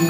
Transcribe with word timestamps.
Hallo 0.00 0.08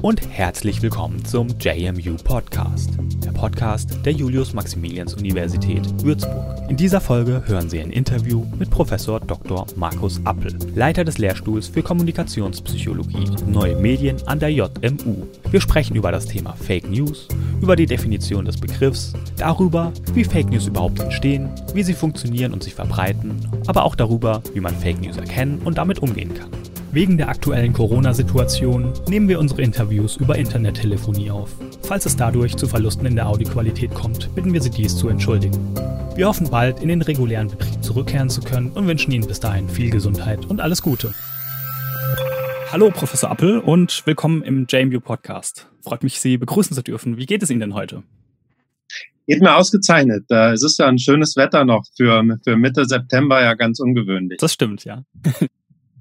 und 0.00 0.30
herzlich 0.30 0.80
willkommen 0.80 1.24
zum 1.24 1.48
JMU 1.58 2.14
Podcast, 2.22 2.90
Podcast 3.44 3.98
der 4.06 4.14
Julius-Maximilians-Universität 4.14 6.02
Würzburg. 6.02 6.66
In 6.70 6.78
dieser 6.78 6.98
Folge 6.98 7.42
hören 7.44 7.68
Sie 7.68 7.78
ein 7.78 7.90
Interview 7.90 8.46
mit 8.58 8.70
Professor 8.70 9.20
Dr. 9.20 9.66
Markus 9.76 10.18
Appel, 10.24 10.56
Leiter 10.74 11.04
des 11.04 11.18
Lehrstuhls 11.18 11.68
für 11.68 11.82
Kommunikationspsychologie 11.82 13.28
und 13.28 13.50
Neue 13.50 13.76
Medien 13.76 14.16
an 14.26 14.38
der 14.38 14.48
JMU. 14.48 15.26
Wir 15.50 15.60
sprechen 15.60 15.94
über 15.94 16.10
das 16.10 16.24
Thema 16.24 16.54
Fake 16.54 16.88
News, 16.88 17.28
über 17.60 17.76
die 17.76 17.84
Definition 17.84 18.46
des 18.46 18.56
Begriffs, 18.56 19.12
darüber, 19.36 19.92
wie 20.14 20.24
Fake 20.24 20.48
News 20.48 20.66
überhaupt 20.66 21.00
entstehen, 21.00 21.50
wie 21.74 21.82
sie 21.82 21.92
funktionieren 21.92 22.54
und 22.54 22.62
sich 22.62 22.74
verbreiten, 22.74 23.46
aber 23.66 23.84
auch 23.84 23.94
darüber, 23.94 24.42
wie 24.54 24.60
man 24.60 24.74
Fake 24.74 25.02
News 25.02 25.18
erkennen 25.18 25.60
und 25.66 25.76
damit 25.76 25.98
umgehen 25.98 26.32
kann. 26.32 26.48
Wegen 26.92 27.18
der 27.18 27.28
aktuellen 27.28 27.72
Corona-Situation 27.74 28.92
nehmen 29.08 29.28
wir 29.28 29.40
unsere 29.40 29.60
Interviews 29.60 30.16
über 30.16 30.36
Internettelefonie 30.36 31.30
auf. 31.30 31.50
Falls 31.86 32.06
es 32.06 32.16
dadurch 32.16 32.56
zu 32.56 32.66
Verlusten 32.66 33.04
in 33.04 33.14
der 33.14 33.28
Audioqualität 33.28 33.92
kommt, 33.92 34.34
bitten 34.34 34.54
wir 34.54 34.62
Sie 34.62 34.70
dies 34.70 34.96
zu 34.96 35.08
entschuldigen. 35.08 35.74
Wir 36.16 36.26
hoffen 36.26 36.48
bald 36.48 36.80
in 36.80 36.88
den 36.88 37.02
regulären 37.02 37.48
Betrieb 37.48 37.84
zurückkehren 37.84 38.30
zu 38.30 38.40
können 38.40 38.70
und 38.70 38.86
wünschen 38.86 39.12
Ihnen 39.12 39.26
bis 39.26 39.38
dahin 39.38 39.68
viel 39.68 39.90
Gesundheit 39.90 40.46
und 40.46 40.62
alles 40.62 40.80
Gute. 40.80 41.12
Hallo 42.72 42.90
Professor 42.90 43.30
Appel 43.30 43.58
und 43.58 44.06
willkommen 44.06 44.42
im 44.42 44.66
JMU 44.66 44.98
Podcast. 44.98 45.68
Freut 45.82 46.02
mich, 46.02 46.20
Sie 46.20 46.38
begrüßen 46.38 46.74
zu 46.74 46.82
dürfen. 46.82 47.18
Wie 47.18 47.26
geht 47.26 47.42
es 47.42 47.50
Ihnen 47.50 47.60
denn 47.60 47.74
heute? 47.74 48.02
Geht 49.26 49.42
mir 49.42 49.54
ausgezeichnet. 49.54 50.24
Es 50.30 50.62
ist 50.62 50.78
ja 50.78 50.86
ein 50.86 50.98
schönes 50.98 51.36
Wetter 51.36 51.66
noch 51.66 51.84
für, 51.98 52.24
für 52.42 52.56
Mitte 52.56 52.86
September, 52.86 53.42
ja 53.42 53.52
ganz 53.52 53.78
ungewöhnlich. 53.78 54.38
Das 54.38 54.54
stimmt, 54.54 54.84
ja. 54.84 55.04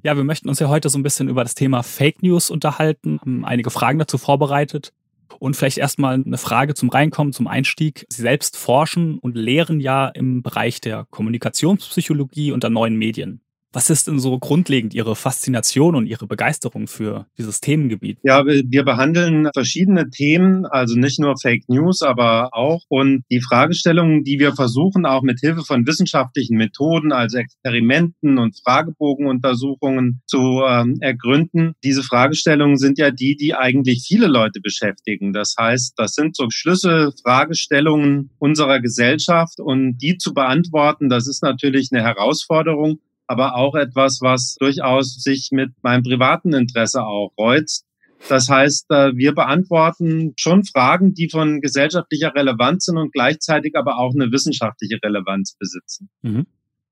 Ja, 0.06 0.18
wir 0.18 0.26
möchten 0.26 0.50
uns 0.50 0.60
ja 0.60 0.68
heute 0.68 0.90
so 0.90 1.00
ein 1.00 1.04
bisschen 1.04 1.30
über 1.30 1.44
das 1.44 1.56
Thema 1.56 1.82
Fake 1.82 2.22
News 2.24 2.50
unterhalten, 2.50 3.22
haben 3.22 3.46
einige 3.46 3.70
Fragen 3.70 4.00
dazu 4.00 4.18
vorbereitet. 4.18 4.92
Und 5.40 5.56
vielleicht 5.56 5.78
erstmal 5.78 6.16
eine 6.16 6.38
Frage 6.38 6.74
zum 6.74 6.90
Reinkommen, 6.90 7.34
zum 7.34 7.48
Einstieg. 7.48 8.06
Sie 8.10 8.22
selbst 8.22 8.58
forschen 8.58 9.18
und 9.20 9.36
lehren 9.36 9.80
ja 9.80 10.08
im 10.08 10.42
Bereich 10.42 10.82
der 10.82 11.06
Kommunikationspsychologie 11.10 12.52
und 12.52 12.64
der 12.64 12.70
neuen 12.70 12.96
Medien. 12.96 13.43
Was 13.74 13.90
ist 13.90 14.08
denn 14.08 14.20
so 14.20 14.38
grundlegend 14.38 14.94
Ihre 14.94 15.16
Faszination 15.16 15.96
und 15.96 16.06
Ihre 16.06 16.28
Begeisterung 16.28 16.86
für 16.86 17.26
dieses 17.40 17.60
Themengebiet? 17.60 18.20
Ja, 18.22 18.46
wir 18.46 18.84
behandeln 18.84 19.50
verschiedene 19.52 20.12
Themen, 20.12 20.68
also 20.68 20.96
nicht 20.96 21.20
nur 21.20 21.34
Fake 21.42 21.68
News, 21.68 22.04
aber 22.04 22.50
auch. 22.54 22.84
Und 22.88 23.24
die 23.32 23.42
Fragestellungen, 23.42 24.24
die 24.24 24.38
wir 24.38 24.54
versuchen, 24.54 25.08
auch 25.08 25.24
mit 25.24 25.40
Hilfe 25.40 25.64
von 25.64 25.88
wissenschaftlichen 25.88 26.56
Methoden, 26.56 27.12
also 27.12 27.40
Experimenten 27.40 28.38
und 28.38 28.56
Fragebogenuntersuchungen 28.64 30.22
zu 30.28 30.62
ähm, 30.68 30.98
ergründen, 31.02 31.74
diese 31.84 32.04
Fragestellungen 32.04 32.78
sind 32.78 33.00
ja 33.00 33.10
die, 33.10 33.36
die 33.36 33.56
eigentlich 33.56 34.06
viele 34.08 34.28
Leute 34.28 34.62
beschäftigen. 34.62 35.34
Das 35.34 35.56
heißt, 35.60 35.94
das 35.98 36.14
sind 36.14 36.36
so 36.36 36.46
Schlüsselfragestellungen 36.52 38.30
unserer 38.38 38.80
Gesellschaft 38.82 39.60
und 39.60 39.98
die 39.98 40.18
zu 40.18 40.36
beantworten, 40.36 41.10
das 41.10 41.28
ist 41.28 41.42
natürlich 41.42 41.90
eine 41.92 42.04
Herausforderung 42.04 43.00
aber 43.28 43.56
auch 43.56 43.76
etwas, 43.76 44.20
was 44.22 44.56
durchaus 44.60 45.16
sich 45.16 45.50
mit 45.52 45.72
meinem 45.82 46.04
privaten 46.04 46.54
Interesse 46.54 47.04
auch 47.04 47.32
kreuzt. 47.36 47.86
Das 48.30 48.50
heißt, 48.50 48.90
äh, 48.90 49.16
wir 49.16 49.34
beantworten 49.34 50.34
schon 50.38 50.64
Fragen, 50.64 51.14
die 51.14 51.30
von 51.30 51.60
gesellschaftlicher 51.60 52.34
Relevanz 52.34 52.86
sind 52.86 52.98
und 52.98 53.12
gleichzeitig 53.12 53.76
aber 53.76 53.98
auch 53.98 54.14
eine 54.14 54.32
wissenschaftliche 54.32 54.98
Relevanz 55.04 55.56
besitzen. 55.60 56.10
Mhm. 56.22 56.46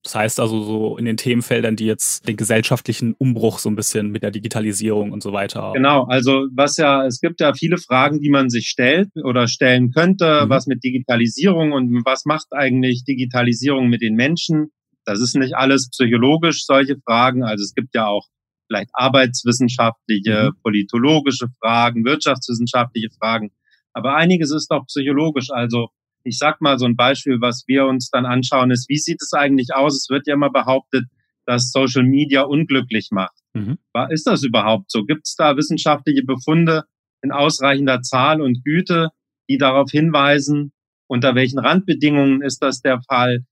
Das 0.04 0.16
heißt 0.16 0.40
also 0.40 0.64
so 0.64 0.98
in 0.98 1.06
den 1.06 1.18
Themenfeldern, 1.18 1.76
die 1.76 1.86
jetzt 1.86 2.28
den 2.28 2.36
gesellschaftlichen 2.36 3.14
Umbruch 3.14 3.60
so 3.60 3.70
ein 3.70 3.76
bisschen 3.76 4.10
mit 4.10 4.24
der 4.24 4.32
Digitalisierung 4.32 5.12
und 5.12 5.22
so 5.22 5.32
weiter. 5.32 5.74
Genau, 5.76 6.06
also 6.06 6.48
was 6.56 6.78
ja, 6.78 7.06
es 7.06 7.20
gibt 7.22 7.40
ja 7.40 7.54
viele 7.54 7.78
Fragen, 7.78 8.20
die 8.20 8.32
man 8.32 8.50
sich 8.50 8.68
stellt 8.68 9.10
oder 9.24 9.48
stellen 9.48 9.92
könnte, 9.92 10.46
mhm. 10.46 10.50
was 10.50 10.66
mit 10.66 10.84
Digitalisierung 10.84 11.72
und 11.72 12.04
was 12.04 12.26
macht 12.26 12.48
eigentlich 12.52 13.04
Digitalisierung 13.04 13.90
mit 13.90 14.02
den 14.02 14.16
Menschen? 14.16 14.72
Das 15.06 15.20
ist 15.20 15.36
nicht 15.36 15.56
alles 15.56 15.90
psychologisch, 15.90 16.66
solche 16.66 16.98
Fragen. 16.98 17.44
Also 17.44 17.64
es 17.64 17.74
gibt 17.74 17.96
ja 17.96 18.08
auch 18.08 18.28
vielleicht 18.68 18.90
arbeitswissenschaftliche, 18.94 20.52
mhm. 20.52 20.62
politologische 20.62 21.48
Fragen, 21.60 22.06
wirtschaftswissenschaftliche 22.06 23.10
Fragen. 23.20 23.52
Aber 23.94 24.16
einiges 24.16 24.52
ist 24.52 24.68
doch 24.72 24.86
psychologisch. 24.88 25.50
Also 25.52 25.90
ich 26.24 26.38
sag 26.38 26.62
mal 26.62 26.78
so 26.78 26.86
ein 26.86 26.96
Beispiel, 26.96 27.42
was 27.42 27.64
wir 27.68 27.86
uns 27.86 28.10
dann 28.10 28.26
anschauen, 28.26 28.72
ist, 28.72 28.88
wie 28.90 28.98
sieht 28.98 29.22
es 29.22 29.34
eigentlich 29.34 29.74
aus? 29.74 29.98
Es 29.98 30.10
wird 30.10 30.28
ja 30.28 30.36
immer 30.36 30.52
behauptet, 30.52 31.06
dass 31.46 31.72
Social 31.72 32.04
Media 32.04 32.44
unglücklich 32.44 33.10
macht. 33.12 33.36
Mhm. 33.54 33.80
Ist 34.10 34.28
das 34.28 34.44
überhaupt 34.44 34.92
so? 34.92 35.04
Gibt 35.04 35.28
es 35.28 35.36
da 35.36 35.58
wissenschaftliche 35.58 36.24
Befunde 36.24 36.84
in 37.22 37.32
ausreichender 37.32 38.02
Zahl 38.02 38.42
und 38.42 38.64
Güte, 38.64 39.10
die 39.50 39.58
darauf 39.58 39.92
hinweisen, 39.92 40.72
unter 41.08 41.36
welchen 41.36 41.60
Randbedingungen 41.60 42.42
ist 42.42 42.60
das 42.60 42.82
der 42.82 43.02
Fall? 43.02 43.44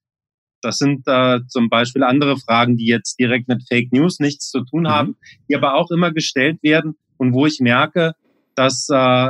Das 0.62 0.78
sind 0.78 1.04
äh, 1.08 1.40
zum 1.48 1.70
Beispiel 1.70 2.04
andere 2.04 2.38
Fragen, 2.38 2.78
die 2.78 2.88
jetzt 2.88 3.20
direkt 3.20 3.48
mit 3.48 3.64
Fake 3.68 3.92
News 3.92 4.20
nichts 4.20 4.50
zu 4.50 4.64
tun 4.64 4.84
mhm. 4.84 4.90
haben, 4.90 5.18
die 5.50 5.56
aber 5.56 5.76
auch 5.76 5.92
immer 5.92 6.12
gestellt 6.12 6.62
werden 6.62 6.96
und 7.18 7.34
wo 7.34 7.46
ich 7.46 7.60
merke, 7.60 8.14
dass 8.56 8.88
äh, 8.92 9.30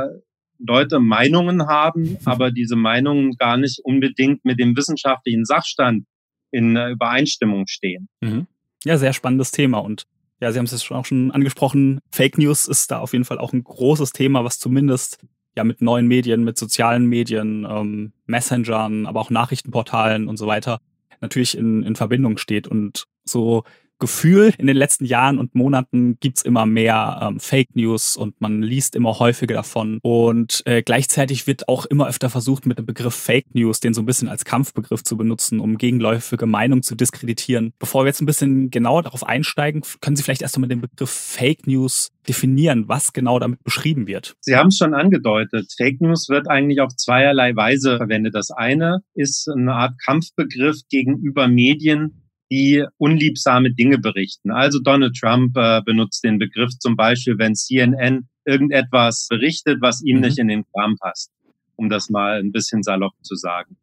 Leute 0.58 1.00
Meinungen 1.00 1.66
haben, 1.66 2.02
mhm. 2.02 2.18
aber 2.24 2.50
diese 2.50 2.76
Meinungen 2.76 3.36
gar 3.36 3.56
nicht 3.56 3.80
unbedingt 3.82 4.44
mit 4.44 4.58
dem 4.58 4.76
wissenschaftlichen 4.76 5.44
Sachstand 5.44 6.04
in 6.50 6.76
äh, 6.76 6.90
Übereinstimmung 6.90 7.66
stehen. 7.66 8.08
Mhm. 8.20 8.46
Ja, 8.84 8.96
sehr 8.98 9.12
spannendes 9.12 9.52
Thema 9.52 9.78
und 9.78 10.06
ja, 10.40 10.50
Sie 10.52 10.58
haben 10.58 10.64
es 10.64 10.90
auch 10.90 11.04
schon 11.04 11.30
angesprochen. 11.32 12.00
Fake 12.10 12.38
News 12.38 12.66
ist 12.66 12.90
da 12.90 13.00
auf 13.00 13.12
jeden 13.12 13.26
Fall 13.26 13.38
auch 13.38 13.52
ein 13.52 13.62
großes 13.62 14.12
Thema, 14.12 14.42
was 14.42 14.58
zumindest 14.58 15.18
ja 15.54 15.64
mit 15.64 15.82
neuen 15.82 16.06
Medien, 16.06 16.44
mit 16.44 16.56
sozialen 16.56 17.04
Medien, 17.04 17.66
ähm, 17.68 18.12
Messengern, 18.24 19.04
aber 19.04 19.20
auch 19.20 19.28
Nachrichtenportalen 19.28 20.28
und 20.28 20.38
so 20.38 20.46
weiter 20.46 20.80
natürlich 21.20 21.56
in, 21.56 21.82
in 21.82 21.96
Verbindung 21.96 22.38
steht. 22.38 22.68
Und 22.68 23.06
so 23.24 23.64
Gefühl, 24.00 24.52
in 24.58 24.66
den 24.66 24.76
letzten 24.76 25.04
Jahren 25.04 25.38
und 25.38 25.54
Monaten 25.54 26.18
gibt's 26.20 26.42
immer 26.42 26.66
mehr 26.66 27.20
ähm, 27.22 27.40
Fake 27.40 27.74
News 27.74 28.16
und 28.16 28.40
man 28.40 28.62
liest 28.62 28.96
immer 28.96 29.18
häufiger 29.18 29.54
davon. 29.54 29.98
Und 30.02 30.62
äh, 30.66 30.82
gleichzeitig 30.82 31.46
wird 31.46 31.68
auch 31.68 31.86
immer 31.86 32.08
öfter 32.08 32.30
versucht, 32.30 32.66
mit 32.66 32.78
dem 32.78 32.86
Begriff 32.86 33.14
Fake 33.14 33.54
News 33.54 33.80
den 33.80 33.94
so 33.94 34.02
ein 34.02 34.06
bisschen 34.06 34.28
als 34.28 34.44
Kampfbegriff 34.44 35.04
zu 35.04 35.16
benutzen, 35.16 35.60
um 35.60 35.78
gegenläufige 35.78 36.46
Meinung 36.46 36.82
zu 36.82 36.94
diskreditieren. 36.94 37.72
Bevor 37.78 38.04
wir 38.04 38.08
jetzt 38.08 38.20
ein 38.20 38.26
bisschen 38.26 38.70
genauer 38.70 39.02
darauf 39.02 39.24
einsteigen, 39.24 39.82
können 40.00 40.16
Sie 40.16 40.22
vielleicht 40.22 40.42
erst 40.42 40.56
einmal 40.56 40.68
den 40.68 40.80
Begriff 40.80 41.10
Fake 41.10 41.66
News 41.66 42.10
definieren, 42.28 42.88
was 42.88 43.12
genau 43.12 43.38
damit 43.38 43.62
beschrieben 43.64 44.06
wird. 44.06 44.34
Sie 44.40 44.56
haben 44.56 44.68
es 44.68 44.76
schon 44.76 44.94
angedeutet. 44.94 45.72
Fake 45.76 46.00
News 46.00 46.28
wird 46.28 46.48
eigentlich 46.48 46.80
auf 46.80 46.94
zweierlei 46.96 47.54
Weise 47.56 47.96
verwendet. 47.96 48.34
Das 48.34 48.50
eine 48.50 49.00
ist 49.14 49.48
eine 49.48 49.74
Art 49.74 49.94
Kampfbegriff 50.04 50.80
gegenüber 50.88 51.48
Medien, 51.48 52.29
die 52.50 52.84
unliebsame 52.98 53.72
Dinge 53.72 53.98
berichten. 53.98 54.50
Also 54.50 54.80
Donald 54.80 55.16
Trump 55.16 55.56
äh, 55.56 55.82
benutzt 55.82 56.24
den 56.24 56.38
Begriff 56.38 56.76
zum 56.78 56.96
Beispiel, 56.96 57.38
wenn 57.38 57.54
CNN 57.54 58.28
irgendetwas 58.44 59.28
berichtet, 59.28 59.78
was 59.80 60.02
ihm 60.02 60.16
mhm. 60.16 60.22
nicht 60.22 60.38
in 60.38 60.48
den 60.48 60.64
Kram 60.72 60.96
passt, 61.00 61.30
um 61.76 61.88
das 61.88 62.10
mal 62.10 62.40
ein 62.40 62.52
bisschen 62.52 62.82
salopp 62.82 63.14
zu 63.22 63.36
sagen. 63.36 63.76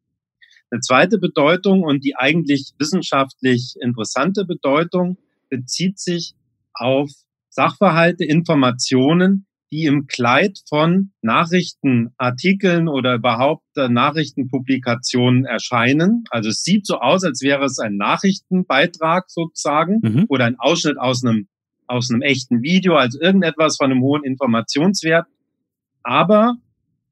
Eine 0.70 0.82
zweite 0.82 1.18
Bedeutung 1.18 1.84
und 1.84 2.04
die 2.04 2.16
eigentlich 2.18 2.74
wissenschaftlich 2.78 3.76
interessante 3.80 4.44
Bedeutung 4.46 5.18
bezieht 5.50 5.98
sich 5.98 6.34
auf 6.74 7.10
Sachverhalte, 7.50 8.26
Informationen, 8.26 9.47
die 9.72 9.86
im 9.86 10.08
Kleid 10.08 10.60
von 10.70 11.12
Nachrichtenartikeln 11.22 12.88
oder 12.88 13.16
überhaupt 13.16 13.66
äh, 13.76 13.90
Nachrichtenpublikationen 13.90 15.46
erscheinen. 15.46 16.24
Also 16.30 16.50
es 16.50 16.64
sieht 16.64 16.86
so 16.86 17.00
aus, 17.00 17.24
als 17.24 17.42
wäre 17.42 17.66
es 17.66 17.80
ein 17.80 17.98
Nachrichtenbeitrag 17.98 19.30
sozusagen 19.30 20.00
mhm. 20.02 20.26
oder 20.30 20.46
ein 20.46 20.58
Ausschnitt 20.58 20.98
aus 20.98 21.24
einem, 21.24 21.48
aus 21.86 22.10
einem 22.10 22.22
echten 22.22 22.62
Video, 22.62 22.96
also 22.96 23.20
irgendetwas 23.20 23.78
von 23.78 23.92
einem 23.92 24.02
hohen 24.02 24.24
Informationswert. 24.24 25.26
Aber 26.04 26.56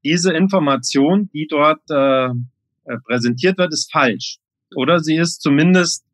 diese 0.04 0.32
Information, 0.32 1.28
die 1.34 1.46
dort 1.48 1.82
äh, 1.90 2.28
äh 2.28 2.98
präsentiert 3.04 3.58
wird, 3.58 3.72
ist 3.72 3.92
falsch. 3.92 4.38
Oder 4.74 5.00
sie 5.00 5.16
ist 5.16 5.42
zumindest 5.42 6.06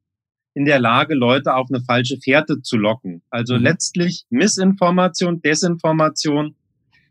in 0.55 0.65
der 0.65 0.79
Lage, 0.79 1.15
Leute 1.15 1.55
auf 1.55 1.69
eine 1.71 1.83
falsche 1.83 2.19
Fährte 2.19 2.61
zu 2.63 2.77
locken. 2.77 3.23
Also 3.31 3.57
mhm. 3.57 3.63
letztlich 3.63 4.25
Missinformation, 4.31 5.41
Desinformation. 5.41 6.55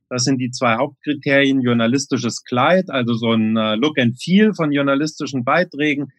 Das 0.09 0.23
sind 0.23 0.39
die 0.39 0.51
zwei 0.51 0.75
Hauptkriterien. 0.75 1.61
Journalistisches 1.61 2.43
Kleid, 2.43 2.89
also 2.89 3.13
so 3.13 3.31
ein 3.31 3.57
äh, 3.57 3.75
Look 3.75 3.97
and 3.97 4.21
Feel 4.21 4.53
von 4.53 4.71
journalistischen 4.71 5.43
Beiträgen. 5.43 6.11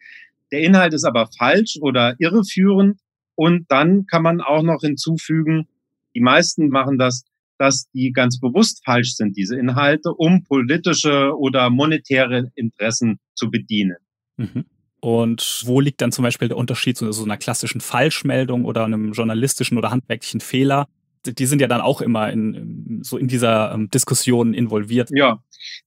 Der 0.50 0.60
Inhalt 0.60 0.94
ist 0.94 1.04
aber 1.04 1.28
falsch 1.38 1.78
oder 1.80 2.16
irreführend. 2.18 2.98
Und 3.34 3.66
dann 3.70 4.06
kann 4.06 4.22
man 4.22 4.40
auch 4.40 4.62
noch 4.62 4.80
hinzufügen, 4.80 5.68
die 6.14 6.20
meisten 6.20 6.68
machen 6.68 6.98
das, 6.98 7.24
dass 7.58 7.88
die 7.92 8.12
ganz 8.12 8.40
bewusst 8.40 8.84
falsch 8.84 9.14
sind, 9.14 9.36
diese 9.36 9.56
Inhalte, 9.56 10.12
um 10.12 10.44
politische 10.44 11.36
oder 11.38 11.70
monetäre 11.70 12.50
Interessen 12.54 13.18
zu 13.34 13.50
bedienen. 13.50 13.96
Mhm. 14.36 14.64
Und 15.04 15.62
wo 15.64 15.80
liegt 15.80 16.00
dann 16.00 16.12
zum 16.12 16.22
Beispiel 16.22 16.46
der 16.46 16.56
Unterschied 16.56 16.96
zu 16.96 17.10
so 17.10 17.24
einer 17.24 17.36
klassischen 17.36 17.80
Falschmeldung 17.80 18.64
oder 18.64 18.84
einem 18.84 19.12
journalistischen 19.12 19.76
oder 19.76 19.90
handwerklichen 19.90 20.40
Fehler? 20.40 20.86
Die 21.26 21.46
sind 21.46 21.60
ja 21.60 21.66
dann 21.66 21.80
auch 21.80 22.00
immer 22.00 22.30
in, 22.30 23.00
so 23.02 23.18
in 23.18 23.26
dieser 23.26 23.72
ähm, 23.72 23.90
Diskussion 23.90 24.54
involviert. 24.54 25.10
Ja, 25.12 25.42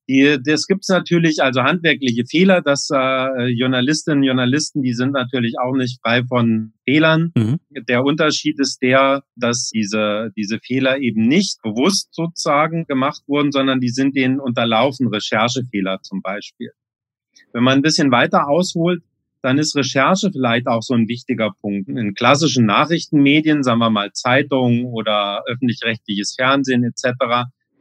die, 0.09 0.37
das 0.43 0.67
gibt's 0.67 0.89
natürlich, 0.89 1.41
also 1.41 1.63
handwerkliche 1.63 2.25
Fehler, 2.25 2.61
dass 2.61 2.89
äh, 2.91 3.47
Journalistinnen 3.47 4.19
und 4.19 4.25
Journalisten, 4.25 4.81
die 4.81 4.93
sind 4.93 5.13
natürlich 5.13 5.55
auch 5.61 5.75
nicht 5.75 6.01
frei 6.01 6.23
von 6.25 6.73
Fehlern. 6.83 7.31
Mhm. 7.37 7.59
Der 7.87 8.03
Unterschied 8.03 8.59
ist 8.59 8.81
der, 8.81 9.23
dass 9.37 9.69
diese, 9.69 10.31
diese 10.35 10.59
Fehler 10.59 10.99
eben 10.99 11.25
nicht 11.25 11.61
bewusst 11.61 12.09
sozusagen 12.11 12.85
gemacht 12.85 13.21
wurden, 13.27 13.53
sondern 13.53 13.79
die 13.79 13.89
sind 13.89 14.15
denen 14.15 14.41
unterlaufen, 14.41 15.07
Recherchefehler 15.07 15.99
zum 16.01 16.21
Beispiel. 16.21 16.71
Wenn 17.55 17.63
man 17.63 17.79
ein 17.79 17.81
bisschen 17.81 18.11
weiter 18.11 18.49
ausholt, 18.49 19.01
dann 19.41 19.57
ist 19.59 19.77
Recherche 19.77 20.29
vielleicht 20.29 20.67
auch 20.67 20.81
so 20.81 20.93
ein 20.93 21.07
wichtiger 21.07 21.51
Punkt. 21.61 21.87
In 21.87 22.13
klassischen 22.13 22.65
Nachrichtenmedien, 22.65 23.63
sagen 23.63 23.79
wir 23.79 23.89
mal 23.89 24.11
Zeitungen 24.11 24.87
oder 24.87 25.41
öffentlich-rechtliches 25.47 26.35
Fernsehen 26.37 26.83
etc., 26.83 27.13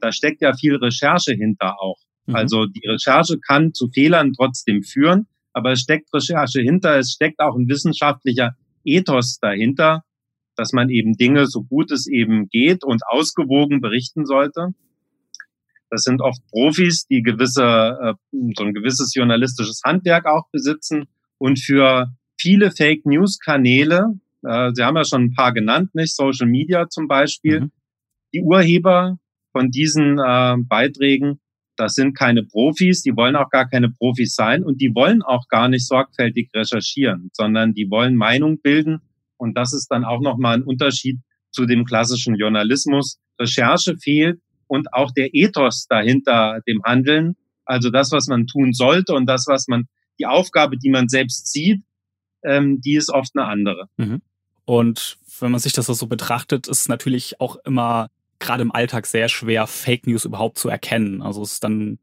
da 0.01 0.13
steckt 0.13 0.43
ja 0.43 0.55
viel 0.55 0.77
Recherche 0.77 1.33
hinter 1.33 1.81
auch. 1.81 1.99
Mhm. 2.27 2.37
Also 2.37 2.67
die 2.67 2.87
Recherche 2.87 3.41
kann 3.41 3.75
zu 3.75 3.89
Fehlern 3.89 4.33
trotzdem 4.33 4.85
führen, 4.85 5.27
aber 5.53 5.73
es 5.73 5.81
steckt 5.81 6.15
Recherche 6.15 6.61
hinter, 6.61 6.97
es 6.97 7.11
steckt 7.11 7.41
auch 7.41 7.57
ein 7.57 7.69
wissenschaftlicher 7.69 8.53
Ethos 8.85 9.39
dahinter, 9.41 10.05
dass 10.55 10.73
man 10.73 10.89
eben 10.89 11.15
Dinge 11.15 11.47
so 11.47 11.65
gut 11.65 11.91
es 11.91 12.07
eben 12.07 12.47
geht 12.49 12.85
und 12.85 13.03
ausgewogen 13.09 13.81
berichten 13.81 14.25
sollte. 14.25 14.69
Das 15.95 16.03
sind 16.03 16.21
oft 16.21 16.41
Profis, 16.51 17.07
die 17.07 17.23
gewisse, 17.23 17.63
äh, 17.63 18.15
so 18.57 18.65
ein 18.65 18.75
gewisses 18.75 19.15
journalistisches 19.15 19.81
Handwerk 19.85 20.27
auch 20.27 20.49
besitzen. 20.51 21.05
Und 21.39 21.61
für 21.61 22.09
viele 22.37 22.73
Fake 22.73 23.07
News 23.07 23.39
Kanäle, 23.39 24.19
äh, 24.43 24.73
Sie 24.75 24.83
haben 24.83 24.97
ja 24.97 25.05
schon 25.05 25.27
ein 25.27 25.35
paar 25.35 25.53
genannt, 25.53 25.95
nicht? 25.95 26.17
Social 26.17 26.49
Media 26.49 26.89
zum 26.89 27.07
Beispiel. 27.07 27.61
Mhm. 27.61 27.73
Die 28.33 28.41
Urheber 28.41 29.19
von 29.53 29.71
diesen 29.71 30.19
äh, 30.19 30.57
Beiträgen, 30.69 31.39
das 31.77 31.95
sind 31.95 32.19
keine 32.19 32.43
Profis, 32.43 33.03
die 33.03 33.15
wollen 33.15 33.37
auch 33.37 33.51
gar 33.51 33.69
keine 33.69 33.89
Profis 33.89 34.35
sein 34.35 34.65
und 34.65 34.81
die 34.81 34.93
wollen 34.97 35.23
auch 35.23 35.47
gar 35.47 35.69
nicht 35.69 35.87
sorgfältig 35.87 36.51
recherchieren, 36.53 37.31
sondern 37.33 37.73
die 37.73 37.89
wollen 37.89 38.17
Meinung 38.17 38.61
bilden. 38.61 38.99
Und 39.37 39.57
das 39.57 39.73
ist 39.73 39.87
dann 39.93 40.05
auch 40.05 40.21
nochmal 40.21 40.57
ein 40.57 40.65
Unterschied 40.65 41.21
zu 41.53 41.67
dem 41.67 41.85
klassischen 41.85 42.35
Journalismus. 42.35 43.21
Recherche 43.41 43.97
fehlt 43.97 44.41
und 44.67 44.93
auch 44.93 45.11
der 45.13 45.35
Ethos 45.35 45.87
dahinter 45.89 46.61
dem 46.67 46.83
Handeln, 46.85 47.37
also 47.65 47.91
das, 47.91 48.13
was 48.13 48.27
man 48.27 48.47
tun 48.47 48.73
sollte 48.73 49.15
und 49.15 49.27
das, 49.27 49.47
was 49.47 49.69
man, 49.69 49.89
die 50.19 50.27
Aufgabe, 50.27 50.77
die 50.79 50.91
man 50.91 51.09
selbst 51.09 51.51
sieht, 51.51 51.83
ähm, 52.45 52.81
die 52.81 52.95
ist 52.95 53.11
oft 53.11 53.31
eine 53.35 53.47
andere. 53.47 53.89
Mhm. 53.97 54.23
Und 54.65 55.19
wenn 55.41 55.51
man 55.51 55.61
sich 55.61 55.73
das 55.73 55.87
so 55.87 56.07
betrachtet, 56.07 56.69
ist 56.69 56.89
natürlich 56.89 57.41
auch 57.41 57.57
immer 57.65 58.09
gerade 58.39 58.63
im 58.63 58.73
Alltag 58.73 59.07
sehr 59.07 59.29
schwer, 59.29 59.67
Fake 59.67 60.07
News 60.07 60.25
überhaupt 60.25 60.59
zu 60.59 60.69
erkennen. 60.69 61.23
Also 61.23 61.43
es 61.43 61.55
ist 61.55 61.65
dann 61.65 61.99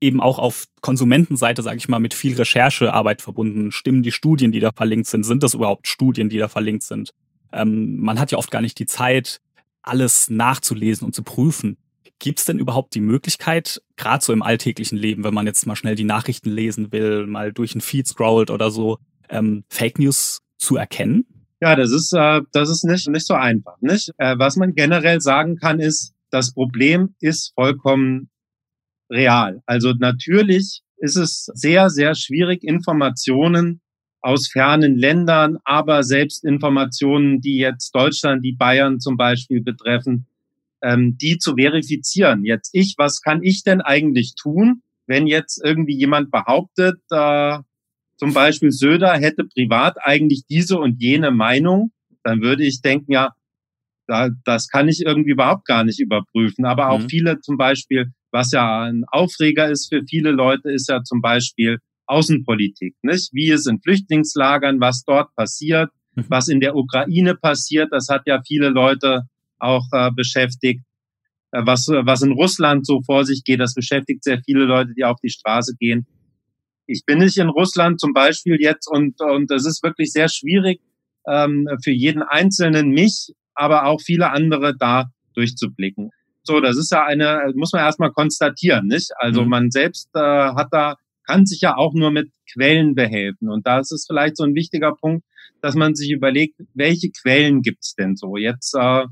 eben 0.00 0.20
auch 0.20 0.38
auf 0.38 0.66
Konsumentenseite, 0.80 1.62
sage 1.62 1.78
ich 1.78 1.88
mal, 1.88 1.98
mit 1.98 2.14
viel 2.14 2.36
Recherchearbeit 2.36 3.22
verbunden. 3.22 3.72
Stimmen 3.72 4.02
die 4.02 4.12
Studien, 4.12 4.52
die 4.52 4.60
da 4.60 4.70
verlinkt 4.72 5.06
sind? 5.06 5.24
Sind 5.24 5.42
das 5.42 5.54
überhaupt 5.54 5.86
Studien, 5.86 6.28
die 6.28 6.38
da 6.38 6.48
verlinkt 6.48 6.82
sind? 6.82 7.10
Ähm, 7.52 7.98
man 8.00 8.18
hat 8.18 8.32
ja 8.32 8.38
oft 8.38 8.50
gar 8.50 8.60
nicht 8.60 8.78
die 8.78 8.86
Zeit, 8.86 9.40
alles 9.82 10.28
nachzulesen 10.28 11.06
und 11.06 11.14
zu 11.14 11.22
prüfen. 11.22 11.76
Gibt 12.18 12.38
es 12.38 12.44
denn 12.44 12.58
überhaupt 12.58 12.94
die 12.94 13.00
Möglichkeit, 13.00 13.82
gerade 13.96 14.24
so 14.24 14.32
im 14.32 14.42
alltäglichen 14.42 14.96
Leben, 14.96 15.24
wenn 15.24 15.34
man 15.34 15.46
jetzt 15.46 15.66
mal 15.66 15.76
schnell 15.76 15.94
die 15.94 16.04
Nachrichten 16.04 16.50
lesen 16.50 16.92
will, 16.92 17.26
mal 17.26 17.52
durch 17.52 17.74
ein 17.74 17.80
Feed 17.80 18.06
scrollt 18.06 18.50
oder 18.50 18.70
so, 18.70 18.98
ähm, 19.28 19.64
Fake 19.68 19.98
News 19.98 20.40
zu 20.58 20.76
erkennen? 20.76 21.26
Ja, 21.60 21.76
das 21.76 21.92
ist, 21.92 22.12
äh, 22.12 22.42
das 22.52 22.70
ist 22.70 22.84
nicht, 22.84 23.08
nicht 23.08 23.26
so 23.26 23.34
einfach. 23.34 23.76
Nicht? 23.80 24.12
Äh, 24.18 24.38
was 24.38 24.56
man 24.56 24.74
generell 24.74 25.20
sagen 25.20 25.56
kann, 25.56 25.80
ist, 25.80 26.14
das 26.30 26.52
Problem 26.52 27.14
ist 27.20 27.52
vollkommen 27.54 28.30
real. 29.10 29.62
Also 29.66 29.92
natürlich 29.92 30.82
ist 30.96 31.16
es 31.16 31.44
sehr, 31.54 31.90
sehr 31.90 32.14
schwierig, 32.14 32.62
Informationen 32.64 33.80
aus 34.20 34.48
fernen 34.48 34.96
Ländern, 34.96 35.58
aber 35.64 36.02
selbst 36.02 36.44
Informationen, 36.44 37.40
die 37.40 37.58
jetzt 37.58 37.94
Deutschland, 37.94 38.44
die 38.44 38.52
Bayern 38.52 38.98
zum 38.98 39.16
Beispiel 39.16 39.62
betreffen, 39.62 40.26
ähm, 40.84 41.16
die 41.20 41.38
zu 41.38 41.54
verifizieren. 41.56 42.44
Jetzt 42.44 42.70
ich, 42.74 42.94
was 42.98 43.22
kann 43.22 43.42
ich 43.42 43.64
denn 43.64 43.80
eigentlich 43.80 44.34
tun, 44.40 44.82
wenn 45.06 45.26
jetzt 45.26 45.60
irgendwie 45.64 45.96
jemand 45.96 46.30
behauptet, 46.30 47.00
äh, 47.10 47.58
zum 48.16 48.32
Beispiel 48.32 48.70
Söder 48.70 49.12
hätte 49.14 49.44
privat 49.44 49.96
eigentlich 50.00 50.44
diese 50.48 50.78
und 50.78 51.02
jene 51.02 51.30
Meinung, 51.30 51.90
dann 52.22 52.42
würde 52.42 52.64
ich 52.64 52.80
denken, 52.80 53.12
ja, 53.12 53.30
da, 54.06 54.28
das 54.44 54.68
kann 54.68 54.88
ich 54.88 55.02
irgendwie 55.04 55.30
überhaupt 55.30 55.66
gar 55.66 55.84
nicht 55.84 56.00
überprüfen. 56.00 56.64
Aber 56.66 56.90
auch 56.90 57.00
mhm. 57.00 57.08
viele 57.08 57.40
zum 57.40 57.56
Beispiel, 57.56 58.12
was 58.30 58.52
ja 58.52 58.82
ein 58.82 59.04
Aufreger 59.08 59.68
ist 59.70 59.88
für 59.88 60.02
viele 60.08 60.30
Leute, 60.30 60.70
ist 60.70 60.88
ja 60.88 61.02
zum 61.02 61.20
Beispiel 61.20 61.78
Außenpolitik, 62.06 62.94
nicht? 63.02 63.30
Wie 63.32 63.50
es 63.50 63.66
in 63.66 63.80
Flüchtlingslagern, 63.80 64.80
was 64.80 65.04
dort 65.06 65.34
passiert, 65.34 65.90
mhm. 66.14 66.26
was 66.28 66.48
in 66.48 66.60
der 66.60 66.76
Ukraine 66.76 67.34
passiert, 67.34 67.88
das 67.92 68.08
hat 68.08 68.22
ja 68.26 68.42
viele 68.46 68.68
Leute 68.68 69.22
auch 69.64 69.86
äh, 69.92 70.10
beschäftigt. 70.10 70.82
Äh, 71.52 71.62
was, 71.64 71.88
was 71.88 72.22
in 72.22 72.32
Russland 72.32 72.86
so 72.86 73.00
vor 73.02 73.24
sich 73.24 73.44
geht, 73.44 73.60
das 73.60 73.74
beschäftigt 73.74 74.24
sehr 74.24 74.40
viele 74.44 74.64
Leute, 74.64 74.92
die 74.96 75.04
auf 75.04 75.18
die 75.22 75.30
Straße 75.30 75.74
gehen. 75.78 76.06
Ich 76.86 77.04
bin 77.06 77.18
nicht 77.18 77.38
in 77.38 77.48
Russland 77.48 77.98
zum 77.98 78.12
Beispiel 78.12 78.58
jetzt 78.60 78.86
und, 78.88 79.20
und 79.20 79.50
es 79.50 79.64
ist 79.64 79.82
wirklich 79.82 80.12
sehr 80.12 80.28
schwierig 80.28 80.80
ähm, 81.26 81.66
für 81.82 81.92
jeden 81.92 82.22
Einzelnen, 82.22 82.90
mich, 82.90 83.32
aber 83.54 83.86
auch 83.86 84.00
viele 84.00 84.30
andere 84.30 84.76
da 84.76 85.06
durchzublicken. 85.34 86.10
So, 86.42 86.60
das 86.60 86.76
ist 86.76 86.92
ja 86.92 87.04
eine, 87.04 87.52
muss 87.54 87.72
man 87.72 87.82
erstmal 87.82 88.12
konstatieren, 88.12 88.86
nicht? 88.86 89.10
Also 89.16 89.42
mhm. 89.42 89.48
man 89.48 89.70
selbst 89.70 90.10
äh, 90.14 90.20
hat 90.20 90.68
da, 90.72 90.96
kann 91.26 91.46
sich 91.46 91.62
ja 91.62 91.76
auch 91.76 91.94
nur 91.94 92.10
mit 92.10 92.30
Quellen 92.52 92.94
behelfen. 92.94 93.48
Und 93.48 93.66
da 93.66 93.80
ist 93.80 93.92
es 93.92 94.04
vielleicht 94.06 94.36
so 94.36 94.44
ein 94.44 94.54
wichtiger 94.54 94.92
Punkt, 94.92 95.24
dass 95.62 95.74
man 95.74 95.94
sich 95.94 96.10
überlegt, 96.10 96.60
welche 96.74 97.10
Quellen 97.10 97.62
gibt's 97.62 97.94
denn 97.94 98.16
so? 98.16 98.36
Jetzt 98.36 98.74
äh, 98.74 99.06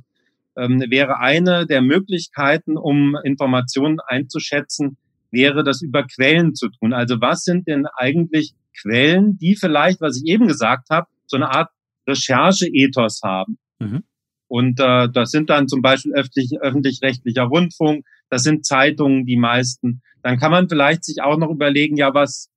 ähm, 0.57 0.85
wäre 0.89 1.19
eine 1.19 1.67
der 1.67 1.83
Möglichkeiten, 1.83 2.77
um 2.77 3.17
Informationen 3.25 3.99
einzuschätzen, 4.07 4.97
wäre 5.31 5.65
das 5.65 5.83
über 5.83 6.05
Quellen 6.07 6.55
zu 6.55 6.69
tun. 6.69 6.93
Also 6.93 7.21
was 7.21 7.43
sind 7.45 7.67
denn 7.67 7.87
eigentlich 7.97 8.55
Quellen, 8.81 9.39
die 9.39 9.57
vielleicht, 9.57 10.01
was 10.01 10.17
ich 10.17 10.31
eben 10.31 10.47
gesagt 10.47 10.91
habe, 10.91 11.09
so 11.27 11.37
eine 11.37 11.51
Art 11.51 11.71
Recherche-Ethos 12.07 13.21
haben? 13.23 13.59
Mhm. 13.79 14.03
Und 14.49 14.81
äh, 14.81 15.09
das 15.11 15.31
sind 15.31 15.49
dann 15.49 15.69
zum 15.69 15.81
Beispiel 15.81 16.13
öffentlich, 16.13 16.61
öffentlich-rechtlicher 16.61 17.45
Rundfunk, 17.45 18.05
das 18.29 18.43
sind 18.43 18.67
Zeitungen, 18.67 19.25
die 19.25 19.37
meisten. 19.37 20.03
Dann 20.23 20.39
kann 20.39 20.51
man 20.51 20.69
vielleicht 20.69 21.05
sich 21.05 21.23
auch 21.23 21.39
noch 21.39 21.51
überlegen, 21.51 21.97
ja, 21.97 22.13
was, 22.13 22.51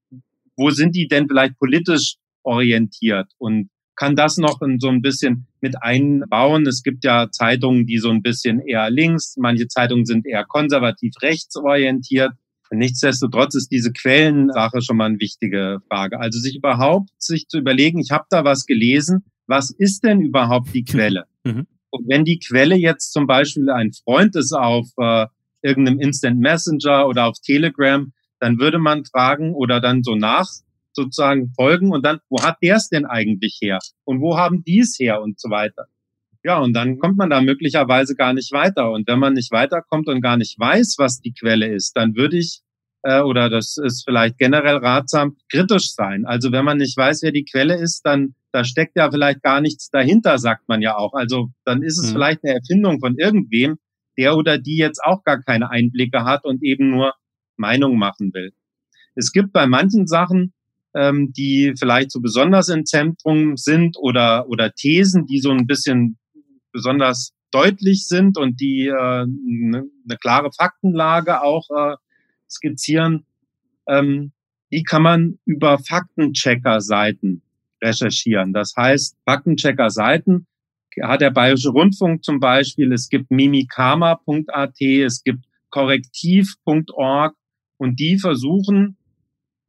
wo 0.58 0.70
sind 0.72 0.96
die 0.96 1.08
denn 1.08 1.27
vielleicht 1.27 1.58
politisch 1.58 2.15
orientiert? 2.43 3.31
Und 3.38 3.70
kann 3.96 4.16
das 4.16 4.38
noch 4.38 4.60
so 4.80 4.90
ein 4.90 5.02
bisschen 5.02 5.48
mit 5.62 5.82
einbauen. 5.82 6.68
Es 6.68 6.84
gibt 6.84 7.04
ja 7.04 7.30
Zeitungen, 7.32 7.86
die 7.86 7.98
so 7.98 8.10
ein 8.10 8.22
bisschen 8.22 8.60
eher 8.60 8.90
links, 8.90 9.36
manche 9.38 9.68
Zeitungen 9.68 10.06
sind 10.06 10.25
eher 10.25 10.46
konservativ 10.46 11.14
rechtsorientiert. 11.22 12.32
Nichtsdestotrotz 12.72 13.56
ist 13.56 13.72
diese 13.72 13.94
Quellensache 13.94 14.82
schon 14.82 14.98
mal 14.98 15.06
eine 15.06 15.20
wichtige 15.20 15.80
Frage. 15.88 16.20
Also 16.20 16.40
sich 16.40 16.58
überhaupt 16.58 17.10
sich 17.18 17.48
zu 17.48 17.60
überlegen, 17.60 18.00
ich 18.00 18.12
habe 18.12 18.25
da 18.30 18.44
was 18.44 18.66
gelesen, 18.66 19.24
was 19.48 19.70
ist 19.72 20.04
denn 20.04 20.22
überhaupt 20.22 20.74
die 20.74 20.84
Quelle? 20.84 21.25
Mhm. 21.48 21.68
Und 21.92 22.10
wenn 22.10 22.25
die 22.25 22.40
Quelle 22.40 22.75
jetzt 22.75 23.14
zum 23.14 23.28
Beispiel 23.28 23.70
ein 23.70 23.94
Freund 23.94 24.36
ist 24.36 24.52
auf 24.52 24.88
äh, 24.98 25.28
irgendeinem 25.62 26.00
Instant 26.00 26.40
Messenger 26.40 27.08
oder 27.08 27.28
auf 27.28 27.38
Telegram, 27.40 28.12
dann 28.40 28.58
würde 28.58 28.80
man 28.80 29.06
fragen 29.06 29.54
oder 29.54 29.80
dann 29.80 30.02
so 30.02 30.16
nach 30.16 30.50
sozusagen 30.96 31.52
folgen 31.56 31.92
und 31.92 32.06
dann, 32.06 32.20
wo 32.30 32.42
hat 32.42 32.58
der 32.62 32.78
es 32.78 32.90
denn 32.90 33.06
eigentlich 33.06 33.60
her? 33.62 33.80
Und 34.04 34.22
wo 34.22 34.38
haben 34.38 34.64
die 34.64 34.80
es 34.80 34.98
her 35.00 35.22
und 35.22 35.40
so 35.40 35.50
weiter? 35.50 35.88
Ja, 36.44 36.60
und 36.60 36.74
dann 36.74 37.00
kommt 37.00 37.18
man 37.18 37.32
da 37.32 37.42
möglicherweise 37.42 38.16
gar 38.16 38.34
nicht 38.34 38.52
weiter. 38.52 38.92
Und 38.92 39.08
wenn 39.08 39.18
man 39.18 39.34
nicht 39.34 39.52
weiterkommt 39.52 40.08
und 40.08 40.22
gar 40.22 40.38
nicht 40.38 40.60
weiß, 40.60 40.96
was 41.00 41.20
die 41.20 41.34
Quelle 41.34 41.74
ist, 41.74 41.94
dann 41.98 42.16
würde 42.16 42.38
ich, 42.38 42.62
äh, 43.02 43.22
oder 43.22 43.50
das 43.50 43.78
ist 43.84 44.04
vielleicht 44.06 44.38
generell 44.38 44.78
ratsam, 44.78 45.38
kritisch 45.52 45.94
sein. 45.94 46.25
Also 46.25 46.52
wenn 46.52 46.64
man 46.64 46.78
nicht 46.78 46.96
weiß, 46.96 47.24
wer 47.24 47.32
die 47.32 47.46
Quelle 47.46 47.75
ist, 47.75 48.02
dann 48.06 48.36
da 48.56 48.64
steckt 48.64 48.96
ja 48.96 49.12
vielleicht 49.12 49.42
gar 49.42 49.60
nichts 49.60 49.90
dahinter, 49.90 50.38
sagt 50.38 50.70
man 50.70 50.82
ja 50.82 50.96
auch. 50.96 51.14
Also 51.14 51.50
dann 51.66 51.84
ist 51.84 52.00
es 52.00 52.10
mhm. 52.10 52.14
vielleicht 52.14 52.44
eine 52.44 52.54
Erfindung 52.54 53.00
von 53.00 53.18
irgendwem, 53.18 53.80
der 54.18 54.38
oder 54.38 54.58
die 54.58 54.78
jetzt 54.78 55.02
auch 55.04 55.24
gar 55.24 55.42
keine 55.42 55.70
Einblicke 55.72 56.24
hat 56.24 56.46
und 56.46 56.64
eben 56.64 56.90
nur 56.90 57.14
Meinung 57.58 57.98
machen 57.98 58.34
will. 58.34 58.54
Es 59.16 59.32
gibt 59.32 59.52
bei 59.52 59.68
manchen 59.68 60.08
Sachen 60.08 60.54
ähm, 60.96 61.34
die 61.34 61.74
vielleicht 61.78 62.12
so 62.12 62.22
besonders 62.22 62.70
im 62.70 62.86
Zentrum 62.86 63.58
sind 63.58 63.98
oder, 63.98 64.48
oder 64.48 64.72
Thesen, 64.74 65.25
die 65.25 65.40
so 65.40 65.52
ein 65.52 65.68
bisschen 65.68 66.18
besonders 66.72 67.34
deutlich 67.52 68.08
sind 68.08 68.38
und 68.38 68.60
die 68.60 68.88
äh, 68.88 68.94
eine, 68.94 69.84
eine 70.08 70.18
klare 70.20 70.52
Faktenlage 70.52 71.42
auch 71.42 71.68
äh, 71.70 71.96
skizzieren. 72.50 73.25
Ähm, 73.88 74.32
die 74.72 74.84
kann 74.84 75.04
man 75.04 75.40
über 75.46 75.78
Faktenchecker-Seiten 75.78 77.42
recherchieren. 77.82 78.54
Das 78.54 78.74
heißt, 78.75 79.18
Faktenchecker-Seiten 79.25 80.48
hat 81.02 81.22
der 81.22 81.32
Bayerische 81.32 81.70
Rundfunk 81.70 82.24
zum 82.24 82.40
Beispiel, 82.40 82.92
es 82.94 83.10
gibt 83.10 83.30
mimikama.at, 83.32 84.82
es 84.82 85.24
gibt 85.24 85.46
korrektiv.org 85.70 87.36
und 87.78 88.00
die 88.00 88.18
versuchen 88.18 88.98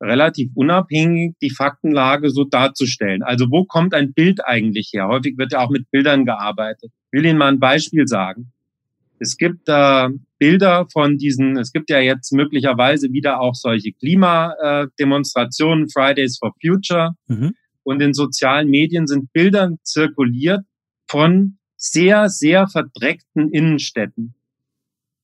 relativ 0.00 0.50
unabhängig 0.54 1.36
die 1.40 1.50
Faktenlage 1.50 2.30
so 2.30 2.44
darzustellen. 2.44 3.22
Also 3.22 3.46
wo 3.50 3.64
kommt 3.64 3.94
ein 3.94 4.12
Bild 4.12 4.44
eigentlich 4.44 4.90
her? 4.92 5.08
Häufig 5.08 5.38
wird 5.38 5.52
ja 5.52 5.60
auch 5.60 5.70
mit 5.70 5.90
Bildern 5.90 6.24
gearbeitet. 6.24 6.90
Ich 7.10 7.18
will 7.18 7.26
Ihnen 7.26 7.38
mal 7.38 7.48
ein 7.48 7.60
Beispiel 7.60 8.06
sagen. 8.06 8.52
Es 9.18 9.38
gibt 9.38 9.68
äh, 9.68 10.08
Bilder 10.38 10.86
von 10.92 11.16
diesen, 11.16 11.56
es 11.56 11.72
gibt 11.72 11.88
ja 11.88 11.98
jetzt 12.00 12.32
möglicherweise 12.32 13.10
wieder 13.12 13.40
auch 13.40 13.54
solche 13.54 13.92
Klimademonstrationen, 13.92 15.88
Fridays 15.88 16.38
for 16.38 16.52
Future. 16.60 17.12
Mhm. 17.28 17.54
Und 17.82 18.02
in 18.02 18.12
sozialen 18.12 18.68
Medien 18.68 19.06
sind 19.06 19.32
Bilder 19.32 19.70
zirkuliert 19.82 20.60
von 21.08 21.56
sehr, 21.76 22.28
sehr 22.28 22.68
verdreckten 22.68 23.50
Innenstädten. 23.50 24.34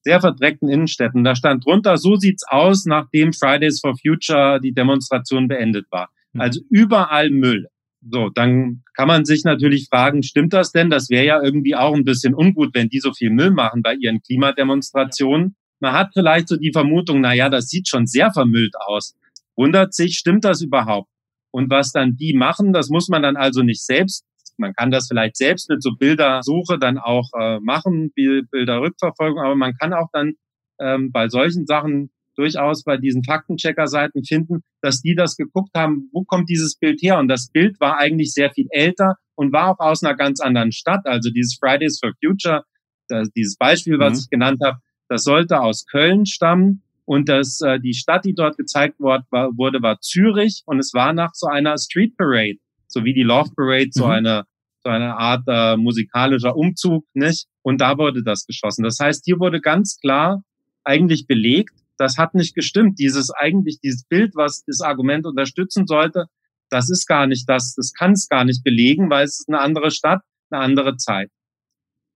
Sehr 0.02 0.20
verdreckten 0.20 0.68
Innenstädten. 0.68 1.24
Da 1.24 1.34
stand 1.34 1.64
drunter, 1.64 1.96
so 1.96 2.16
sieht's 2.16 2.44
aus, 2.46 2.86
nachdem 2.86 3.32
Fridays 3.32 3.80
for 3.80 3.94
Future 3.96 4.60
die 4.60 4.72
Demonstration 4.72 5.48
beendet 5.48 5.86
war. 5.90 6.10
Mhm. 6.32 6.40
Also 6.40 6.60
überall 6.70 7.30
Müll. 7.30 7.68
So, 8.10 8.30
dann 8.30 8.82
kann 8.94 9.06
man 9.06 9.24
sich 9.24 9.44
natürlich 9.44 9.86
fragen, 9.88 10.24
stimmt 10.24 10.52
das 10.52 10.72
denn? 10.72 10.90
Das 10.90 11.08
wäre 11.08 11.24
ja 11.24 11.42
irgendwie 11.42 11.76
auch 11.76 11.94
ein 11.94 12.04
bisschen 12.04 12.34
ungut, 12.34 12.74
wenn 12.74 12.88
die 12.88 12.98
so 12.98 13.12
viel 13.12 13.30
Müll 13.30 13.52
machen 13.52 13.82
bei 13.82 13.94
ihren 13.94 14.20
Klimademonstrationen. 14.22 15.54
Man 15.78 15.92
hat 15.92 16.10
vielleicht 16.12 16.48
so 16.48 16.56
die 16.56 16.72
Vermutung, 16.72 17.20
na 17.20 17.32
ja, 17.32 17.48
das 17.48 17.68
sieht 17.68 17.88
schon 17.88 18.06
sehr 18.06 18.32
vermüllt 18.32 18.74
aus. 18.76 19.14
Wundert 19.56 19.94
sich, 19.94 20.18
stimmt 20.18 20.44
das 20.44 20.62
überhaupt? 20.62 21.08
Und 21.52 21.70
was 21.70 21.92
dann 21.92 22.16
die 22.16 22.34
machen, 22.34 22.72
das 22.72 22.88
muss 22.88 23.08
man 23.08 23.22
dann 23.22 23.36
also 23.36 23.62
nicht 23.62 23.84
selbst. 23.84 24.24
Man 24.56 24.74
kann 24.74 24.90
das 24.90 25.08
vielleicht 25.08 25.36
selbst 25.36 25.68
mit 25.68 25.82
so 25.82 25.92
Bildersuche 25.98 26.78
dann 26.78 26.98
auch 26.98 27.28
äh, 27.38 27.58
machen, 27.60 28.12
Bilderrückverfolgung, 28.14 29.40
aber 29.40 29.56
man 29.56 29.74
kann 29.74 29.92
auch 29.92 30.08
dann 30.12 30.34
ähm, 30.80 31.12
bei 31.12 31.28
solchen 31.28 31.66
Sachen 31.66 32.10
durchaus 32.36 32.84
bei 32.84 32.96
diesen 32.96 33.24
Faktenchecker-Seiten 33.24 34.24
finden, 34.24 34.62
dass 34.80 35.00
die 35.00 35.14
das 35.14 35.36
geguckt 35.36 35.70
haben, 35.76 36.08
wo 36.12 36.24
kommt 36.24 36.48
dieses 36.48 36.76
Bild 36.76 37.02
her? 37.02 37.18
Und 37.18 37.28
das 37.28 37.50
Bild 37.50 37.78
war 37.80 37.98
eigentlich 37.98 38.32
sehr 38.32 38.50
viel 38.50 38.66
älter 38.70 39.16
und 39.34 39.52
war 39.52 39.70
auch 39.70 39.78
aus 39.78 40.02
einer 40.02 40.16
ganz 40.16 40.40
anderen 40.40 40.72
Stadt. 40.72 41.04
Also 41.04 41.30
dieses 41.30 41.58
Fridays 41.58 41.98
for 42.00 42.12
Future, 42.24 42.64
das, 43.08 43.30
dieses 43.32 43.56
Beispiel, 43.56 43.98
was 43.98 44.14
mhm. 44.14 44.18
ich 44.20 44.30
genannt 44.30 44.60
habe, 44.64 44.78
das 45.08 45.24
sollte 45.24 45.60
aus 45.60 45.86
Köln 45.86 46.26
stammen. 46.26 46.82
Und 47.04 47.28
das, 47.28 47.60
äh, 47.60 47.80
die 47.80 47.94
Stadt, 47.94 48.24
die 48.24 48.34
dort 48.34 48.56
gezeigt 48.56 49.00
wurde, 49.00 49.24
war, 49.30 49.50
wurde, 49.56 49.82
war 49.82 50.00
Zürich. 50.00 50.62
Und 50.66 50.78
es 50.78 50.94
war 50.94 51.12
nach 51.12 51.34
so 51.34 51.46
einer 51.46 51.76
Street 51.76 52.16
Parade, 52.16 52.58
so 52.92 53.04
wie 53.04 53.14
die 53.14 53.22
Love 53.22 53.50
Parade, 53.56 53.90
so 53.92 54.06
mhm. 54.06 54.10
eine 54.10 54.44
so 54.84 54.90
eine 54.90 55.16
Art 55.16 55.44
äh, 55.46 55.76
musikalischer 55.76 56.56
Umzug, 56.56 57.04
nicht? 57.14 57.46
Und 57.62 57.80
da 57.80 57.98
wurde 57.98 58.24
das 58.24 58.46
geschossen. 58.46 58.82
Das 58.82 58.98
heißt, 58.98 59.24
hier 59.24 59.38
wurde 59.38 59.60
ganz 59.60 59.98
klar 60.00 60.42
eigentlich 60.84 61.26
belegt, 61.28 61.78
das 61.98 62.18
hat 62.18 62.34
nicht 62.34 62.54
gestimmt. 62.54 62.98
Dieses 62.98 63.30
eigentlich, 63.30 63.78
dieses 63.80 64.04
Bild, 64.04 64.34
was 64.34 64.64
das 64.66 64.80
Argument 64.80 65.24
unterstützen 65.24 65.86
sollte, 65.86 66.26
das 66.68 66.90
ist 66.90 67.06
gar 67.06 67.26
nicht 67.26 67.48
das, 67.48 67.74
das 67.74 67.92
kann 67.92 68.12
es 68.12 68.28
gar 68.28 68.44
nicht 68.44 68.64
belegen, 68.64 69.10
weil 69.10 69.24
es 69.24 69.40
ist 69.40 69.48
eine 69.48 69.60
andere 69.60 69.90
Stadt, 69.90 70.22
eine 70.50 70.62
andere 70.62 70.96
Zeit. 70.96 71.30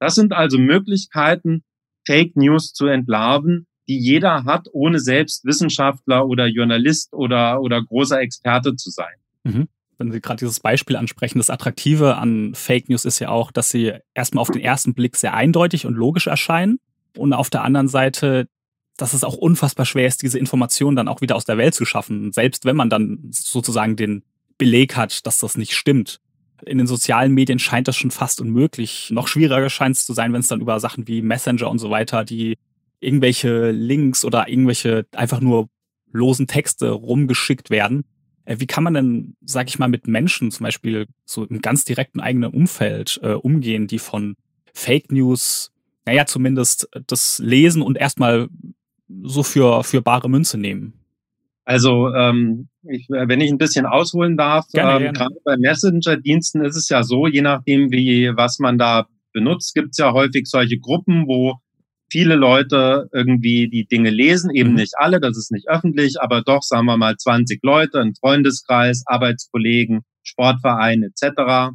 Das 0.01 0.15
sind 0.15 0.33
also 0.33 0.59
Möglichkeiten, 0.59 1.63
Fake 2.07 2.37
News 2.37 2.73
zu 2.73 2.87
entlarven, 2.87 3.67
die 3.89 3.99
jeder 3.99 4.45
hat, 4.45 4.69
ohne 4.73 4.99
selbst 4.99 5.45
Wissenschaftler 5.45 6.27
oder 6.27 6.47
Journalist 6.47 7.13
oder, 7.13 7.61
oder 7.61 7.83
großer 7.83 8.21
Experte 8.21 8.75
zu 8.77 8.91
sein. 8.91 9.15
Mhm. 9.45 9.69
Wenn 9.99 10.13
Sie 10.13 10.21
gerade 10.21 10.39
dieses 10.39 10.61
Beispiel 10.61 10.97
ansprechen, 10.97 11.39
das 11.39 11.51
Attraktive 11.51 12.17
an 12.17 12.55
Fake 12.55 12.89
News 12.89 13.05
ist 13.05 13.19
ja 13.19 13.31
auch, 13.31 13.51
dass 13.51 13.71
sie 13.71 13.95
erstmal 14.15 14.43
auf 14.43 14.51
den 14.51 14.61
ersten 14.61 14.93
Blick 14.93 15.17
sehr 15.17 15.33
eindeutig 15.33 15.87
und 15.87 15.95
logisch 15.95 16.27
erscheinen 16.27 16.79
und 17.17 17.33
auf 17.33 17.49
der 17.49 17.63
anderen 17.63 17.89
Seite 17.89 18.49
dass 18.97 19.13
es 19.13 19.25
auch 19.25 19.35
unfassbar 19.35 19.87
schwer 19.87 20.07
ist, 20.07 20.23
diese 20.23 20.39
Informationen 20.39 20.97
dann 20.97 21.09
auch 21.09 21.21
wieder 21.21 21.37
aus 21.37 21.45
der 21.45 21.59
Welt 21.59 21.75
zu 21.75 21.85
schaffen, 21.85 22.33
selbst 22.33 22.65
wenn 22.65 22.77
man 22.77 22.91
dann 22.91 23.29
sozusagen 23.31 23.97
den 23.97 24.23
Beleg 24.59 24.97
hat, 24.97 25.27
dass 25.27 25.39
das 25.39 25.57
nicht 25.57 25.75
stimmt. 25.75 26.21
In 26.65 26.79
den 26.79 26.87
sozialen 26.87 27.35
Medien 27.35 27.59
scheint 27.59 27.89
das 27.89 27.97
schon 27.97 28.11
fast 28.11 28.41
unmöglich. 28.41 29.11
Noch 29.11 29.29
schwieriger 29.29 29.69
scheint 29.69 29.97
es 29.97 30.07
zu 30.07 30.15
sein, 30.15 30.33
wenn 30.33 30.41
es 30.41 30.49
dann 30.49 30.63
über 30.63 30.81
Sachen 30.81 31.07
wie 31.07 31.21
Messenger 31.21 31.71
und 31.71 31.79
so 31.79 31.91
weiter, 31.91 32.25
die 32.25 32.57
irgendwelche 33.01 33.71
Links 33.71 34.25
oder 34.25 34.49
irgendwelche 34.49 35.05
einfach 35.13 35.41
nur 35.41 35.69
losen 36.11 36.47
Texte 36.47 36.91
rumgeschickt 36.91 37.69
werden. 37.69 38.05
Äh, 38.47 38.57
wie 38.61 38.67
kann 38.67 38.85
man 38.85 38.95
denn, 38.95 39.37
sag 39.43 39.69
ich 39.69 39.79
mal, 39.79 39.89
mit 39.89 40.09
Menschen 40.09 40.51
zum 40.51 40.65
Beispiel 40.65 41.07
so 41.27 41.45
im 41.45 41.61
ganz 41.61 41.85
direkten 41.85 42.21
eigenen 42.21 42.53
Umfeld 42.53 43.21
äh, 43.23 43.33
umgehen, 43.33 43.87
die 43.87 43.99
von 43.99 44.37
Fake 44.73 45.13
News, 45.13 45.73
naja, 46.07 46.25
zumindest 46.27 46.89
das 47.07 47.39
lesen 47.39 47.83
und 47.83 47.99
erstmal 47.99 48.49
so 49.23 49.43
für, 49.43 49.85
für 49.85 50.01
bare 50.01 50.31
Münze 50.31 50.59
nehmen? 50.59 50.95
Also, 51.65 52.15
ähm, 52.15 52.69
ich, 52.85 53.09
wenn 53.09 53.41
ich 53.41 53.51
ein 53.51 53.59
bisschen 53.59 53.87
ausholen 53.87 54.37
darf, 54.37 54.69
gerne, 54.69 55.07
ähm, 55.07 55.13
gerade 55.13 55.35
bei 55.45 55.57
Messenger-Diensten 55.57 56.65
ist 56.65 56.77
es 56.77 56.89
ja 56.89 57.03
so, 57.03 57.27
je 57.27 57.43
nachdem, 57.43 57.91
wie 57.91 58.31
was 58.37 58.61
man 58.61 58.79
da 58.79 59.09
benutzt, 59.33 59.75
gibt 59.75 59.91
es 59.91 59.99
ja 59.99 60.13
häufig 60.13 60.47
solche 60.47 60.79
Gruppen, 60.79 61.27
wo 61.27 61.59
viele 62.11 62.37
Leute 62.37 63.09
irgendwie 63.13 63.69
die 63.69 63.87
Dinge 63.87 64.11
lesen, 64.11 64.51
eben 64.51 64.71
mhm. 64.71 64.77
nicht 64.77 64.95
alle, 64.97 65.21
das 65.21 65.37
ist 65.37 65.51
nicht 65.51 65.69
öffentlich, 65.69 66.21
aber 66.21 66.43
doch, 66.43 66.63
sagen 66.63 66.87
wir 66.87 66.97
mal, 66.97 67.17
20 67.17 67.61
Leute, 67.63 68.01
ein 68.01 68.15
Freundeskreis, 68.15 69.03
Arbeitskollegen, 69.07 70.03
Sportverein 70.23 71.03
etc. 71.03 71.73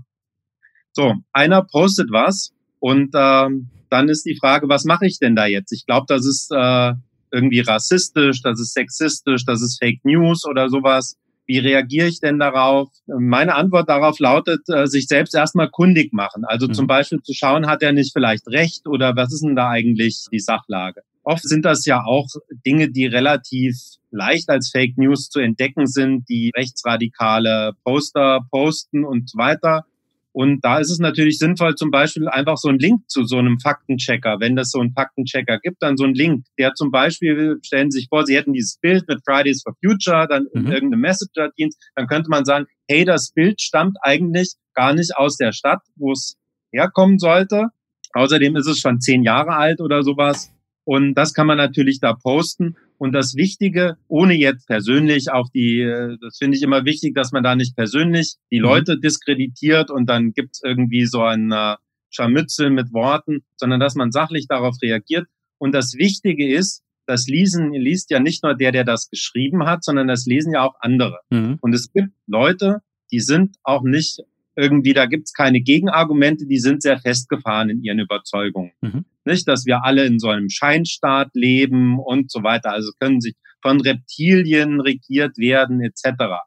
So, 0.93 1.15
einer 1.33 1.63
postet 1.63 2.11
was 2.11 2.51
und 2.79 3.11
ähm, 3.13 3.69
dann 3.89 4.09
ist 4.09 4.25
die 4.25 4.37
Frage, 4.39 4.69
was 4.69 4.85
mache 4.85 5.05
ich 5.05 5.19
denn 5.19 5.35
da 5.35 5.45
jetzt? 5.45 5.71
Ich 5.71 5.85
glaube, 5.85 6.05
das 6.07 6.25
ist 6.25 6.51
äh, 6.51 6.93
irgendwie 7.31 7.59
rassistisch, 7.59 8.41
das 8.41 8.59
ist 8.59 8.73
sexistisch, 8.73 9.45
das 9.45 9.61
ist 9.61 9.79
Fake 9.79 9.99
News 10.03 10.45
oder 10.45 10.69
sowas. 10.69 11.17
Wie 11.51 11.59
reagiere 11.59 12.07
ich 12.07 12.21
denn 12.21 12.39
darauf? 12.39 12.87
Meine 13.07 13.55
Antwort 13.55 13.89
darauf 13.89 14.19
lautet, 14.19 14.61
äh, 14.69 14.87
sich 14.87 15.07
selbst 15.07 15.35
erstmal 15.35 15.69
kundig 15.69 16.13
machen. 16.13 16.45
Also 16.45 16.67
mhm. 16.67 16.73
zum 16.73 16.87
Beispiel 16.87 17.21
zu 17.21 17.33
schauen, 17.33 17.67
hat 17.67 17.83
er 17.83 17.91
nicht 17.91 18.13
vielleicht 18.13 18.47
recht 18.47 18.87
oder 18.87 19.17
was 19.17 19.33
ist 19.33 19.43
denn 19.43 19.57
da 19.57 19.67
eigentlich 19.67 20.27
die 20.31 20.39
Sachlage? 20.39 21.01
Oft 21.23 21.43
sind 21.43 21.65
das 21.65 21.85
ja 21.85 22.05
auch 22.05 22.29
Dinge, 22.65 22.89
die 22.89 23.05
relativ 23.05 23.75
leicht 24.11 24.47
als 24.49 24.69
Fake 24.71 24.97
News 24.97 25.27
zu 25.27 25.41
entdecken 25.41 25.87
sind, 25.87 26.29
die 26.29 26.53
rechtsradikale 26.55 27.73
Poster 27.83 28.39
posten 28.49 29.03
und 29.03 29.29
so 29.29 29.37
weiter. 29.37 29.83
Und 30.33 30.63
da 30.63 30.79
ist 30.79 30.89
es 30.89 30.99
natürlich 30.99 31.37
sinnvoll, 31.39 31.75
zum 31.75 31.91
Beispiel 31.91 32.29
einfach 32.29 32.55
so 32.57 32.69
einen 32.69 32.79
Link 32.79 33.09
zu 33.09 33.25
so 33.25 33.37
einem 33.37 33.59
Faktenchecker, 33.59 34.39
wenn 34.39 34.55
das 34.55 34.71
so 34.71 34.79
einen 34.79 34.93
Faktenchecker 34.93 35.59
gibt, 35.59 35.81
dann 35.81 35.97
so 35.97 36.05
einen 36.05 36.15
Link, 36.15 36.45
der 36.57 36.73
zum 36.73 36.89
Beispiel, 36.89 37.57
stellen 37.63 37.91
Sie 37.91 37.99
sich 37.99 38.07
vor, 38.09 38.25
Sie 38.25 38.35
hätten 38.35 38.53
dieses 38.53 38.77
Bild 38.77 39.07
mit 39.09 39.21
Fridays 39.25 39.63
for 39.63 39.75
Future, 39.83 40.27
dann 40.29 40.47
mhm. 40.53 40.67
in 40.67 40.71
irgendeinem 40.71 41.01
Messenger-Dienst, 41.01 41.77
dann 41.95 42.07
könnte 42.07 42.29
man 42.29 42.45
sagen, 42.45 42.65
hey, 42.87 43.03
das 43.03 43.31
Bild 43.33 43.61
stammt 43.61 43.97
eigentlich 44.01 44.53
gar 44.73 44.93
nicht 44.93 45.17
aus 45.17 45.35
der 45.35 45.51
Stadt, 45.51 45.81
wo 45.95 46.13
es 46.13 46.37
herkommen 46.71 47.19
sollte. 47.19 47.67
Außerdem 48.13 48.55
ist 48.55 48.67
es 48.67 48.79
schon 48.79 49.01
zehn 49.01 49.23
Jahre 49.23 49.55
alt 49.55 49.81
oder 49.81 50.03
sowas. 50.03 50.53
Und 50.85 51.15
das 51.15 51.33
kann 51.33 51.47
man 51.47 51.57
natürlich 51.57 51.99
da 51.99 52.13
posten. 52.13 52.75
Und 53.01 53.13
das 53.13 53.35
Wichtige, 53.35 53.97
ohne 54.07 54.35
jetzt 54.35 54.67
persönlich 54.67 55.31
auf 55.31 55.49
die, 55.49 55.81
äh, 55.81 56.19
das 56.21 56.37
finde 56.37 56.55
ich 56.55 56.61
immer 56.61 56.85
wichtig, 56.85 57.15
dass 57.15 57.31
man 57.31 57.41
da 57.41 57.55
nicht 57.55 57.75
persönlich 57.75 58.35
die 58.51 58.59
mhm. 58.59 58.65
Leute 58.65 58.99
diskreditiert 58.99 59.89
und 59.89 60.07
dann 60.07 60.33
gibt's 60.33 60.61
irgendwie 60.63 61.07
so 61.07 61.23
ein 61.23 61.51
äh, 61.51 61.77
Scharmützel 62.11 62.69
mit 62.69 62.93
Worten, 62.93 63.39
sondern 63.57 63.79
dass 63.79 63.95
man 63.95 64.11
sachlich 64.11 64.45
darauf 64.47 64.75
reagiert. 64.83 65.25
Und 65.57 65.73
das 65.73 65.95
Wichtige 65.95 66.47
ist, 66.53 66.83
das 67.07 67.25
Lesen 67.25 67.73
liest 67.73 68.11
ja 68.11 68.19
nicht 68.19 68.43
nur 68.43 68.53
der, 68.53 68.71
der 68.71 68.83
das 68.83 69.09
geschrieben 69.09 69.65
hat, 69.65 69.83
sondern 69.83 70.07
das 70.07 70.27
lesen 70.27 70.53
ja 70.53 70.61
auch 70.61 70.75
andere. 70.79 71.21
Mhm. 71.31 71.57
Und 71.59 71.73
es 71.73 71.91
gibt 71.91 72.13
Leute, 72.27 72.81
die 73.11 73.19
sind 73.19 73.55
auch 73.63 73.81
nicht 73.81 74.19
irgendwie, 74.55 74.93
da 74.93 75.07
gibt's 75.07 75.33
keine 75.33 75.61
Gegenargumente, 75.61 76.45
die 76.45 76.59
sind 76.59 76.83
sehr 76.83 76.99
festgefahren 76.99 77.71
in 77.71 77.81
ihren 77.81 77.97
Überzeugungen. 77.97 78.73
Mhm. 78.81 79.05
Nicht, 79.25 79.47
dass 79.47 79.65
wir 79.65 79.83
alle 79.83 80.05
in 80.05 80.19
so 80.19 80.29
einem 80.29 80.49
Scheinstaat 80.49 81.29
leben 81.33 81.99
und 81.99 82.31
so 82.31 82.43
weiter. 82.43 82.71
Also 82.71 82.91
können 82.99 83.21
sich 83.21 83.35
von 83.61 83.79
Reptilien 83.79 84.81
regiert 84.81 85.37
werden 85.37 85.81
etc. 85.81 86.41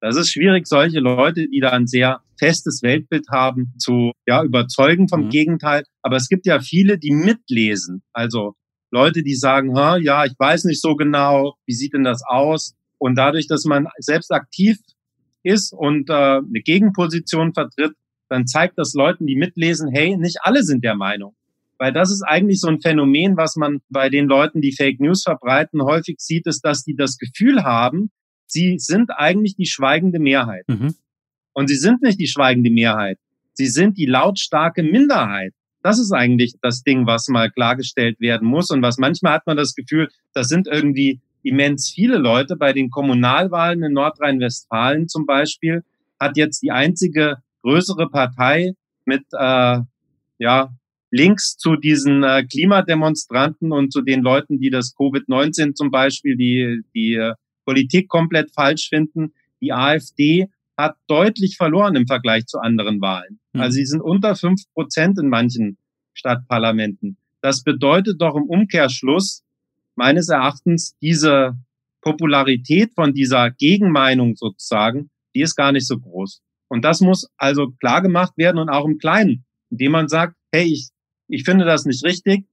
Das 0.00 0.16
ist 0.16 0.30
schwierig, 0.30 0.66
solche 0.66 1.00
Leute, 1.00 1.48
die 1.48 1.60
da 1.60 1.70
ein 1.70 1.86
sehr 1.86 2.20
festes 2.38 2.82
Weltbild 2.82 3.26
haben, 3.30 3.72
zu 3.78 4.12
ja, 4.26 4.42
überzeugen 4.44 5.08
vom 5.08 5.24
mhm. 5.24 5.30
Gegenteil. 5.30 5.84
Aber 6.02 6.16
es 6.16 6.28
gibt 6.28 6.46
ja 6.46 6.60
viele, 6.60 6.98
die 6.98 7.12
mitlesen. 7.12 8.02
Also 8.12 8.54
Leute, 8.92 9.22
die 9.22 9.34
sagen, 9.34 9.74
ja, 10.02 10.24
ich 10.24 10.34
weiß 10.38 10.64
nicht 10.64 10.80
so 10.80 10.94
genau, 10.94 11.54
wie 11.66 11.74
sieht 11.74 11.94
denn 11.94 12.04
das 12.04 12.22
aus? 12.26 12.74
Und 12.98 13.16
dadurch, 13.16 13.46
dass 13.46 13.64
man 13.64 13.88
selbst 13.98 14.30
aktiv 14.32 14.78
ist 15.42 15.72
und 15.72 16.10
äh, 16.10 16.12
eine 16.12 16.60
Gegenposition 16.64 17.52
vertritt, 17.52 17.94
dann 18.28 18.46
zeigt 18.46 18.78
das 18.78 18.94
Leuten, 18.94 19.26
die 19.26 19.36
mitlesen, 19.36 19.90
hey, 19.92 20.16
nicht 20.16 20.38
alle 20.42 20.62
sind 20.62 20.84
der 20.84 20.96
Meinung. 20.96 21.35
Weil 21.78 21.92
das 21.92 22.10
ist 22.10 22.22
eigentlich 22.22 22.60
so 22.60 22.68
ein 22.68 22.80
Phänomen, 22.80 23.36
was 23.36 23.56
man 23.56 23.80
bei 23.90 24.08
den 24.08 24.26
Leuten, 24.26 24.60
die 24.60 24.72
Fake 24.72 25.00
News 25.00 25.22
verbreiten, 25.22 25.82
häufig 25.82 26.16
sieht, 26.18 26.46
ist, 26.46 26.62
dass 26.62 26.84
die 26.84 26.96
das 26.96 27.18
Gefühl 27.18 27.64
haben, 27.64 28.10
sie 28.46 28.78
sind 28.78 29.10
eigentlich 29.10 29.56
die 29.56 29.66
schweigende 29.66 30.18
Mehrheit. 30.18 30.64
Mhm. 30.68 30.94
Und 31.52 31.68
sie 31.68 31.76
sind 31.76 32.02
nicht 32.02 32.18
die 32.20 32.28
schweigende 32.28 32.70
Mehrheit. 32.70 33.18
Sie 33.52 33.66
sind 33.66 33.96
die 33.98 34.06
lautstarke 34.06 34.82
Minderheit. 34.82 35.52
Das 35.82 35.98
ist 35.98 36.12
eigentlich 36.12 36.54
das 36.62 36.82
Ding, 36.82 37.06
was 37.06 37.28
mal 37.28 37.50
klargestellt 37.50 38.20
werden 38.20 38.48
muss. 38.48 38.70
Und 38.70 38.82
was 38.82 38.98
manchmal 38.98 39.34
hat 39.34 39.46
man 39.46 39.56
das 39.56 39.74
Gefühl, 39.74 40.08
das 40.34 40.48
sind 40.48 40.66
irgendwie 40.66 41.20
immens 41.42 41.90
viele 41.90 42.18
Leute. 42.18 42.56
Bei 42.56 42.72
den 42.72 42.90
Kommunalwahlen 42.90 43.82
in 43.82 43.92
Nordrhein-Westfalen 43.92 45.08
zum 45.08 45.26
Beispiel 45.26 45.84
hat 46.18 46.36
jetzt 46.36 46.62
die 46.62 46.72
einzige 46.72 47.36
größere 47.62 48.08
Partei 48.10 48.72
mit 49.04 49.24
äh, 49.32 49.80
ja, 50.38 50.70
Links 51.10 51.56
zu 51.56 51.76
diesen 51.76 52.22
äh, 52.22 52.44
Klimademonstranten 52.44 53.72
und 53.72 53.92
zu 53.92 54.02
den 54.02 54.22
Leuten, 54.22 54.58
die 54.58 54.70
das 54.70 54.94
Covid-19 54.96 55.74
zum 55.74 55.90
Beispiel, 55.90 56.36
die 56.36 56.80
die 56.94 57.14
äh, 57.14 57.34
Politik 57.64 58.08
komplett 58.08 58.52
falsch 58.52 58.88
finden. 58.88 59.32
Die 59.60 59.72
AfD 59.72 60.46
hat 60.76 60.96
deutlich 61.06 61.56
verloren 61.56 61.96
im 61.96 62.06
Vergleich 62.06 62.46
zu 62.46 62.58
anderen 62.58 63.00
Wahlen. 63.00 63.40
Mhm. 63.52 63.60
Also 63.60 63.76
sie 63.76 63.86
sind 63.86 64.00
unter 64.00 64.36
fünf 64.36 64.62
Prozent 64.74 65.18
in 65.18 65.28
manchen 65.28 65.78
Stadtparlamenten. 66.14 67.16
Das 67.40 67.62
bedeutet 67.62 68.20
doch 68.20 68.36
im 68.36 68.44
Umkehrschluss 68.44 69.42
meines 69.94 70.28
Erachtens 70.28 70.96
diese 71.00 71.56
Popularität 72.00 72.92
von 72.94 73.14
dieser 73.14 73.50
Gegenmeinung 73.50 74.36
sozusagen, 74.36 75.10
die 75.34 75.40
ist 75.40 75.56
gar 75.56 75.72
nicht 75.72 75.86
so 75.86 75.98
groß. 75.98 76.40
Und 76.68 76.84
das 76.84 77.00
muss 77.00 77.28
also 77.36 77.70
klar 77.80 78.02
gemacht 78.02 78.32
werden 78.36 78.58
und 78.58 78.68
auch 78.68 78.84
im 78.84 78.98
Kleinen, 78.98 79.44
indem 79.70 79.92
man 79.92 80.08
sagt, 80.08 80.36
hey, 80.52 80.64
ich, 80.72 80.88
ich 81.28 81.44
finde 81.44 81.64
das 81.64 81.84
nicht 81.84 82.04
richtig. 82.04 82.44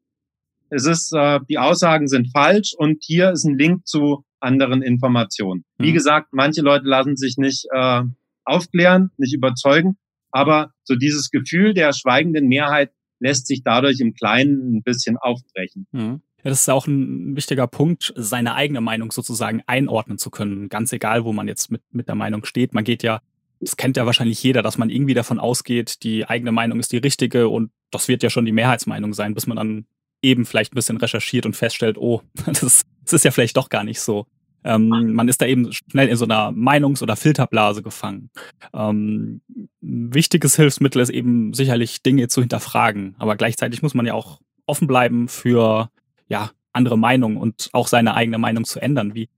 Es 0.69 0.85
ist, 0.85 1.13
äh, 1.13 1.39
die 1.49 1.59
Aussagen 1.59 2.07
sind 2.07 2.31
falsch 2.31 2.73
und 2.77 3.03
hier 3.03 3.31
ist 3.31 3.45
ein 3.45 3.57
Link 3.57 3.85
zu 3.85 4.25
anderen 4.39 4.81
Informationen. 4.81 5.63
Wie 5.77 5.91
mhm. 5.91 5.93
gesagt, 5.93 6.29
manche 6.31 6.61
Leute 6.61 6.85
lassen 6.85 7.15
sich 7.15 7.37
nicht 7.37 7.65
äh, 7.71 8.01
aufklären, 8.43 9.11
nicht 9.17 9.33
überzeugen, 9.33 9.97
aber 10.31 10.71
so 10.83 10.95
dieses 10.95 11.29
Gefühl 11.29 11.73
der 11.73 11.93
schweigenden 11.93 12.47
Mehrheit 12.47 12.91
lässt 13.19 13.47
sich 13.47 13.61
dadurch 13.63 13.99
im 13.99 14.13
Kleinen 14.13 14.75
ein 14.75 14.83
bisschen 14.83 15.17
aufbrechen. 15.17 15.87
Mhm. 15.91 16.21
Ja, 16.43 16.49
das 16.49 16.61
ist 16.61 16.69
auch 16.69 16.87
ein 16.87 17.37
wichtiger 17.37 17.67
Punkt, 17.67 18.13
seine 18.17 18.55
eigene 18.55 18.81
Meinung 18.81 19.11
sozusagen 19.11 19.61
einordnen 19.65 20.17
zu 20.17 20.29
können. 20.29 20.67
Ganz 20.67 20.91
egal, 20.91 21.23
wo 21.23 21.31
man 21.31 21.47
jetzt 21.47 21.71
mit, 21.71 21.81
mit 21.91 22.09
der 22.09 22.15
Meinung 22.15 22.43
steht. 22.43 22.73
Man 22.73 22.83
geht 22.83 23.01
ja, 23.01 23.21
das 23.61 23.77
kennt 23.77 23.95
ja 23.95 24.05
wahrscheinlich 24.05 24.43
jeder, 24.43 24.61
dass 24.61 24.77
man 24.77 24.89
irgendwie 24.89 25.13
davon 25.13 25.39
ausgeht, 25.39 26.03
die 26.03 26.25
eigene 26.25 26.51
Meinung 26.51 26.79
ist 26.79 26.91
die 26.91 26.97
richtige 26.97 27.47
und 27.47 27.71
das 27.93 28.07
wird 28.07 28.23
ja 28.23 28.29
schon 28.29 28.45
die 28.45 28.51
Mehrheitsmeinung 28.51 29.13
sein, 29.13 29.33
bis 29.33 29.47
man 29.47 29.57
dann 29.57 29.85
eben 30.21 30.45
vielleicht 30.45 30.73
ein 30.73 30.75
bisschen 30.75 30.97
recherchiert 30.97 31.45
und 31.45 31.55
feststellt, 31.55 31.97
oh, 31.97 32.21
das, 32.45 32.61
das 33.03 33.13
ist 33.13 33.25
ja 33.25 33.31
vielleicht 33.31 33.57
doch 33.57 33.69
gar 33.69 33.83
nicht 33.83 33.99
so. 33.99 34.25
Ähm, 34.65 35.13
man 35.13 35.27
ist 35.27 35.41
da 35.41 35.45
eben 35.45 35.71
schnell 35.73 36.07
in 36.07 36.15
so 36.15 36.23
einer 36.23 36.51
Meinungs- 36.51 37.03
oder 37.03 37.17
Filterblase 37.17 37.83
gefangen. 37.83 38.29
Ähm, 38.73 39.41
wichtiges 39.81 40.55
Hilfsmittel 40.55 41.01
ist 41.01 41.09
eben 41.09 41.53
sicherlich 41.53 42.01
Dinge 42.01 42.29
zu 42.29 42.41
hinterfragen, 42.41 43.15
aber 43.19 43.35
gleichzeitig 43.35 43.81
muss 43.81 43.93
man 43.93 44.05
ja 44.05 44.13
auch 44.13 44.39
offen 44.65 44.87
bleiben 44.87 45.27
für 45.27 45.89
ja 46.27 46.51
andere 46.71 46.97
Meinungen 46.97 47.37
und 47.37 47.69
auch 47.73 47.87
seine 47.87 48.15
eigene 48.15 48.37
Meinung 48.37 48.63
zu 48.63 48.79
ändern. 48.79 49.13
Wie 49.15 49.29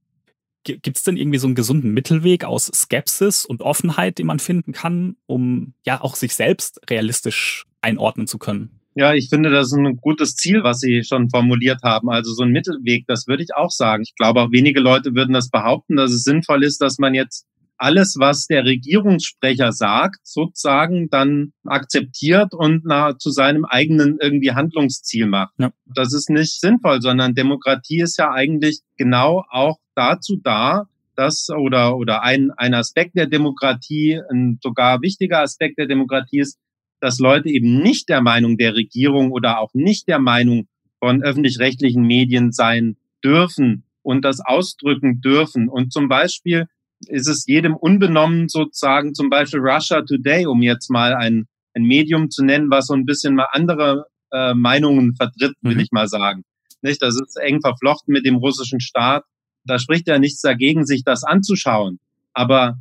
gibt 0.63 0.97
es 0.97 1.03
denn 1.03 1.17
irgendwie 1.17 1.37
so 1.37 1.47
einen 1.47 1.55
gesunden 1.55 1.91
Mittelweg 1.91 2.43
aus 2.43 2.67
Skepsis 2.73 3.45
und 3.45 3.61
Offenheit, 3.61 4.17
den 4.17 4.25
man 4.25 4.39
finden 4.39 4.71
kann, 4.71 5.15
um 5.27 5.73
ja 5.85 6.01
auch 6.01 6.15
sich 6.15 6.35
selbst 6.35 6.81
realistisch 6.89 7.65
einordnen 7.85 8.27
zu 8.27 8.37
können? 8.37 8.81
Ja, 8.97 9.13
ich 9.13 9.29
finde, 9.29 9.49
das 9.49 9.67
ist 9.67 9.73
ein 9.73 9.97
gutes 9.97 10.35
Ziel, 10.35 10.63
was 10.63 10.79
Sie 10.79 11.03
schon 11.03 11.29
formuliert 11.29 11.83
haben. 11.83 12.09
Also 12.09 12.33
so 12.33 12.43
ein 12.43 12.51
Mittelweg, 12.51 13.05
das 13.07 13.27
würde 13.27 13.43
ich 13.43 13.53
auch 13.53 13.69
sagen. 13.69 14.03
Ich 14.03 14.15
glaube, 14.15 14.41
auch 14.41 14.51
wenige 14.51 14.79
Leute 14.79 15.13
würden 15.15 15.33
das 15.33 15.49
behaupten, 15.49 15.97
dass 15.97 16.11
es 16.11 16.23
sinnvoll 16.23 16.63
ist, 16.63 16.81
dass 16.81 16.97
man 16.97 17.13
jetzt 17.13 17.45
alles, 17.77 18.15
was 18.17 18.47
der 18.47 18.63
Regierungssprecher 18.63 19.73
sagt, 19.73 20.19
sozusagen 20.23 21.09
dann 21.09 21.51
akzeptiert 21.65 22.53
und 22.53 22.83
na, 22.85 23.17
zu 23.17 23.31
seinem 23.31 23.65
eigenen 23.65 24.17
irgendwie 24.21 24.51
Handlungsziel 24.51 25.25
macht. 25.25 25.53
Ja. 25.57 25.71
Das 25.93 26.13
ist 26.13 26.29
nicht 26.29 26.61
sinnvoll, 26.61 27.01
sondern 27.01 27.35
Demokratie 27.35 27.99
ist 27.99 28.17
ja 28.17 28.31
eigentlich 28.31 28.79
genau 28.97 29.43
auch 29.49 29.77
dazu 29.93 30.37
da, 30.41 30.87
dass 31.17 31.49
oder 31.49 31.97
oder 31.97 32.23
ein 32.23 32.51
ein 32.51 32.73
Aspekt 32.73 33.15
der 33.15 33.27
Demokratie, 33.27 34.21
ein 34.31 34.59
sogar 34.61 35.01
wichtiger 35.01 35.41
Aspekt 35.41 35.77
der 35.77 35.87
Demokratie 35.87 36.39
ist, 36.39 36.57
dass 37.05 37.19
Leute 37.19 37.49
eben 37.49 37.83
nicht 37.83 38.09
der 38.09 38.23
Meinung 38.23 38.57
der 38.57 38.73
Regierung 38.73 39.31
oder 39.31 39.59
auch 39.59 39.75
nicht 39.75 40.07
der 40.07 40.17
Meinung 40.17 40.67
von 40.97 41.21
öffentlich-rechtlichen 41.21 42.01
Medien 42.01 42.51
sein 42.51 42.97
dürfen 43.23 43.83
und 44.01 44.25
das 44.25 44.39
ausdrücken 44.39 45.21
dürfen. 45.21 45.69
Und 45.69 45.93
zum 45.93 46.09
Beispiel 46.09 46.65
ist 47.05 47.27
es 47.27 47.45
jedem 47.45 47.75
unbenommen 47.75 48.49
sozusagen, 48.49 49.13
zum 49.13 49.29
Beispiel 49.29 49.59
Russia 49.59 50.01
Today, 50.01 50.47
um 50.47 50.63
jetzt 50.63 50.89
mal 50.89 51.13
ein, 51.13 51.45
ein 51.75 51.83
Medium 51.83 52.31
zu 52.31 52.43
nennen, 52.43 52.71
was 52.71 52.87
so 52.87 52.95
ein 52.95 53.05
bisschen 53.05 53.35
mal 53.35 53.49
andere 53.51 54.07
äh, 54.31 54.55
Meinungen 54.55 55.15
vertritt, 55.15 55.53
will 55.61 55.75
mhm. 55.75 55.81
ich 55.81 55.91
mal 55.91 56.07
sagen. 56.07 56.43
Nicht? 56.81 57.03
Das 57.03 57.21
ist 57.21 57.37
eng 57.37 57.61
verflochten 57.61 58.13
mit 58.13 58.25
dem 58.25 58.37
russischen 58.37 58.79
Staat. 58.79 59.25
Da 59.63 59.77
spricht 59.77 60.07
ja 60.07 60.17
nichts 60.17 60.41
dagegen, 60.41 60.87
sich 60.87 61.03
das 61.03 61.23
anzuschauen. 61.23 61.99
Aber 62.33 62.79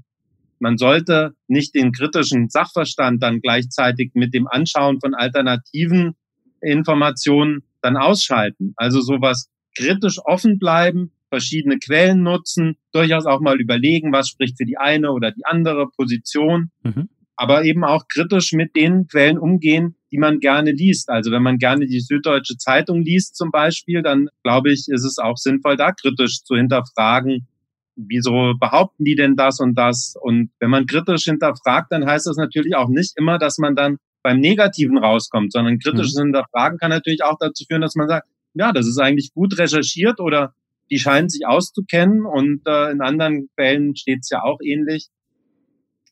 man 0.64 0.78
sollte 0.78 1.34
nicht 1.46 1.74
den 1.74 1.92
kritischen 1.92 2.48
Sachverstand 2.48 3.22
dann 3.22 3.42
gleichzeitig 3.42 4.12
mit 4.14 4.32
dem 4.32 4.48
Anschauen 4.48 4.98
von 4.98 5.14
alternativen 5.14 6.14
Informationen 6.62 7.64
dann 7.82 7.98
ausschalten. 7.98 8.72
Also 8.76 9.02
sowas 9.02 9.50
kritisch 9.76 10.18
offen 10.24 10.58
bleiben, 10.58 11.12
verschiedene 11.28 11.78
Quellen 11.78 12.22
nutzen, 12.22 12.76
durchaus 12.92 13.26
auch 13.26 13.40
mal 13.40 13.60
überlegen, 13.60 14.10
was 14.10 14.30
spricht 14.30 14.56
für 14.56 14.64
die 14.64 14.78
eine 14.78 15.12
oder 15.12 15.32
die 15.32 15.44
andere 15.44 15.88
Position, 15.98 16.70
mhm. 16.82 17.10
aber 17.36 17.66
eben 17.66 17.84
auch 17.84 18.08
kritisch 18.08 18.52
mit 18.52 18.74
den 18.74 19.06
Quellen 19.06 19.36
umgehen, 19.36 19.96
die 20.10 20.18
man 20.18 20.40
gerne 20.40 20.72
liest. 20.72 21.10
Also 21.10 21.30
wenn 21.30 21.42
man 21.42 21.58
gerne 21.58 21.86
die 21.86 22.00
Süddeutsche 22.00 22.56
Zeitung 22.56 23.02
liest 23.02 23.36
zum 23.36 23.50
Beispiel, 23.50 24.00
dann 24.00 24.28
glaube 24.42 24.72
ich, 24.72 24.86
ist 24.88 25.04
es 25.04 25.18
auch 25.18 25.36
sinnvoll, 25.36 25.76
da 25.76 25.92
kritisch 25.92 26.42
zu 26.42 26.56
hinterfragen, 26.56 27.48
wieso 27.96 28.54
behaupten 28.58 29.04
die 29.04 29.14
denn 29.14 29.36
das 29.36 29.60
und 29.60 29.74
das? 29.74 30.14
Und 30.20 30.50
wenn 30.60 30.70
man 30.70 30.86
kritisch 30.86 31.24
hinterfragt, 31.24 31.92
dann 31.92 32.06
heißt 32.06 32.26
das 32.26 32.36
natürlich 32.36 32.74
auch 32.74 32.88
nicht 32.88 33.12
immer, 33.16 33.38
dass 33.38 33.58
man 33.58 33.76
dann 33.76 33.98
beim 34.22 34.40
Negativen 34.40 34.98
rauskommt, 34.98 35.52
sondern 35.52 35.78
kritisches 35.78 36.16
mhm. 36.16 36.26
Hinterfragen 36.26 36.78
kann 36.78 36.90
natürlich 36.90 37.22
auch 37.22 37.36
dazu 37.38 37.64
führen, 37.68 37.82
dass 37.82 37.94
man 37.94 38.08
sagt, 38.08 38.26
ja, 38.54 38.72
das 38.72 38.86
ist 38.86 38.98
eigentlich 38.98 39.32
gut 39.34 39.58
recherchiert 39.58 40.20
oder 40.20 40.54
die 40.90 40.98
scheinen 40.98 41.28
sich 41.28 41.46
auszukennen 41.46 42.24
und 42.24 42.62
äh, 42.66 42.90
in 42.90 43.00
anderen 43.00 43.48
Fällen 43.56 43.96
steht 43.96 44.20
es 44.22 44.30
ja 44.30 44.42
auch 44.42 44.58
ähnlich. 44.62 45.08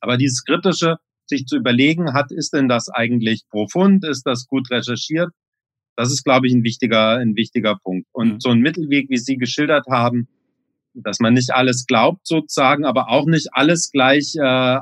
Aber 0.01 0.17
dieses 0.17 0.45
kritische, 0.45 0.97
sich 1.27 1.47
zu 1.47 1.57
überlegen, 1.57 2.13
hat, 2.13 2.33
ist 2.33 2.53
denn 2.53 2.69
das 2.69 2.89
eigentlich 2.89 3.43
profund, 3.49 4.05
ist 4.05 4.27
das 4.27 4.47
gut 4.47 4.71
recherchiert? 4.71 5.31
Das 5.97 6.11
ist, 6.11 6.25
glaube 6.25 6.47
ich, 6.47 6.53
ein 6.53 6.65
wichtiger, 6.65 7.19
ein 7.19 7.37
wichtiger 7.37 7.77
Punkt. 7.77 8.09
Und 8.13 8.35
mhm. 8.35 8.41
so 8.41 8.51
ein 8.51 8.61
Mittelweg, 8.61 9.09
wie 9.09 9.19
Sie 9.19 9.37
geschildert 9.37 9.87
haben, 9.89 10.29
dass 10.95 11.21
man 11.21 11.35
nicht 11.35 11.53
alles 11.55 11.87
glaubt 11.87 12.27
sozusagen, 12.27 12.85
aber 12.85 13.09
auch 13.09 13.27
nicht 13.27 13.49
alles 13.53 13.91
gleich, 13.91 14.35
äh, 14.37 14.79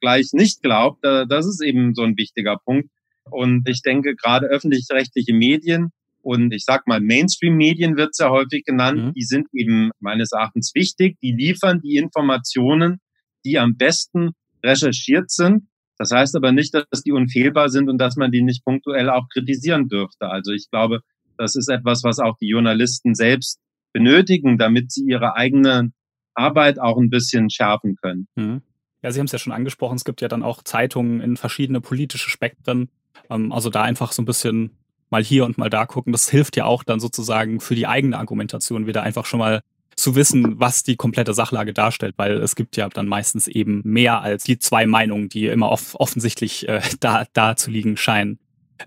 gleich 0.00 0.30
nicht 0.32 0.62
glaubt. 0.62 1.04
Das 1.04 1.46
ist 1.46 1.62
eben 1.62 1.94
so 1.94 2.02
ein 2.02 2.16
wichtiger 2.16 2.56
Punkt. 2.64 2.90
Und 3.30 3.68
ich 3.68 3.82
denke, 3.82 4.14
gerade 4.14 4.46
öffentlich-rechtliche 4.46 5.34
Medien 5.34 5.90
und 6.26 6.52
ich 6.52 6.64
sag 6.64 6.88
mal, 6.88 7.00
Mainstream-Medien 7.00 7.96
wird 7.96 8.10
es 8.10 8.18
ja 8.18 8.30
häufig 8.30 8.64
genannt, 8.64 8.98
mhm. 8.98 9.12
die 9.14 9.22
sind 9.22 9.46
eben 9.52 9.90
meines 10.00 10.32
Erachtens 10.32 10.72
wichtig. 10.74 11.16
Die 11.22 11.32
liefern 11.32 11.80
die 11.80 11.96
Informationen, 11.96 12.98
die 13.44 13.58
am 13.58 13.76
besten 13.76 14.32
recherchiert 14.64 15.30
sind. 15.30 15.68
Das 15.98 16.10
heißt 16.10 16.34
aber 16.34 16.50
nicht, 16.50 16.74
dass 16.74 17.02
die 17.02 17.12
unfehlbar 17.12 17.68
sind 17.68 17.88
und 17.88 17.98
dass 17.98 18.16
man 18.16 18.32
die 18.32 18.42
nicht 18.42 18.64
punktuell 18.64 19.08
auch 19.08 19.28
kritisieren 19.32 19.88
dürfte. 19.88 20.28
Also 20.28 20.52
ich 20.52 20.68
glaube, 20.68 21.00
das 21.38 21.54
ist 21.54 21.68
etwas, 21.68 22.02
was 22.02 22.18
auch 22.18 22.36
die 22.40 22.48
Journalisten 22.48 23.14
selbst 23.14 23.60
benötigen, 23.96 24.58
damit 24.58 24.92
sie 24.92 25.04
ihre 25.06 25.36
eigene 25.36 25.90
Arbeit 26.34 26.78
auch 26.78 26.98
ein 26.98 27.08
bisschen 27.08 27.48
schärfen 27.48 27.96
können. 27.96 28.28
Mhm. 28.34 28.60
Ja, 29.00 29.10
Sie 29.10 29.18
haben 29.18 29.26
es 29.26 29.32
ja 29.32 29.38
schon 29.38 29.54
angesprochen, 29.54 29.96
es 29.96 30.04
gibt 30.04 30.20
ja 30.20 30.28
dann 30.28 30.42
auch 30.42 30.62
Zeitungen 30.62 31.20
in 31.20 31.38
verschiedene 31.38 31.80
politische 31.80 32.28
Spektren. 32.28 32.90
Ähm, 33.30 33.52
also 33.52 33.70
da 33.70 33.82
einfach 33.82 34.12
so 34.12 34.20
ein 34.20 34.26
bisschen 34.26 34.72
mal 35.08 35.24
hier 35.24 35.46
und 35.46 35.56
mal 35.56 35.70
da 35.70 35.86
gucken. 35.86 36.12
Das 36.12 36.28
hilft 36.28 36.56
ja 36.56 36.66
auch 36.66 36.84
dann 36.84 37.00
sozusagen 37.00 37.58
für 37.60 37.74
die 37.74 37.86
eigene 37.86 38.18
Argumentation 38.18 38.86
wieder 38.86 39.02
einfach 39.02 39.24
schon 39.24 39.38
mal 39.38 39.62
zu 39.96 40.14
wissen, 40.14 40.60
was 40.60 40.82
die 40.82 40.96
komplette 40.96 41.32
Sachlage 41.32 41.72
darstellt, 41.72 42.16
weil 42.18 42.32
es 42.32 42.54
gibt 42.54 42.76
ja 42.76 42.90
dann 42.90 43.06
meistens 43.06 43.48
eben 43.48 43.80
mehr 43.84 44.20
als 44.20 44.44
die 44.44 44.58
zwei 44.58 44.86
Meinungen, 44.86 45.30
die 45.30 45.46
immer 45.46 45.70
off 45.70 45.94
offensichtlich 45.94 46.68
äh, 46.68 46.82
da, 47.00 47.24
da 47.32 47.56
zu 47.56 47.70
liegen 47.70 47.96
scheinen. 47.96 48.38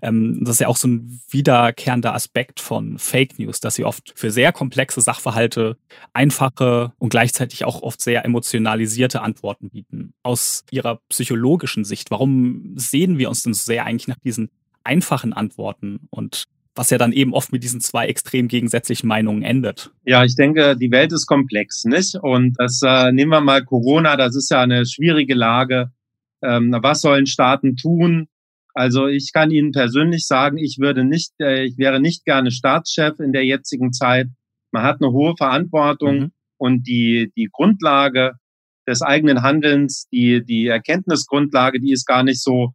Ähm, 0.02 0.40
das 0.42 0.56
ist 0.56 0.60
ja 0.60 0.68
auch 0.68 0.76
so 0.76 0.88
ein 0.88 1.20
wiederkehrender 1.30 2.14
Aspekt 2.14 2.60
von 2.60 2.98
Fake 2.98 3.38
News, 3.38 3.60
dass 3.60 3.74
sie 3.74 3.84
oft 3.84 4.12
für 4.14 4.30
sehr 4.30 4.52
komplexe 4.52 5.00
Sachverhalte 5.00 5.76
einfache 6.12 6.92
und 6.98 7.10
gleichzeitig 7.10 7.64
auch 7.64 7.82
oft 7.82 8.00
sehr 8.00 8.24
emotionalisierte 8.24 9.22
Antworten 9.22 9.70
bieten. 9.70 10.14
Aus 10.22 10.64
ihrer 10.70 11.00
psychologischen 11.08 11.84
Sicht, 11.84 12.10
warum 12.10 12.72
sehen 12.76 13.18
wir 13.18 13.28
uns 13.28 13.42
denn 13.42 13.54
so 13.54 13.64
sehr 13.64 13.84
eigentlich 13.84 14.08
nach 14.08 14.18
diesen 14.18 14.50
einfachen 14.84 15.32
Antworten 15.32 16.08
und 16.10 16.44
was 16.74 16.90
ja 16.90 16.98
dann 16.98 17.12
eben 17.12 17.34
oft 17.34 17.52
mit 17.52 17.62
diesen 17.62 17.80
zwei 17.80 18.06
extrem 18.06 18.48
gegensätzlichen 18.48 19.06
Meinungen 19.06 19.42
endet. 19.42 19.90
Ja, 20.04 20.24
ich 20.24 20.36
denke, 20.36 20.76
die 20.76 20.90
Welt 20.90 21.12
ist 21.12 21.26
komplex, 21.26 21.84
nicht? 21.84 22.14
Und 22.14 22.54
das 22.58 22.80
äh, 22.82 23.12
nehmen 23.12 23.30
wir 23.30 23.40
mal 23.40 23.64
Corona, 23.64 24.16
das 24.16 24.36
ist 24.36 24.50
ja 24.50 24.62
eine 24.62 24.86
schwierige 24.86 25.34
Lage. 25.34 25.90
Ähm, 26.42 26.74
was 26.80 27.02
sollen 27.02 27.26
Staaten 27.26 27.76
tun? 27.76 28.28
Also 28.74 29.06
ich 29.06 29.32
kann 29.32 29.50
Ihnen 29.50 29.72
persönlich 29.72 30.26
sagen, 30.26 30.58
ich 30.58 30.78
würde 30.78 31.04
nicht, 31.04 31.32
äh, 31.40 31.64
ich 31.64 31.78
wäre 31.78 32.00
nicht 32.00 32.24
gerne 32.24 32.50
Staatschef 32.50 33.18
in 33.20 33.32
der 33.32 33.44
jetzigen 33.44 33.92
Zeit. 33.92 34.28
Man 34.72 34.82
hat 34.82 35.00
eine 35.00 35.12
hohe 35.12 35.34
Verantwortung 35.36 36.18
mhm. 36.18 36.32
und 36.58 36.86
die, 36.86 37.32
die 37.36 37.48
Grundlage 37.50 38.34
des 38.86 39.02
eigenen 39.02 39.42
Handelns, 39.42 40.08
die, 40.12 40.44
die 40.44 40.66
Erkenntnisgrundlage, 40.66 41.80
die 41.80 41.92
ist 41.92 42.06
gar 42.06 42.22
nicht 42.22 42.42
so, 42.42 42.72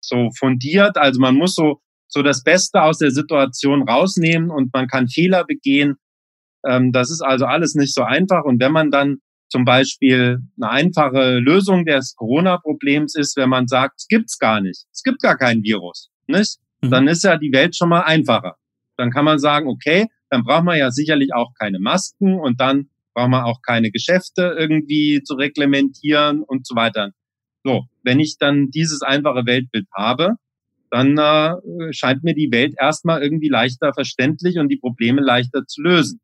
so 0.00 0.30
fundiert. 0.38 0.96
Also 0.96 1.20
man 1.20 1.34
muss 1.34 1.54
so, 1.54 1.80
so 2.08 2.22
das 2.22 2.42
Beste 2.42 2.82
aus 2.82 2.98
der 2.98 3.10
Situation 3.10 3.88
rausnehmen 3.88 4.50
und 4.50 4.72
man 4.72 4.88
kann 4.88 5.08
Fehler 5.08 5.44
begehen. 5.44 5.96
Ähm, 6.66 6.92
das 6.92 7.10
ist 7.10 7.22
also 7.22 7.44
alles 7.44 7.74
nicht 7.74 7.94
so 7.94 8.02
einfach. 8.02 8.44
Und 8.44 8.60
wenn 8.60 8.72
man 8.72 8.90
dann 8.90 9.18
zum 9.48 9.64
Beispiel 9.64 10.40
eine 10.56 10.70
einfache 10.70 11.38
Lösung 11.38 11.84
des 11.84 12.14
Corona-Problems 12.16 13.14
ist, 13.14 13.36
wenn 13.36 13.48
man 13.48 13.68
sagt, 13.68 14.00
es 14.00 14.08
gibt's 14.08 14.38
gar 14.38 14.60
nicht, 14.60 14.86
es 14.92 15.02
gibt 15.02 15.20
gar 15.22 15.36
kein 15.36 15.62
Virus, 15.62 16.10
nicht? 16.26 16.58
Mhm. 16.82 16.90
Dann 16.90 17.08
ist 17.08 17.24
ja 17.24 17.36
die 17.36 17.52
Welt 17.52 17.76
schon 17.76 17.88
mal 17.88 18.02
einfacher. 18.02 18.56
Dann 18.96 19.10
kann 19.10 19.24
man 19.24 19.38
sagen, 19.38 19.68
okay, 19.68 20.06
dann 20.30 20.42
braucht 20.42 20.64
man 20.64 20.78
ja 20.78 20.90
sicherlich 20.90 21.32
auch 21.34 21.52
keine 21.58 21.78
Masken 21.78 22.38
und 22.38 22.60
dann 22.60 22.88
braucht 23.14 23.30
man 23.30 23.44
auch 23.44 23.62
keine 23.62 23.90
Geschäfte 23.90 24.54
irgendwie 24.58 25.22
zu 25.22 25.34
reglementieren 25.34 26.42
und 26.42 26.66
so 26.66 26.74
weiter. 26.74 27.12
So, 27.64 27.84
wenn 28.02 28.20
ich 28.20 28.36
dann 28.38 28.70
dieses 28.70 29.02
einfache 29.02 29.46
Weltbild 29.46 29.86
habe, 29.94 30.36
dann 30.90 31.18
äh, 31.18 31.92
scheint 31.92 32.22
mir 32.22 32.34
die 32.34 32.50
Welt 32.52 32.74
erstmal 32.78 33.22
irgendwie 33.22 33.48
leichter 33.48 33.92
verständlich 33.92 34.58
und 34.58 34.68
die 34.68 34.76
Probleme 34.76 35.20
leichter 35.20 35.66
zu 35.66 35.82
lösen. 35.82 36.20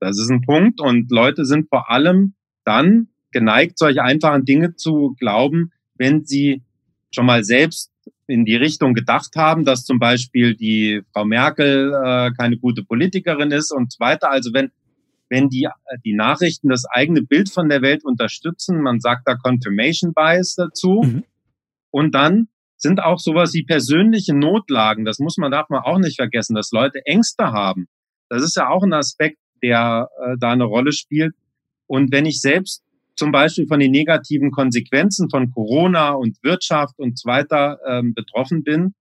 Das 0.00 0.18
ist 0.18 0.30
ein 0.30 0.42
Punkt 0.42 0.80
und 0.80 1.10
Leute 1.10 1.44
sind 1.44 1.68
vor 1.68 1.90
allem 1.90 2.34
dann 2.66 3.08
geneigt, 3.32 3.78
solche 3.78 4.02
einfachen 4.02 4.44
Dinge 4.44 4.76
zu 4.76 5.14
glauben, 5.18 5.72
wenn 5.96 6.24
sie 6.24 6.62
schon 7.10 7.26
mal 7.26 7.44
selbst 7.44 7.90
in 8.26 8.44
die 8.44 8.56
Richtung 8.56 8.94
gedacht 8.94 9.36
haben, 9.36 9.64
dass 9.64 9.84
zum 9.84 9.98
Beispiel 9.98 10.56
die 10.56 11.02
Frau 11.12 11.24
Merkel 11.24 11.92
äh, 11.92 12.30
keine 12.36 12.58
gute 12.58 12.82
Politikerin 12.82 13.50
ist 13.52 13.72
und 13.72 13.92
so 13.92 14.00
weiter. 14.00 14.30
Also 14.30 14.52
wenn, 14.52 14.70
wenn 15.28 15.48
die, 15.48 15.68
die 16.04 16.14
Nachrichten 16.14 16.68
das 16.68 16.84
eigene 16.90 17.22
Bild 17.22 17.50
von 17.50 17.68
der 17.68 17.82
Welt 17.82 18.04
unterstützen, 18.04 18.82
man 18.82 19.00
sagt 19.00 19.28
da 19.28 19.36
Confirmation 19.36 20.12
Bias 20.12 20.54
dazu. 20.56 21.02
Mhm. 21.04 21.24
Und 21.90 22.14
dann 22.14 22.48
sind 22.76 23.00
auch 23.00 23.18
sowas 23.18 23.54
wie 23.54 23.64
persönliche 23.64 24.34
Notlagen. 24.34 25.04
Das 25.04 25.18
muss 25.18 25.36
man, 25.38 25.50
darf 25.50 25.68
man 25.70 25.82
auch 25.82 25.98
nicht 25.98 26.16
vergessen, 26.16 26.54
dass 26.54 26.70
Leute 26.72 27.04
Ängste 27.06 27.52
haben. 27.52 27.86
Das 28.28 28.42
ist 28.42 28.56
ja 28.56 28.68
auch 28.68 28.82
ein 28.82 28.92
Aspekt, 28.92 29.38
der 29.62 30.08
äh, 30.20 30.36
da 30.38 30.52
eine 30.52 30.64
Rolle 30.64 30.92
spielt. 30.92 31.34
Und 31.86 32.12
wenn 32.12 32.26
ich 32.26 32.40
selbst 32.40 32.82
zum 33.16 33.32
Beispiel 33.32 33.66
von 33.66 33.80
den 33.80 33.92
negativen 33.92 34.50
Konsequenzen 34.50 35.30
von 35.30 35.50
Corona 35.50 36.10
und 36.10 36.36
Wirtschaft 36.42 36.98
und 36.98 37.18
so 37.18 37.28
weiter 37.28 37.78
ähm, 37.88 38.14
betroffen 38.14 38.62
bin, 38.62 38.94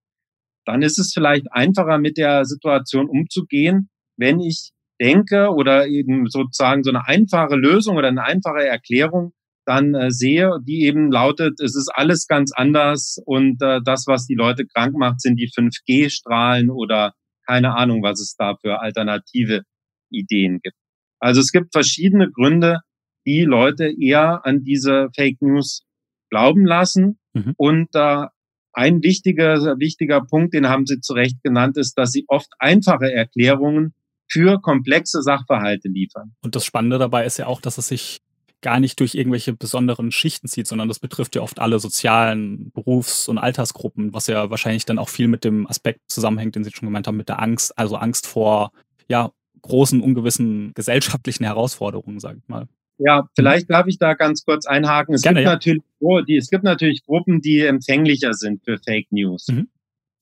dann 0.65 0.81
ist 0.81 0.97
es 0.97 1.13
vielleicht 1.13 1.51
einfacher, 1.51 1.97
mit 1.97 2.17
der 2.17 2.45
Situation 2.45 3.07
umzugehen, 3.07 3.89
wenn 4.17 4.39
ich 4.39 4.71
denke 4.99 5.49
oder 5.49 5.87
eben 5.87 6.27
sozusagen 6.27 6.83
so 6.83 6.89
eine 6.89 7.05
einfache 7.05 7.55
Lösung 7.55 7.97
oder 7.97 8.07
eine 8.07 8.23
einfache 8.23 8.65
Erklärung 8.65 9.33
dann 9.65 9.95
äh, 9.95 10.11
sehe, 10.11 10.59
die 10.63 10.83
eben 10.83 11.11
lautet, 11.11 11.59
es 11.59 11.75
ist 11.75 11.89
alles 11.93 12.27
ganz 12.27 12.51
anders 12.53 13.17
und 13.25 13.61
äh, 13.61 13.81
das, 13.83 14.05
was 14.07 14.27
die 14.27 14.35
Leute 14.35 14.65
krank 14.65 14.95
macht, 14.95 15.21
sind 15.21 15.37
die 15.37 15.49
5G-Strahlen 15.49 16.69
oder 16.69 17.13
keine 17.47 17.75
Ahnung, 17.75 18.03
was 18.03 18.21
es 18.21 18.35
da 18.37 18.55
für 18.61 18.79
alternative 18.79 19.63
Ideen 20.11 20.59
gibt. 20.61 20.77
Also 21.25 21.41
es 21.41 21.51
gibt 21.51 21.73
verschiedene 21.73 22.29
Gründe, 22.29 22.81
die 23.25 23.45
Leute 23.45 23.91
eher 23.99 24.45
an 24.45 24.63
diese 24.63 25.09
Fake 25.15 25.41
News 25.41 25.81
glauben 26.29 26.67
lassen. 26.67 27.17
Mhm. 27.33 27.55
Und 27.57 27.89
äh, 27.95 28.27
ein 28.73 29.01
wichtiger, 29.01 29.79
wichtiger 29.79 30.21
Punkt, 30.21 30.53
den 30.53 30.69
haben 30.69 30.85
Sie 30.85 30.99
zu 30.99 31.13
Recht 31.13 31.41
genannt, 31.41 31.77
ist, 31.77 31.97
dass 31.97 32.11
sie 32.11 32.25
oft 32.27 32.49
einfache 32.59 33.11
Erklärungen 33.11 33.95
für 34.29 34.61
komplexe 34.61 35.23
Sachverhalte 35.23 35.87
liefern. 35.87 36.35
Und 36.43 36.55
das 36.55 36.63
Spannende 36.63 36.99
dabei 36.99 37.25
ist 37.25 37.37
ja 37.37 37.47
auch, 37.47 37.59
dass 37.59 37.79
es 37.79 37.87
sich 37.87 38.21
gar 38.61 38.79
nicht 38.79 38.99
durch 38.99 39.15
irgendwelche 39.15 39.53
besonderen 39.53 40.11
Schichten 40.11 40.47
zieht, 40.47 40.67
sondern 40.67 40.89
das 40.89 40.99
betrifft 40.99 41.35
ja 41.35 41.41
oft 41.41 41.57
alle 41.57 41.79
sozialen 41.79 42.71
Berufs- 42.71 43.27
und 43.27 43.39
Altersgruppen, 43.39 44.13
was 44.13 44.27
ja 44.27 44.51
wahrscheinlich 44.51 44.85
dann 44.85 44.99
auch 44.99 45.09
viel 45.09 45.27
mit 45.27 45.43
dem 45.43 45.65
Aspekt 45.65 46.01
zusammenhängt, 46.07 46.55
den 46.55 46.63
Sie 46.63 46.71
schon 46.71 46.87
gemeint 46.87 47.07
haben, 47.07 47.17
mit 47.17 47.29
der 47.29 47.41
Angst, 47.41 47.75
also 47.79 47.95
Angst 47.95 48.27
vor 48.27 48.71
ja, 49.07 49.31
großen, 49.65 50.01
ungewissen 50.01 50.73
gesellschaftlichen 50.73 51.43
Herausforderungen, 51.43 52.19
sage 52.19 52.39
ich 52.41 52.47
mal. 52.47 52.67
Ja, 52.97 53.27
vielleicht 53.35 53.69
darf 53.69 53.87
ich 53.87 53.97
da 53.97 54.13
ganz 54.13 54.45
kurz 54.45 54.65
einhaken. 54.65 55.15
Es, 55.15 55.21
Gerne, 55.21 55.39
gibt, 55.39 55.45
ja. 55.45 55.51
natürlich, 55.53 55.83
oh, 55.99 56.21
die, 56.21 56.37
es 56.37 56.49
gibt 56.49 56.63
natürlich 56.63 57.03
Gruppen, 57.05 57.41
die 57.41 57.61
empfänglicher 57.61 58.33
sind 58.33 58.63
für 58.63 58.77
Fake 58.77 59.11
News 59.11 59.47
mhm. 59.49 59.67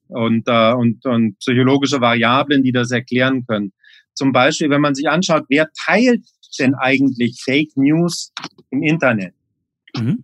und, 0.07 0.47
äh, 0.47 0.73
und, 0.73 1.05
und 1.05 1.37
psychologische 1.39 2.01
Variablen, 2.01 2.63
die 2.63 2.71
das 2.71 2.91
erklären 2.91 3.45
können. 3.45 3.73
Zum 4.15 4.31
Beispiel, 4.31 4.69
wenn 4.69 4.81
man 4.81 4.95
sich 4.95 5.09
anschaut, 5.09 5.45
wer 5.49 5.69
teilt 5.85 6.25
denn 6.59 6.75
eigentlich 6.75 7.41
Fake 7.43 7.75
News 7.75 8.31
im 8.71 8.83
Internet? 8.83 9.33
Mhm. 9.95 10.23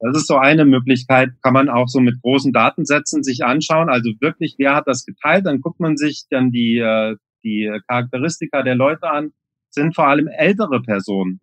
Das 0.00 0.16
ist 0.16 0.28
so 0.28 0.36
eine 0.36 0.64
Möglichkeit, 0.64 1.30
kann 1.42 1.54
man 1.54 1.68
auch 1.68 1.88
so 1.88 1.98
mit 1.98 2.20
großen 2.22 2.52
Datensätzen 2.52 3.24
sich 3.24 3.44
anschauen. 3.44 3.88
Also 3.88 4.10
wirklich, 4.20 4.54
wer 4.56 4.76
hat 4.76 4.86
das 4.86 5.04
geteilt? 5.04 5.46
Dann 5.46 5.60
guckt 5.60 5.80
man 5.80 5.96
sich 5.96 6.26
dann 6.30 6.52
die, 6.52 6.78
äh, 6.78 7.16
die 7.44 7.70
Charakteristika 7.86 8.62
der 8.62 8.74
Leute 8.74 9.10
an, 9.10 9.32
sind 9.70 9.94
vor 9.94 10.06
allem 10.06 10.28
ältere 10.28 10.82
Personen. 10.82 11.40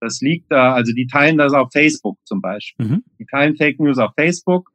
Das 0.00 0.20
liegt 0.20 0.50
da, 0.50 0.74
also 0.74 0.92
die 0.92 1.06
teilen 1.06 1.38
das 1.38 1.54
auf 1.54 1.70
Facebook 1.72 2.18
zum 2.24 2.40
Beispiel. 2.40 2.86
Mhm. 2.86 3.04
Die 3.18 3.26
teilen 3.26 3.56
Fake 3.56 3.80
News 3.80 3.98
auf 3.98 4.12
Facebook. 4.14 4.70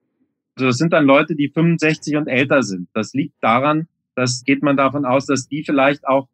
Also 0.55 0.67
das 0.67 0.77
sind 0.77 0.91
dann 0.91 1.05
Leute, 1.05 1.35
die 1.35 1.49
65 1.49 2.15
und 2.15 2.27
älter 2.27 2.63
sind. 2.63 2.89
Das 2.93 3.13
liegt 3.13 3.35
daran, 3.41 3.87
dass 4.15 4.43
geht 4.43 4.63
man 4.63 4.75
davon 4.75 5.05
aus, 5.05 5.25
dass 5.25 5.47
die 5.47 5.63
vielleicht 5.63 6.07
auch 6.07 6.27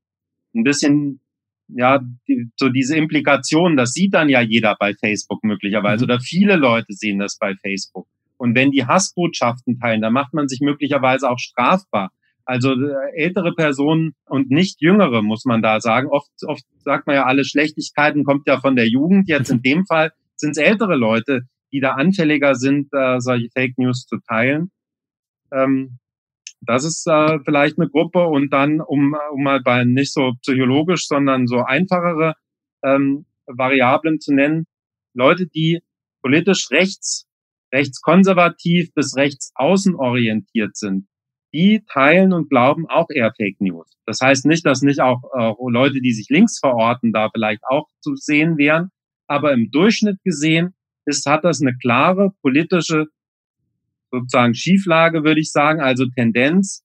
ein 0.56 0.64
bisschen, 0.64 1.20
ja, 1.68 2.00
die, 2.28 2.50
so 2.56 2.70
diese 2.70 2.96
Implikation, 2.98 3.76
das 3.76 3.92
sieht 3.92 4.14
dann 4.14 4.30
ja 4.30 4.42
jeder 4.42 4.76
bei 4.80 4.94
Facebook 4.94 5.44
möglicherweise 5.44 6.06
mhm. 6.06 6.12
oder 6.12 6.20
viele 6.20 6.56
Leute 6.56 6.94
sehen 6.94 7.20
das 7.20 7.38
bei 7.38 7.54
Facebook. 7.56 8.08
Und 8.38 8.56
wenn 8.56 8.72
die 8.72 8.86
Hassbotschaften 8.86 9.80
teilen, 9.80 10.02
dann 10.02 10.14
macht 10.14 10.34
man 10.34 10.48
sich 10.48 10.60
möglicherweise 10.62 11.30
auch 11.30 11.40
strafbar. 11.40 12.12
Also 12.46 12.74
äh, 12.74 13.12
ältere 13.16 13.54
Personen 13.54 14.14
und 14.28 14.52
nicht 14.52 14.80
jüngere, 14.80 15.24
muss 15.24 15.46
man 15.46 15.64
da 15.64 15.82
sagen. 15.82 16.08
Oft, 16.10 16.30
oft 16.46 16.64
sagt 16.84 17.08
man 17.08 17.16
ja, 17.16 17.26
alle 17.26 17.44
Schlechtigkeiten 17.44 18.24
kommt 18.24 18.48
ja 18.48 18.60
von 18.60 18.76
der 18.76 18.88
Jugend. 18.88 19.28
Jetzt 19.28 19.50
in 19.50 19.62
dem 19.64 19.86
Fall 19.86 20.12
sind 20.36 20.52
es 20.52 20.58
ältere 20.58 20.96
Leute, 20.96 21.42
die 21.74 21.80
da 21.80 21.94
anfälliger 21.94 22.54
sind, 22.54 22.94
äh, 22.94 23.20
solche 23.20 23.50
Fake 23.50 23.78
News 23.78 24.06
zu 24.06 24.18
teilen. 24.28 24.72
Ähm, 25.52 25.98
das 26.62 26.86
ist 26.86 27.08
äh, 27.08 27.40
vielleicht 27.44 27.80
eine 27.80 27.90
Gruppe. 27.90 28.28
Und 28.28 28.54
dann, 28.54 28.80
um, 28.80 29.16
um 29.32 29.44
mal 29.44 29.62
bei 29.62 29.84
nicht 29.84 30.14
so 30.14 30.34
psychologisch, 30.42 31.08
sondern 31.08 31.48
so 31.48 31.64
einfachere 31.64 32.36
ähm, 32.84 33.26
Variablen 33.48 34.20
zu 34.20 34.34
nennen, 34.34 34.66
Leute, 35.16 35.48
die 35.48 35.82
politisch 36.22 36.70
rechts, 36.70 37.26
rechtskonservativ 37.74 38.94
bis 38.94 39.16
rechtsaußen 39.16 39.96
orientiert 39.96 40.76
sind 40.76 41.08
die 41.56 41.86
teilen 41.92 42.34
und 42.34 42.50
glauben 42.50 42.86
auch 42.90 43.08
eher 43.10 43.32
Fake 43.38 43.62
News. 43.62 43.96
Das 44.06 44.20
heißt 44.22 44.46
nicht, 44.46 44.66
dass 44.66 44.82
nicht 44.82 45.00
auch 45.00 45.22
äh, 45.34 45.54
Leute, 45.72 46.02
die 46.02 46.12
sich 46.12 46.28
links 46.30 46.60
verorten, 46.60 47.14
da 47.14 47.30
vielleicht 47.34 47.62
auch 47.70 47.88
zu 48.02 48.16
sehen 48.16 48.58
wären. 48.58 48.90
Aber 49.28 49.54
im 49.54 49.72
Durchschnitt 49.72 50.22
gesehen 50.24 50.76
ist, 51.06 51.26
hat 51.26 51.46
das 51.46 51.62
eine 51.62 51.76
klare 51.78 52.32
politische 52.42 53.06
sozusagen 54.12 54.54
Schieflage, 54.54 55.24
würde 55.24 55.40
ich 55.40 55.52
sagen, 55.52 55.80
also 55.80 56.06
Tendenz. 56.08 56.84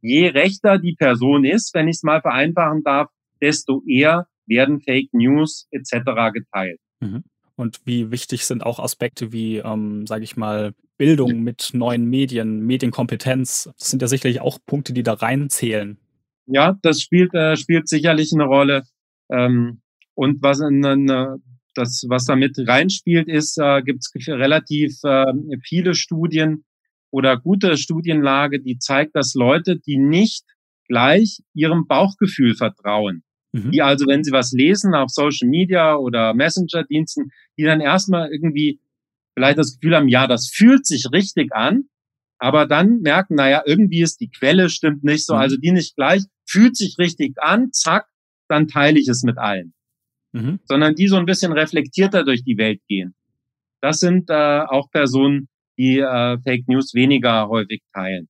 Je 0.00 0.28
rechter 0.28 0.78
die 0.78 0.94
Person 0.94 1.44
ist, 1.44 1.74
wenn 1.74 1.88
ich 1.88 1.96
es 1.96 2.02
mal 2.04 2.20
vereinfachen 2.20 2.82
darf, 2.84 3.08
desto 3.40 3.82
eher 3.88 4.26
werden 4.46 4.80
Fake 4.80 5.12
News 5.12 5.66
etc. 5.72 6.32
geteilt. 6.32 6.80
Mhm. 7.00 7.24
Und 7.56 7.80
wie 7.84 8.10
wichtig 8.10 8.46
sind 8.46 8.64
auch 8.64 8.78
Aspekte 8.78 9.32
wie, 9.32 9.58
ähm, 9.58 10.06
sage 10.06 10.24
ich 10.24 10.36
mal, 10.36 10.72
Bildung 10.96 11.40
mit 11.40 11.70
neuen 11.72 12.04
Medien, 12.06 12.60
Medienkompetenz. 12.60 13.70
Das 13.78 13.90
sind 13.90 14.02
ja 14.02 14.08
sicherlich 14.08 14.40
auch 14.40 14.58
Punkte, 14.64 14.92
die 14.92 15.02
da 15.02 15.14
reinzählen. 15.14 15.98
Ja, 16.46 16.78
das 16.82 17.00
spielt, 17.00 17.34
äh, 17.34 17.56
spielt 17.56 17.88
sicherlich 17.88 18.32
eine 18.32 18.44
Rolle. 18.44 18.84
Ähm, 19.30 19.82
und 20.14 20.42
was, 20.42 20.60
äh, 20.60 21.38
das, 21.74 22.04
was 22.08 22.24
damit 22.26 22.56
reinspielt, 22.58 23.28
ist, 23.28 23.58
äh, 23.58 23.82
gibt 23.82 24.00
es 24.00 24.28
relativ 24.28 24.98
äh, 25.04 25.32
viele 25.64 25.94
Studien 25.94 26.64
oder 27.10 27.38
gute 27.38 27.76
Studienlage, 27.76 28.60
die 28.60 28.78
zeigt, 28.78 29.14
dass 29.16 29.34
Leute, 29.34 29.78
die 29.78 29.98
nicht 29.98 30.44
gleich 30.88 31.40
ihrem 31.54 31.86
Bauchgefühl 31.86 32.54
vertrauen, 32.54 33.22
mhm. 33.52 33.70
die 33.70 33.82
also, 33.82 34.06
wenn 34.06 34.24
sie 34.24 34.32
was 34.32 34.52
lesen 34.52 34.94
auf 34.94 35.10
Social 35.10 35.48
Media 35.48 35.96
oder 35.96 36.34
Messenger-Diensten, 36.34 37.30
die 37.56 37.64
dann 37.64 37.80
erstmal 37.80 38.30
irgendwie 38.30 38.80
vielleicht 39.34 39.58
das 39.58 39.74
Gefühl 39.74 39.96
haben, 39.96 40.08
ja, 40.08 40.26
das 40.26 40.48
fühlt 40.48 40.86
sich 40.86 41.06
richtig 41.12 41.52
an, 41.52 41.84
aber 42.38 42.66
dann 42.66 43.00
merken, 43.00 43.36
naja, 43.36 43.62
irgendwie 43.64 44.02
ist 44.02 44.20
die 44.20 44.30
Quelle 44.30 44.68
stimmt 44.68 45.04
nicht 45.04 45.24
so, 45.24 45.34
mhm. 45.34 45.40
also 45.40 45.56
die 45.56 45.72
nicht 45.72 45.96
gleich, 45.96 46.22
fühlt 46.44 46.76
sich 46.76 46.98
richtig 46.98 47.34
an, 47.40 47.72
zack, 47.72 48.06
dann 48.48 48.68
teile 48.68 48.98
ich 48.98 49.08
es 49.08 49.22
mit 49.22 49.38
allen. 49.38 49.74
Mhm. 50.32 50.60
Sondern 50.64 50.94
die 50.94 51.08
so 51.08 51.16
ein 51.16 51.26
bisschen 51.26 51.52
reflektierter 51.52 52.24
durch 52.24 52.42
die 52.42 52.58
Welt 52.58 52.80
gehen. 52.88 53.14
Das 53.80 54.00
sind 54.00 54.30
äh, 54.30 54.60
auch 54.60 54.90
Personen, 54.90 55.48
die 55.78 55.98
äh, 55.98 56.38
Fake 56.42 56.68
News 56.68 56.94
weniger 56.94 57.48
häufig 57.48 57.82
teilen. 57.92 58.28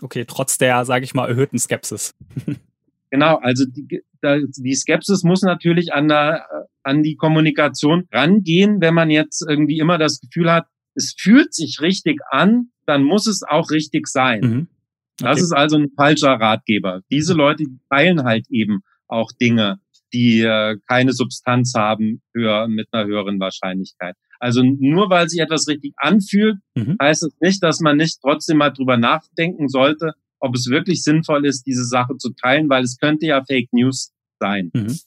Okay, 0.00 0.24
trotz 0.26 0.58
der, 0.58 0.84
sage 0.84 1.04
ich 1.04 1.14
mal, 1.14 1.28
erhöhten 1.28 1.58
Skepsis. 1.58 2.14
genau, 3.10 3.36
also 3.36 3.64
die, 3.66 4.02
die 4.22 4.74
Skepsis 4.74 5.22
muss 5.22 5.42
natürlich 5.42 5.92
an, 5.92 6.08
der, 6.08 6.46
an 6.82 7.02
die 7.02 7.16
Kommunikation 7.16 8.08
rangehen, 8.12 8.80
wenn 8.80 8.94
man 8.94 9.10
jetzt 9.10 9.44
irgendwie 9.48 9.78
immer 9.78 9.98
das 9.98 10.20
Gefühl 10.20 10.50
hat, 10.50 10.66
es 10.94 11.14
fühlt 11.18 11.54
sich 11.54 11.80
richtig 11.80 12.20
an, 12.30 12.70
dann 12.86 13.04
muss 13.04 13.26
es 13.26 13.42
auch 13.42 13.70
richtig 13.70 14.08
sein. 14.08 14.40
Mhm. 14.40 14.68
Okay. 15.20 15.30
Das 15.30 15.42
ist 15.42 15.52
also 15.52 15.76
ein 15.76 15.90
falscher 15.96 16.32
Ratgeber. 16.32 17.02
Diese 17.10 17.34
Leute 17.34 17.64
teilen 17.90 18.24
halt 18.24 18.46
eben 18.50 18.80
auch 19.08 19.30
Dinge, 19.32 19.80
die 20.12 20.40
äh, 20.42 20.76
keine 20.86 21.12
Substanz 21.12 21.74
haben 21.76 22.22
für, 22.32 22.68
mit 22.68 22.88
einer 22.92 23.06
höheren 23.06 23.40
Wahrscheinlichkeit. 23.40 24.16
Also 24.38 24.62
nur 24.62 25.10
weil 25.10 25.28
sich 25.28 25.40
etwas 25.40 25.66
richtig 25.66 25.94
anfühlt, 25.96 26.58
mhm. 26.74 26.96
heißt 27.02 27.24
es 27.24 27.36
nicht, 27.40 27.62
dass 27.62 27.80
man 27.80 27.96
nicht 27.96 28.20
trotzdem 28.20 28.58
mal 28.58 28.70
drüber 28.70 28.96
nachdenken 28.96 29.68
sollte, 29.68 30.12
ob 30.40 30.54
es 30.54 30.68
wirklich 30.68 31.02
sinnvoll 31.02 31.46
ist, 31.46 31.66
diese 31.66 31.84
Sache 31.84 32.16
zu 32.16 32.30
teilen, 32.30 32.68
weil 32.68 32.84
es 32.84 32.98
könnte 32.98 33.26
ja 33.26 33.42
Fake 33.44 33.68
News 33.72 34.12
sein. 34.40 34.70
Mhm. 34.74 34.98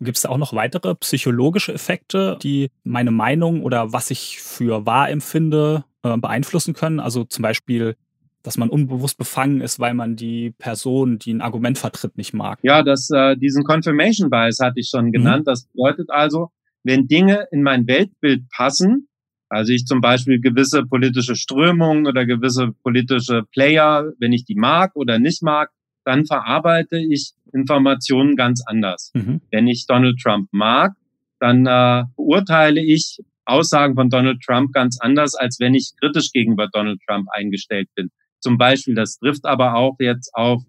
Gibt 0.00 0.16
es 0.16 0.22
da 0.22 0.28
auch 0.28 0.38
noch 0.38 0.52
weitere 0.52 0.94
psychologische 0.96 1.72
Effekte, 1.72 2.38
die 2.42 2.70
meine 2.84 3.10
Meinung 3.10 3.62
oder 3.62 3.92
was 3.92 4.10
ich 4.10 4.38
für 4.40 4.84
wahr 4.86 5.08
empfinde, 5.10 5.84
äh, 6.02 6.16
beeinflussen 6.16 6.74
können? 6.74 7.00
Also 7.00 7.24
zum 7.24 7.42
Beispiel, 7.42 7.96
dass 8.42 8.58
man 8.58 8.68
unbewusst 8.68 9.16
befangen 9.18 9.60
ist, 9.60 9.80
weil 9.80 9.94
man 9.94 10.14
die 10.16 10.50
Person, 10.50 11.18
die 11.18 11.32
ein 11.32 11.40
Argument 11.40 11.78
vertritt, 11.78 12.16
nicht 12.18 12.34
mag. 12.34 12.58
Ja, 12.62 12.82
das, 12.82 13.08
äh, 13.10 13.36
diesen 13.36 13.64
Confirmation 13.64 14.30
Bias 14.30 14.58
hatte 14.60 14.80
ich 14.80 14.88
schon 14.88 15.06
mhm. 15.06 15.12
genannt. 15.12 15.40
Mhm. 15.40 15.50
Das 15.50 15.66
bedeutet 15.66 16.10
also, 16.10 16.50
wenn 16.84 17.06
Dinge 17.06 17.46
in 17.50 17.62
mein 17.62 17.86
Weltbild 17.86 18.48
passen, 18.50 19.07
also 19.48 19.72
ich 19.72 19.86
zum 19.86 20.00
Beispiel 20.00 20.40
gewisse 20.40 20.84
politische 20.84 21.34
Strömungen 21.34 22.06
oder 22.06 22.26
gewisse 22.26 22.72
politische 22.82 23.44
Player, 23.52 24.12
wenn 24.18 24.32
ich 24.32 24.44
die 24.44 24.54
mag 24.54 24.94
oder 24.94 25.18
nicht 25.18 25.42
mag, 25.42 25.70
dann 26.04 26.26
verarbeite 26.26 26.98
ich 26.98 27.32
Informationen 27.52 28.36
ganz 28.36 28.62
anders. 28.66 29.10
Mhm. 29.14 29.40
Wenn 29.50 29.66
ich 29.66 29.86
Donald 29.86 30.18
Trump 30.20 30.48
mag, 30.52 30.92
dann 31.40 31.66
äh, 31.66 32.04
beurteile 32.16 32.80
ich 32.80 33.20
Aussagen 33.44 33.94
von 33.94 34.10
Donald 34.10 34.42
Trump 34.42 34.72
ganz 34.72 34.98
anders, 35.00 35.34
als 35.34 35.58
wenn 35.60 35.74
ich 35.74 35.92
kritisch 36.00 36.32
gegenüber 36.32 36.68
Donald 36.70 37.00
Trump 37.06 37.28
eingestellt 37.32 37.88
bin. 37.94 38.10
Zum 38.40 38.58
Beispiel, 38.58 38.94
das 38.94 39.18
trifft 39.18 39.46
aber 39.46 39.74
auch 39.74 39.96
jetzt 39.98 40.34
auf 40.34 40.62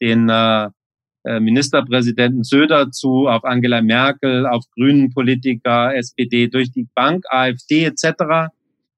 den 0.00 0.28
äh, 0.28 0.68
Ministerpräsidenten 1.24 2.44
Söder 2.44 2.90
zu, 2.90 3.28
auf 3.28 3.44
Angela 3.44 3.80
Merkel, 3.80 4.46
auf 4.46 4.64
grünen 4.74 5.10
Politiker, 5.10 5.94
SPD 5.94 6.48
durch 6.48 6.70
die 6.70 6.86
Bank, 6.94 7.24
AfD 7.30 7.84
etc. 7.84 8.52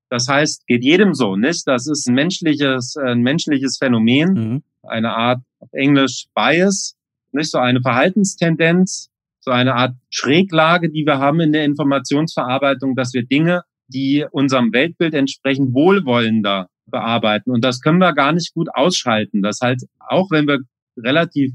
Das 0.09 0.29
heißt, 0.29 0.67
geht 0.67 0.85
jedem 0.85 1.15
so, 1.15 1.37
nicht? 1.37 1.67
Das 1.67 1.87
ist 1.87 2.09
ein 2.09 2.15
menschliches, 2.15 2.97
ein 2.97 3.23
menschliches 3.23 3.79
Phänomen, 3.79 4.33
mhm. 4.33 4.62
eine 4.83 5.15
Art 5.17 5.41
auf 5.61 5.73
Englisch 5.73 6.27
Bias, 6.35 6.97
nicht 7.33 7.51
so 7.51 7.59
eine 7.59 7.81
Verhaltenstendenz, 7.81 9.11
so 9.41 9.51
eine 9.53 9.75
Art 9.75 9.95
Schräglage, 10.11 10.91
die 10.91 11.07
wir 11.07 11.19
haben 11.19 11.41
in 11.41 11.53
der 11.53 11.65
Informationsverarbeitung, 11.65 12.97
dass 12.97 13.15
wir 13.15 13.25
Dinge, 13.25 13.62
die 13.89 14.25
unserem 14.31 14.73
Weltbild 14.73 15.15
entsprechen, 15.15 15.73
wohlwollender 15.73 16.69
bearbeiten. 16.87 17.51
Und 17.51 17.65
das 17.65 17.81
können 17.81 17.99
wir 17.99 18.12
gar 18.12 18.33
nicht 18.33 18.55
gut 18.55 18.69
ausschalten. 18.75 19.43
Das 19.43 19.61
heißt, 19.61 19.87
auch 20.01 20.31
wenn 20.31 20.47
wir 20.47 20.59
relativ 20.97 21.53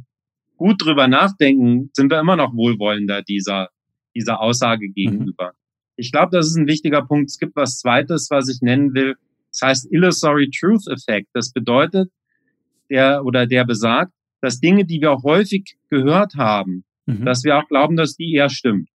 gut 0.62 0.86
drüber 0.86 1.08
nachdenken, 1.08 1.90
sind 1.94 2.12
wir 2.12 2.20
immer 2.20 2.36
noch 2.36 2.54
wohlwollender 2.54 3.24
dieser, 3.24 3.70
dieser 4.16 4.40
Aussage 4.40 4.90
mhm. 4.90 4.94
gegenüber. 4.94 5.48
Mhm. 5.48 5.58
Ich 5.96 6.12
glaube, 6.12 6.30
das 6.32 6.46
ist 6.48 6.56
ein 6.56 6.68
wichtiger 6.68 7.02
Punkt. 7.02 7.32
Es 7.32 7.40
gibt 7.40 7.56
was 7.56 7.80
Zweites, 7.80 8.28
was 8.30 8.48
ich 8.48 8.62
nennen 8.62 8.94
will. 8.94 9.16
Das 9.52 9.62
heißt 9.68 9.92
Illusory 9.92 10.52
Truth 10.52 10.88
Effect. 10.88 11.30
Das 11.34 11.52
bedeutet, 11.52 12.12
der 12.92 13.26
oder 13.26 13.48
der 13.48 13.66
besagt, 13.66 14.14
dass 14.40 14.60
Dinge, 14.60 14.86
die 14.86 15.02
wir 15.02 15.24
häufig 15.24 15.78
gehört 15.90 16.36
haben, 16.36 16.84
mhm. 17.08 17.26
dass 17.26 17.44
wir 17.44 17.58
auch 17.58 17.68
glauben, 17.68 17.98
dass 17.98 18.16
die 18.16 18.34
eher 18.34 18.50
stimmt. 18.50 18.90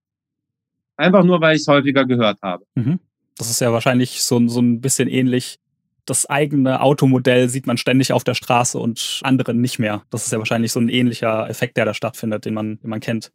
Einfach 0.97 1.25
nur, 1.25 1.41
weil 1.41 1.57
ich 1.57 1.63
es 1.63 1.69
häufiger 1.69 2.05
gehört 2.05 2.41
habe. 2.43 2.65
Mhm. 2.77 3.01
Das 3.37 3.51
ist 3.51 3.61
ja 3.61 3.73
wahrscheinlich 3.73 4.23
so, 4.23 4.47
so 4.47 4.61
ein 4.61 4.81
bisschen 4.81 5.09
ähnlich 5.09 5.59
das 6.07 6.27
eigene 6.27 6.81
Automodell 6.81 7.49
sieht 7.49 7.67
man 7.67 7.77
ständig 7.77 8.13
auf 8.13 8.25
der 8.25 8.35
Straße 8.35 8.79
und 8.79 9.21
andere 9.23 9.55
nicht 9.55 9.79
mehr. 9.79 10.05
Das 10.11 10.25
ist 10.25 10.33
ja 10.33 10.39
wahrscheinlich 10.39 10.73
so 10.73 10.81
ein 10.81 10.89
ähnlicher 10.89 11.51
Effekt, 11.51 11.77
der 11.77 11.85
da 11.85 11.95
stattfindet, 11.95 12.45
den 12.45 12.55
man, 12.55 12.79
den 12.79 12.91
man 12.91 13.01
kennt. 13.01 13.33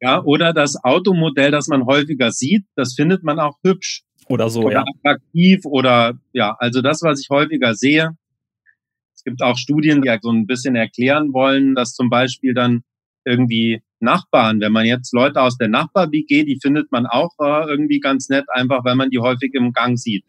Ja, 0.00 0.22
oder 0.22 0.52
das 0.52 0.82
Automodell, 0.82 1.50
das 1.50 1.68
man 1.68 1.86
häufiger 1.86 2.32
sieht, 2.32 2.64
das 2.74 2.94
findet 2.94 3.22
man 3.22 3.38
auch 3.38 3.58
hübsch. 3.62 4.02
Oder 4.28 4.50
so, 4.50 4.62
oder 4.62 4.76
ja. 4.78 4.84
attraktiv 4.84 5.60
oder 5.64 6.18
ja, 6.32 6.56
also 6.58 6.82
das, 6.82 7.02
was 7.02 7.20
ich 7.20 7.28
häufiger 7.30 7.74
sehe. 7.74 8.10
Es 9.14 9.22
gibt 9.22 9.40
auch 9.42 9.56
Studien, 9.56 10.02
die 10.02 10.16
so 10.20 10.30
ein 10.30 10.46
bisschen 10.46 10.74
erklären 10.74 11.32
wollen, 11.32 11.74
dass 11.74 11.94
zum 11.94 12.10
Beispiel 12.10 12.52
dann 12.52 12.82
irgendwie 13.24 13.82
Nachbarn, 14.00 14.60
wenn 14.60 14.72
man 14.72 14.84
jetzt 14.84 15.12
Leute 15.14 15.40
aus 15.40 15.56
der 15.56 15.68
Nachbar-WG, 15.68 16.44
die 16.44 16.58
findet 16.60 16.90
man 16.92 17.06
auch 17.06 17.30
äh, 17.40 17.68
irgendwie 17.68 18.00
ganz 18.00 18.28
nett, 18.28 18.44
einfach 18.48 18.84
weil 18.84 18.96
man 18.96 19.10
die 19.10 19.18
häufig 19.18 19.54
im 19.54 19.72
Gang 19.72 19.98
sieht 19.98 20.24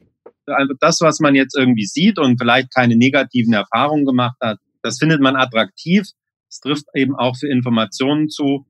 das, 0.80 1.02
was 1.02 1.20
man 1.20 1.36
jetzt 1.36 1.56
irgendwie 1.58 1.86
sieht 1.86 2.20
und 2.20 2.40
vielleicht 2.40 2.74
keine 2.74 2.96
negativen 2.96 3.54
Erfahrungen 3.54 4.06
gemacht 4.06 4.38
hat, 4.42 4.60
das 4.82 5.00
findet 5.00 5.22
man 5.22 5.36
attraktiv. 5.36 6.04
Es 6.50 6.60
trifft 6.60 6.86
eben 6.96 7.16
auch 7.16 7.36
für 7.36 7.50
Informationen 7.50 8.30
zu. 8.30 8.66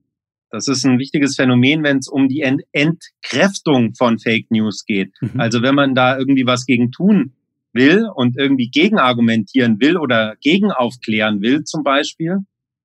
Das 0.49 0.67
ist 0.67 0.85
ein 0.85 0.97
wichtiges 0.97 1.35
Phänomen, 1.35 1.83
wenn 1.83 1.97
es 1.97 2.07
um 2.07 2.27
die 2.27 2.41
Ent 2.41 2.63
Entkräftung 2.71 3.93
von 3.95 4.17
Fake 4.17 4.49
News 4.49 4.85
geht. 4.85 5.11
Mhm. 5.21 5.39
Also 5.39 5.61
wenn 5.61 5.75
man 5.75 5.93
da 5.93 6.17
irgendwie 6.17 6.45
was 6.45 6.65
gegen 6.65 6.91
tun 6.91 7.33
will 7.73 8.07
und 8.15 8.37
irgendwie 8.37 8.69
gegenargumentieren 8.69 9.79
will 9.79 9.97
oder 9.97 10.35
gegen 10.41 10.71
aufklären 10.71 11.41
will 11.41 11.63
zum 11.63 11.83
Beispiel, 11.83 12.37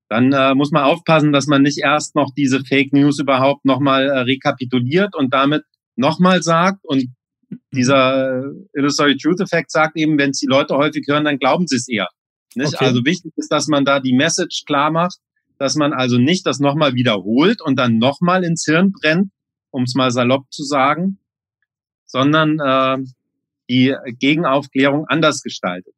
dann 0.09 0.31
äh, 0.33 0.53
muss 0.53 0.71
man 0.71 0.83
aufpassen, 0.83 1.31
dass 1.31 1.47
man 1.47 1.63
nicht 1.63 1.79
erst 1.79 2.15
noch 2.15 2.31
diese 2.35 2.63
Fake 2.63 2.93
News 2.93 3.19
überhaupt 3.19 3.65
nochmal 3.65 4.07
äh, 4.07 4.19
rekapituliert 4.19 5.15
und 5.15 5.33
damit 5.33 5.63
nochmal 5.95 6.43
sagt 6.43 6.85
und 6.85 7.07
dieser 7.71 8.43
Illusory 8.73 9.17
Truth 9.17 9.41
Effect 9.41 9.71
sagt 9.71 9.97
eben, 9.97 10.17
wenn 10.17 10.31
es 10.31 10.39
die 10.39 10.47
Leute 10.47 10.75
häufig 10.75 11.05
hören, 11.07 11.25
dann 11.25 11.39
glauben 11.39 11.67
sie 11.67 11.75
es 11.75 11.87
eher. 11.87 12.07
Nicht? 12.55 12.75
Okay. 12.75 12.85
Also 12.85 13.05
wichtig 13.05 13.33
ist, 13.35 13.51
dass 13.51 13.67
man 13.67 13.85
da 13.85 13.99
die 13.99 14.13
Message 14.13 14.63
klar 14.65 14.91
macht, 14.91 15.17
dass 15.57 15.75
man 15.75 15.93
also 15.93 16.17
nicht 16.17 16.45
das 16.45 16.59
nochmal 16.59 16.93
wiederholt 16.93 17.61
und 17.61 17.77
dann 17.77 17.97
nochmal 17.97 18.43
ins 18.43 18.65
Hirn 18.65 18.91
brennt, 18.91 19.31
um 19.71 19.83
es 19.83 19.95
mal 19.95 20.11
salopp 20.11 20.51
zu 20.51 20.63
sagen, 20.63 21.19
sondern 22.05 22.59
äh, 22.59 23.03
die 23.69 23.95
Gegenaufklärung 24.19 25.05
anders 25.07 25.41
gestaltet. 25.41 25.93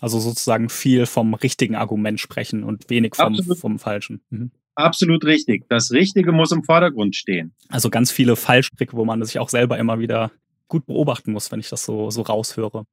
Also 0.00 0.20
sozusagen 0.20 0.68
viel 0.68 1.06
vom 1.06 1.34
richtigen 1.34 1.74
Argument 1.74 2.20
sprechen 2.20 2.62
und 2.62 2.88
wenig 2.88 3.16
vom, 3.16 3.34
vom 3.56 3.78
falschen. 3.78 4.22
Mhm. 4.30 4.50
Absolut 4.74 5.24
richtig. 5.24 5.68
Das 5.68 5.90
Richtige 5.90 6.32
muss 6.32 6.52
im 6.52 6.62
Vordergrund 6.62 7.16
stehen. 7.16 7.52
Also 7.68 7.90
ganz 7.90 8.10
viele 8.10 8.36
Fallstricke, 8.36 8.96
wo 8.96 9.04
man 9.04 9.22
sich 9.24 9.38
auch 9.38 9.48
selber 9.48 9.78
immer 9.78 9.98
wieder 9.98 10.30
gut 10.70 10.86
beobachten 10.86 11.32
muss, 11.32 11.52
wenn 11.52 11.60
ich 11.60 11.68
das 11.68 11.84
so, 11.84 12.10
so 12.10 12.22
raushöre. 12.22 12.86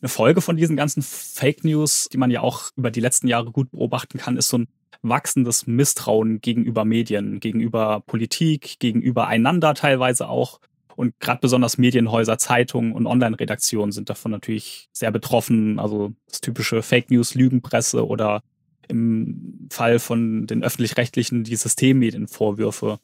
Eine 0.00 0.08
Folge 0.08 0.40
von 0.40 0.56
diesen 0.56 0.76
ganzen 0.76 1.02
Fake 1.02 1.64
News, 1.64 2.08
die 2.10 2.18
man 2.18 2.30
ja 2.30 2.40
auch 2.40 2.70
über 2.76 2.90
die 2.90 3.00
letzten 3.00 3.28
Jahre 3.28 3.50
gut 3.52 3.70
beobachten 3.70 4.18
kann, 4.18 4.38
ist 4.38 4.48
so 4.48 4.58
ein 4.58 4.68
wachsendes 5.02 5.66
Misstrauen 5.66 6.40
gegenüber 6.40 6.84
Medien, 6.84 7.40
gegenüber 7.40 8.00
Politik, 8.06 8.78
gegenüber 8.78 9.26
einander 9.26 9.74
teilweise 9.74 10.28
auch. 10.28 10.60
Und 10.96 11.18
gerade 11.18 11.40
besonders 11.40 11.76
Medienhäuser, 11.76 12.38
Zeitungen 12.38 12.92
und 12.92 13.06
Online-Redaktionen 13.06 13.92
sind 13.92 14.08
davon 14.08 14.30
natürlich 14.30 14.88
sehr 14.92 15.10
betroffen. 15.10 15.78
Also 15.78 16.12
das 16.28 16.40
typische 16.40 16.82
Fake 16.82 17.10
News, 17.10 17.34
Lügenpresse 17.34 18.06
oder 18.06 18.42
im 18.88 19.68
Fall 19.70 19.98
von 19.98 20.46
den 20.46 20.62
öffentlich-rechtlichen 20.62 21.44
die 21.44 21.56
Systemmedienvorwürfe. 21.56 22.98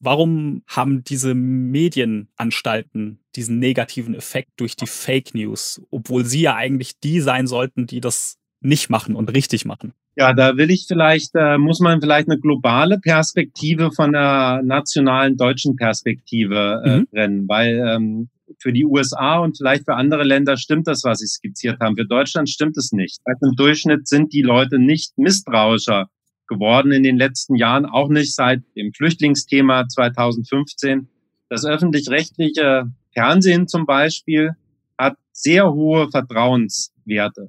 Warum 0.00 0.62
haben 0.66 1.04
diese 1.04 1.34
Medienanstalten 1.34 3.20
diesen 3.36 3.58
negativen 3.58 4.14
Effekt 4.14 4.52
durch 4.56 4.74
die 4.74 4.86
Fake 4.86 5.34
News, 5.34 5.82
obwohl 5.90 6.24
sie 6.24 6.40
ja 6.40 6.56
eigentlich 6.56 6.98
die 7.00 7.20
sein 7.20 7.46
sollten, 7.46 7.86
die 7.86 8.00
das 8.00 8.38
nicht 8.60 8.88
machen 8.88 9.14
und 9.14 9.32
richtig 9.34 9.66
machen? 9.66 9.92
Ja, 10.16 10.32
da 10.32 10.56
will 10.56 10.70
ich 10.70 10.86
vielleicht, 10.88 11.34
äh, 11.34 11.58
muss 11.58 11.80
man 11.80 12.00
vielleicht 12.00 12.28
eine 12.28 12.40
globale 12.40 12.98
Perspektive 12.98 13.92
von 13.92 14.12
der 14.12 14.62
nationalen 14.64 15.36
deutschen 15.36 15.76
Perspektive 15.76 16.82
äh, 16.84 16.98
mhm. 16.98 17.06
trennen, 17.10 17.48
weil 17.48 17.78
ähm, 17.86 18.28
für 18.58 18.72
die 18.72 18.84
USA 18.84 19.38
und 19.38 19.56
vielleicht 19.56 19.84
für 19.84 19.94
andere 19.94 20.24
Länder 20.24 20.56
stimmt 20.56 20.88
das, 20.88 21.04
was 21.04 21.18
Sie 21.18 21.26
skizziert 21.26 21.78
haben. 21.80 21.96
Für 21.96 22.06
Deutschland 22.06 22.48
stimmt 22.48 22.76
es 22.76 22.92
nicht. 22.92 23.20
Also 23.24 23.46
Im 23.48 23.56
Durchschnitt 23.56 24.08
sind 24.08 24.32
die 24.32 24.42
Leute 24.42 24.78
nicht 24.78 25.16
misstrauischer 25.16 26.08
geworden 26.50 26.92
in 26.92 27.02
den 27.02 27.16
letzten 27.16 27.54
Jahren, 27.54 27.86
auch 27.86 28.10
nicht 28.10 28.34
seit 28.34 28.62
dem 28.76 28.92
Flüchtlingsthema 28.92 29.88
2015. 29.88 31.08
Das 31.48 31.64
öffentlich-rechtliche 31.64 32.92
Fernsehen 33.14 33.68
zum 33.68 33.86
Beispiel 33.86 34.50
hat 34.98 35.16
sehr 35.32 35.72
hohe 35.72 36.10
Vertrauenswerte. 36.10 37.48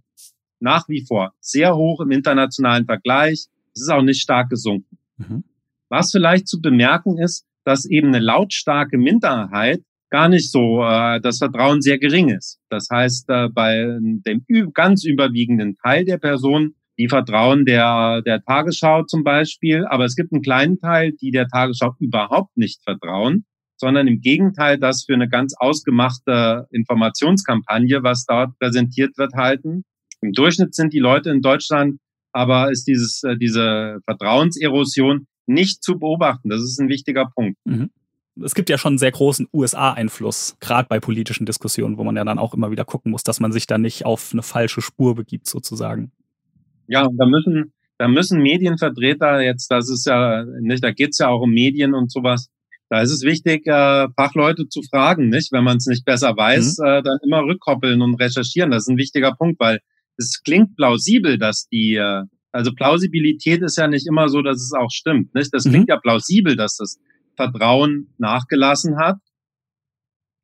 nach 0.64 0.88
wie 0.88 1.04
vor 1.08 1.34
sehr 1.40 1.76
hoch 1.76 2.02
im 2.02 2.12
internationalen 2.12 2.86
Vergleich. 2.86 3.48
Es 3.74 3.82
ist 3.82 3.90
auch 3.90 4.04
nicht 4.04 4.22
stark 4.22 4.50
gesunken. 4.50 5.00
Mhm. 5.18 5.44
Was 5.90 6.12
vielleicht 6.12 6.48
zu 6.48 6.62
bemerken 6.62 7.18
ist, 7.18 7.48
dass 7.64 7.86
eben 7.86 8.10
eine 8.10 8.20
lautstarke 8.20 9.00
Minderheit 9.00 9.82
gar 10.12 10.30
nicht 10.30 10.52
so, 10.52 10.84
äh, 10.84 11.20
das 11.20 11.40
Vertrauen 11.40 11.82
sehr 11.82 11.98
gering 11.98 12.30
ist. 12.30 12.60
Das 12.70 12.90
heißt, 12.92 13.28
äh, 13.30 13.50
bei 13.50 13.98
dem 14.00 14.46
ganz 14.74 15.04
überwiegenden 15.04 15.78
Teil 15.78 16.06
der 16.06 16.20
Personen, 16.20 16.76
die 17.02 17.10
vertrauen 17.10 17.66
der, 17.66 18.22
der 18.22 18.44
Tagesschau 18.44 19.04
zum 19.04 19.24
Beispiel, 19.24 19.86
aber 19.86 20.06
es 20.06 20.16
gibt 20.16 20.32
einen 20.32 20.44
kleinen 20.44 20.80
Teil, 20.80 21.14
die 21.14 21.32
der 21.32 21.48
Tagesschau 21.48 21.96
überhaupt 22.00 22.56
nicht 22.56 22.84
vertrauen, 22.84 23.46
sondern 23.76 24.08
im 24.08 24.22
Gegenteil 24.22 24.78
das 24.78 25.06
für 25.06 25.16
eine 25.16 25.28
ganz 25.28 25.56
ausgemachte 25.58 26.68
Informationskampagne, 26.70 28.04
was 28.04 28.26
dort 28.26 28.58
präsentiert 28.60 29.18
wird, 29.18 29.34
halten. 29.34 29.84
Im 30.22 30.34
Durchschnitt 30.34 30.76
sind 30.76 30.94
die 30.94 31.00
Leute 31.00 31.32
in 31.32 31.42
Deutschland 31.42 31.98
aber 32.34 32.72
ist 32.72 32.88
dieses, 32.88 33.24
äh, 33.24 33.36
diese 33.36 34.00
Vertrauenserosion 34.06 35.28
nicht 35.48 35.84
zu 35.84 36.00
beobachten. 36.00 36.50
Das 36.50 36.62
ist 36.62 36.80
ein 36.80 36.88
wichtiger 36.88 37.26
Punkt. 37.36 37.58
Mhm 37.66 37.90
es 38.44 38.56
gibt 38.56 38.70
ja 38.70 38.78
schon 38.78 38.92
einen 38.92 38.98
sehr 38.98 39.12
großen 39.12 39.48
USA-Einfluss, 39.54 40.56
gerade 40.60 40.88
bei 40.88 41.00
politischen 41.00 41.46
Diskussionen, 41.46 41.98
wo 41.98 42.04
man 42.04 42.16
ja 42.16 42.24
dann 42.24 42.40
auch 42.40 42.54
immer 42.54 42.72
wieder 42.72 42.86
gucken 42.86 43.12
muss, 43.12 43.24
dass 43.24 43.40
man 43.40 43.52
sich 43.52 43.68
da 43.68 43.78
nicht 43.78 44.06
auf 44.06 44.30
eine 44.32 44.42
falsche 44.44 44.82
Spur 44.82 45.16
begibt, 45.16 45.48
sozusagen. 45.48 46.12
Ja, 46.88 47.06
und 47.06 47.18
da 47.18 47.26
müssen, 47.26 47.74
da 47.98 48.08
müssen 48.08 48.42
Medienvertreter 48.42 49.42
jetzt, 49.42 49.68
das 49.70 49.90
ist 49.90 50.06
ja 50.06 50.44
nicht, 50.62 50.84
da 50.84 50.92
geht's 50.92 51.20
ja 51.20 51.28
auch 51.28 51.42
um 51.42 51.52
Medien 51.52 51.94
und 51.94 52.12
sowas. 52.12 52.50
Da 52.90 53.02
ist 53.02 53.12
es 53.12 53.24
wichtig, 53.24 53.66
äh, 53.68 54.08
Fachleute 54.18 54.68
zu 54.68 54.82
fragen, 54.82 55.30
nicht? 55.30 55.54
Wenn 55.54 55.64
man 55.64 55.78
es 55.78 55.86
nicht 55.86 56.04
besser 56.04 56.36
weiß, 56.36 56.78
mhm. 56.80 56.86
äh, 56.86 57.02
dann 57.02 57.20
immer 57.24 57.42
rückkoppeln 57.44 58.02
und 58.02 58.16
recherchieren. 58.16 58.70
Das 58.72 58.84
ist 58.84 58.90
ein 58.90 58.98
wichtiger 58.98 59.34
Punkt, 59.34 59.60
weil 59.62 59.80
es 60.18 60.42
klingt 60.44 60.76
plausibel, 60.76 61.38
dass 61.38 61.68
die, 61.72 61.96
äh, 61.96 62.24
also 62.52 62.74
Plausibilität 62.74 63.62
ist 63.62 63.78
ja 63.78 63.88
nicht 63.88 64.08
immer 64.08 64.28
so, 64.28 64.42
dass 64.42 64.58
es 64.58 64.74
auch 64.74 64.92
stimmt. 64.92 65.34
Nicht? 65.34 65.54
Das 65.54 65.64
mhm. 65.64 65.70
klingt 65.70 65.90
ja 65.90 65.98
plausibel, 65.98 66.58
dass 66.58 66.76
das 66.76 67.00
Vertrauen 67.38 68.14
nachgelassen 68.18 68.98
hat. 68.98 69.20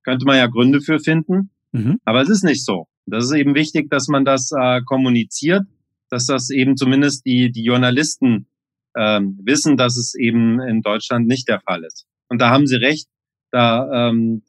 Könnte 0.03 0.25
man 0.25 0.37
ja 0.37 0.47
Gründe 0.47 0.79
für 0.79 0.99
finden. 0.99 1.51
Mhm. 1.73 1.99
Aber 2.05 2.21
es 2.21 2.29
ist 2.29 2.43
nicht 2.43 2.63
so. 2.63 2.87
Das 3.07 3.25
ist 3.25 3.33
eben 3.33 3.55
wichtig, 3.55 3.89
dass 3.89 4.07
man 4.07 4.25
das 4.25 4.51
äh, 4.57 4.81
kommuniziert, 4.85 5.63
dass 6.09 6.25
das 6.25 6.49
eben 6.49 6.77
zumindest 6.77 7.25
die, 7.25 7.51
die 7.51 7.63
Journalisten 7.63 8.47
ähm, 8.95 9.39
wissen, 9.43 9.77
dass 9.77 9.97
es 9.97 10.15
eben 10.15 10.59
in 10.61 10.81
Deutschland 10.81 11.27
nicht 11.27 11.47
der 11.47 11.61
Fall 11.61 11.83
ist. 11.83 12.05
Und 12.29 12.41
da 12.41 12.49
haben 12.49 12.67
Sie 12.67 12.75
recht. 12.75 13.07
Da 13.51 14.09
ähm, 14.09 14.43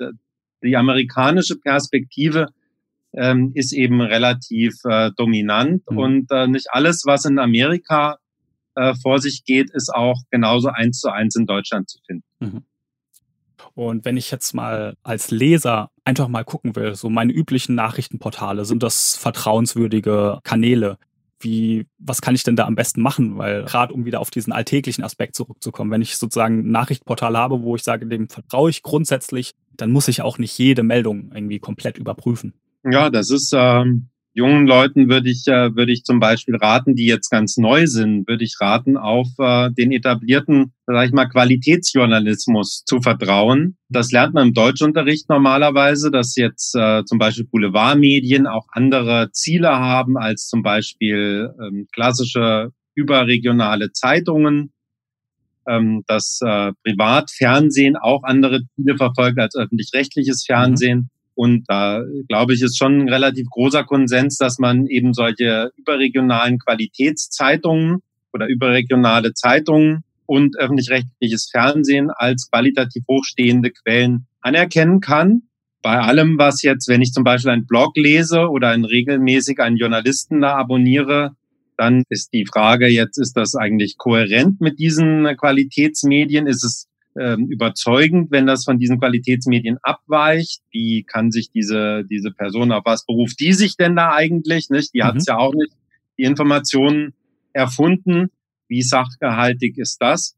die 0.62 0.77
amerikanische 0.77 1.57
Perspektive 1.57 2.49
ähm, 3.12 3.53
ist 3.55 3.73
eben 3.73 4.01
relativ 4.01 4.75
äh, 4.85 5.11
dominant 5.16 5.83
mhm. 5.90 5.99
und 5.99 6.31
äh, 6.31 6.47
nicht 6.47 6.68
alles, 6.71 7.05
was 7.07 7.25
in 7.25 7.38
Amerika 7.38 8.18
äh, 8.75 8.94
vor 9.03 9.18
sich 9.18 9.44
geht, 9.44 9.71
ist 9.71 9.94
auch 9.94 10.23
genauso 10.31 10.68
eins 10.68 11.01
zu 11.01 11.11
eins 11.11 11.37
in 11.37 11.47
Deutschland 11.47 11.88
zu 11.88 11.99
finden. 12.07 12.25
Mhm. 12.40 12.64
Und 13.75 14.05
wenn 14.05 14.16
ich 14.16 14.31
jetzt 14.31 14.55
mal 14.55 14.97
als 15.03 15.31
Leser 15.31 15.90
einfach 16.05 16.29
mal 16.29 16.44
gucken 16.44 16.75
will, 16.75 16.94
so 16.94 17.09
meine 17.09 17.33
üblichen 17.33 17.77
Nachrichtenportale, 17.77 18.64
sind 18.64 18.83
das 18.83 19.16
vertrauenswürdige 19.16 20.40
Kanäle? 20.42 20.99
Wie, 21.40 21.87
was 21.98 22.20
kann 22.20 22.35
ich 22.35 22.42
denn 22.42 22.57
da 22.57 22.66
am 22.66 22.74
besten 22.74 23.01
machen? 23.01 23.38
Weil 23.38 23.64
gerade 23.64 23.94
um 23.94 24.05
wieder 24.05 24.20
auf 24.20 24.31
diesen 24.31 24.53
alltäglichen 24.53 25.05
Aspekt 25.05 25.37
zurückzukommen, 25.37 25.90
wenn 25.90 26.03
ich 26.03 26.16
sozusagen 26.16 26.61
ein 26.61 26.70
Nachrichtenportal 26.70 27.37
habe, 27.37 27.62
wo 27.62 27.77
ich 27.77 27.83
sage, 27.83 28.07
dem 28.07 28.29
vertraue 28.29 28.70
ich 28.70 28.83
grundsätzlich, 28.83 29.55
dann 29.77 29.90
muss 29.90 30.09
ich 30.09 30.22
auch 30.22 30.38
nicht 30.38 30.57
jede 30.59 30.83
Meldung 30.83 31.31
irgendwie 31.33 31.59
komplett 31.59 31.98
überprüfen. 31.98 32.55
Ja, 32.85 33.11
das 33.11 33.31
ist 33.31 33.53
ähm, 33.57 34.09
jungen 34.38 34.66
Leuten 34.66 35.09
würde 35.11 35.29
ich, 35.29 35.46
äh, 35.48 35.74
würde 35.74 35.92
ich 35.92 36.05
zum 36.05 36.20
Beispiel 36.20 36.57
raten, 36.57 36.94
die 36.94 37.07
jetzt 37.07 37.29
ganz 37.29 37.57
neu 37.57 37.87
sind, 37.87 38.27
würde 38.29 38.44
ich 38.44 38.55
raten, 38.61 38.96
auf 38.96 39.29
äh, 39.38 39.70
den 39.72 39.90
etablierten, 39.92 40.72
sag 40.87 41.07
ich 41.07 41.12
mal, 41.12 41.27
Qualitätsjournalismus 41.27 42.85
zu 42.87 43.01
vertrauen. 43.01 43.77
Das 43.88 44.12
lernt 44.12 44.35
man 44.35 44.48
im 44.48 44.55
Deutschunterricht 44.55 45.29
normalerweise, 45.29 46.11
dass 46.11 46.37
jetzt 46.37 46.74
äh, 46.77 47.05
zum 47.05 47.18
Beispiel 47.18 47.46
Boulevardmedien 47.46 48.46
auch 48.46 48.66
andere 48.70 49.31
Ziele 49.33 49.70
haben 49.70 50.16
als 50.16 50.48
zum 50.48 50.62
Beispiel 50.62 51.51
ähm, 51.61 51.88
klassische 51.92 52.70
überregionale 52.94 53.92
Zeitungen 53.92 54.72
ähm, 55.68 56.03
dass 56.07 56.40
äh, 56.42 56.72
Privatfernsehen 56.83 57.96
auch 57.96 58.22
andere 58.24 58.62
Ziele 58.74 58.96
verfolgt 58.96 59.38
als 59.38 59.55
öffentlich-rechtliches 59.55 60.46
mhm. 60.48 60.53
Fernsehen. 60.53 61.11
Und 61.38 61.66
da 61.68 62.03
glaube 62.27 62.53
ich, 62.53 62.62
ist 62.62 62.77
schon 62.77 62.98
ein 62.98 63.09
relativ 63.09 63.46
großer 63.48 63.85
Konsens, 63.85 64.38
dass 64.38 64.59
man 64.59 64.88
eben 64.88 65.14
solche 65.14 65.70
überregionalen 65.77 66.59
Qualitätszeitungen 66.59 67.98
oder 68.33 68.48
überregionale 68.48 69.35
Zeitungen 69.35 70.03
und 70.27 70.59
öffentlich-rechtliches 70.59 71.48
Fernsehen 71.53 72.11
als 72.11 72.51
qualitativ 72.51 73.05
hochstehende 73.09 73.70
Quellen 73.70 74.27
anerkennen 74.40 74.98
kann. 74.98 75.42
Bei 75.81 76.01
allem, 76.01 76.38
was 76.38 76.62
jetzt, 76.62 76.88
wenn 76.88 77.03
ich 77.03 77.12
zum 77.12 77.22
Beispiel 77.22 77.53
einen 77.53 77.68
Blog 77.68 77.96
lese 77.96 78.48
oder 78.48 78.70
einen 78.70 78.85
regelmäßig 78.85 79.61
einen 79.61 79.77
Journalisten 79.77 80.40
da 80.40 80.57
abonniere, 80.57 81.37
dann 81.77 82.03
ist 82.09 82.33
die 82.33 82.46
Frage 82.46 82.88
jetzt, 82.88 83.16
ist 83.16 83.37
das 83.37 83.55
eigentlich 83.55 83.96
kohärent 83.96 84.61
mit 84.61 84.81
diesen 84.81 85.24
Qualitätsmedien? 85.37 86.48
Ist 86.48 86.64
es 86.64 86.88
ähm, 87.18 87.48
überzeugend, 87.48 88.31
wenn 88.31 88.46
das 88.46 88.64
von 88.64 88.78
diesen 88.78 88.98
Qualitätsmedien 88.98 89.78
abweicht. 89.83 90.62
Wie 90.70 91.04
kann 91.04 91.31
sich 91.31 91.50
diese, 91.50 92.04
diese 92.04 92.31
Person, 92.31 92.72
auf 92.72 92.85
was 92.85 93.04
beruft 93.04 93.40
die 93.40 93.52
sich 93.52 93.76
denn 93.76 93.96
da 93.96 94.12
eigentlich? 94.12 94.70
Nicht? 94.70 94.94
Die 94.94 95.00
mhm. 95.00 95.04
hat 95.04 95.16
es 95.16 95.26
ja 95.26 95.38
auch 95.38 95.54
nicht, 95.54 95.72
die 96.18 96.24
Informationen 96.24 97.14
erfunden. 97.52 98.31
Wie 98.68 98.83
sachgehaltig 98.83 99.78
ist 99.78 99.98
das? 100.00 100.37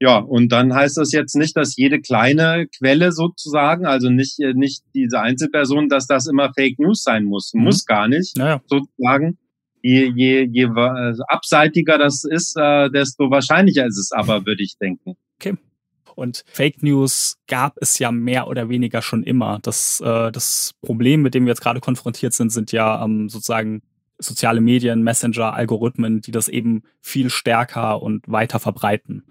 Ja, 0.00 0.18
und 0.18 0.52
dann 0.52 0.74
heißt 0.74 0.96
das 0.96 1.12
jetzt 1.12 1.34
nicht, 1.34 1.56
dass 1.56 1.76
jede 1.76 2.00
kleine 2.00 2.68
Quelle 2.78 3.10
sozusagen, 3.10 3.84
also 3.84 4.10
nicht, 4.10 4.38
nicht 4.54 4.84
diese 4.94 5.20
Einzelperson, 5.20 5.88
dass 5.88 6.06
das 6.06 6.28
immer 6.28 6.52
Fake 6.54 6.78
News 6.78 7.02
sein 7.02 7.24
muss. 7.24 7.52
Mhm. 7.52 7.64
Muss 7.64 7.84
gar 7.84 8.06
nicht, 8.08 8.36
naja. 8.36 8.60
sozusagen. 8.66 9.38
Je, 9.82 10.12
je, 10.14 10.48
je 10.50 10.66
also 10.66 11.22
abseitiger 11.28 11.98
das 11.98 12.24
ist, 12.24 12.56
äh, 12.56 12.90
desto 12.90 13.30
wahrscheinlicher 13.30 13.86
ist 13.86 13.98
es 13.98 14.12
aber, 14.12 14.44
würde 14.44 14.62
ich 14.62 14.76
denken. 14.80 15.16
Okay. 15.40 15.56
Und 16.18 16.42
Fake 16.50 16.82
News 16.82 17.38
gab 17.46 17.76
es 17.80 18.00
ja 18.00 18.10
mehr 18.10 18.48
oder 18.48 18.68
weniger 18.68 19.02
schon 19.02 19.22
immer. 19.22 19.60
Das, 19.62 20.00
äh, 20.00 20.32
das 20.32 20.74
Problem, 20.82 21.22
mit 21.22 21.32
dem 21.32 21.44
wir 21.44 21.52
jetzt 21.52 21.60
gerade 21.60 21.78
konfrontiert 21.78 22.32
sind, 22.32 22.50
sind 22.50 22.72
ja 22.72 23.04
ähm, 23.04 23.28
sozusagen 23.28 23.82
soziale 24.18 24.60
Medien, 24.60 25.04
Messenger, 25.04 25.54
Algorithmen, 25.54 26.20
die 26.20 26.32
das 26.32 26.48
eben 26.48 26.82
viel 27.00 27.30
stärker 27.30 28.02
und 28.02 28.26
weiter 28.26 28.58
verbreiten. 28.58 29.26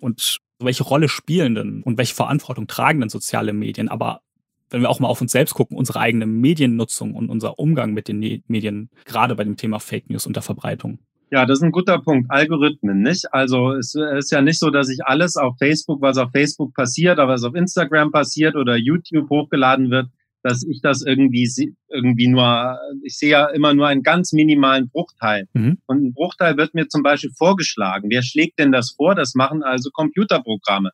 Und 0.00 0.38
welche 0.58 0.82
Rolle 0.82 1.10
spielen 1.10 1.54
denn 1.54 1.82
und 1.82 1.98
welche 1.98 2.14
Verantwortung 2.14 2.66
tragen 2.66 3.00
denn 3.00 3.10
soziale 3.10 3.52
Medien? 3.52 3.90
Aber 3.90 4.22
wenn 4.70 4.80
wir 4.80 4.88
auch 4.88 4.98
mal 4.98 5.08
auf 5.08 5.20
uns 5.20 5.32
selbst 5.32 5.52
gucken, 5.52 5.76
unsere 5.76 6.00
eigene 6.00 6.24
Mediennutzung 6.24 7.14
und 7.14 7.28
unser 7.28 7.58
Umgang 7.58 7.92
mit 7.92 8.08
den 8.08 8.18
Medien, 8.46 8.88
gerade 9.04 9.34
bei 9.34 9.44
dem 9.44 9.58
Thema 9.58 9.78
Fake 9.78 10.08
News 10.08 10.26
und 10.26 10.36
der 10.36 10.42
Verbreitung. 10.42 11.00
Ja, 11.30 11.46
das 11.46 11.58
ist 11.58 11.64
ein 11.64 11.70
guter 11.70 12.00
Punkt. 12.00 12.30
Algorithmen, 12.30 13.02
nicht? 13.02 13.32
Also 13.32 13.72
es 13.74 13.94
ist 13.94 14.32
ja 14.32 14.42
nicht 14.42 14.58
so, 14.58 14.70
dass 14.70 14.88
ich 14.88 15.04
alles 15.04 15.36
auf 15.36 15.56
Facebook, 15.58 16.02
was 16.02 16.18
auf 16.18 16.30
Facebook 16.32 16.74
passiert, 16.74 17.18
aber 17.20 17.34
was 17.34 17.44
auf 17.44 17.54
Instagram 17.54 18.10
passiert 18.10 18.56
oder 18.56 18.76
YouTube 18.76 19.30
hochgeladen 19.30 19.90
wird, 19.90 20.08
dass 20.42 20.64
ich 20.68 20.80
das 20.82 21.02
irgendwie 21.02 21.48
irgendwie 21.88 22.28
nur, 22.28 22.78
ich 23.04 23.16
sehe 23.16 23.30
ja 23.30 23.46
immer 23.46 23.74
nur 23.74 23.86
einen 23.86 24.02
ganz 24.02 24.32
minimalen 24.32 24.88
Bruchteil. 24.88 25.46
Mhm. 25.52 25.78
Und 25.86 26.04
ein 26.04 26.14
Bruchteil 26.14 26.56
wird 26.56 26.74
mir 26.74 26.88
zum 26.88 27.02
Beispiel 27.02 27.30
vorgeschlagen. 27.36 28.08
Wer 28.10 28.22
schlägt 28.22 28.58
denn 28.58 28.72
das 28.72 28.92
vor? 28.96 29.14
Das 29.14 29.34
machen 29.34 29.62
also 29.62 29.90
Computerprogramme. 29.92 30.90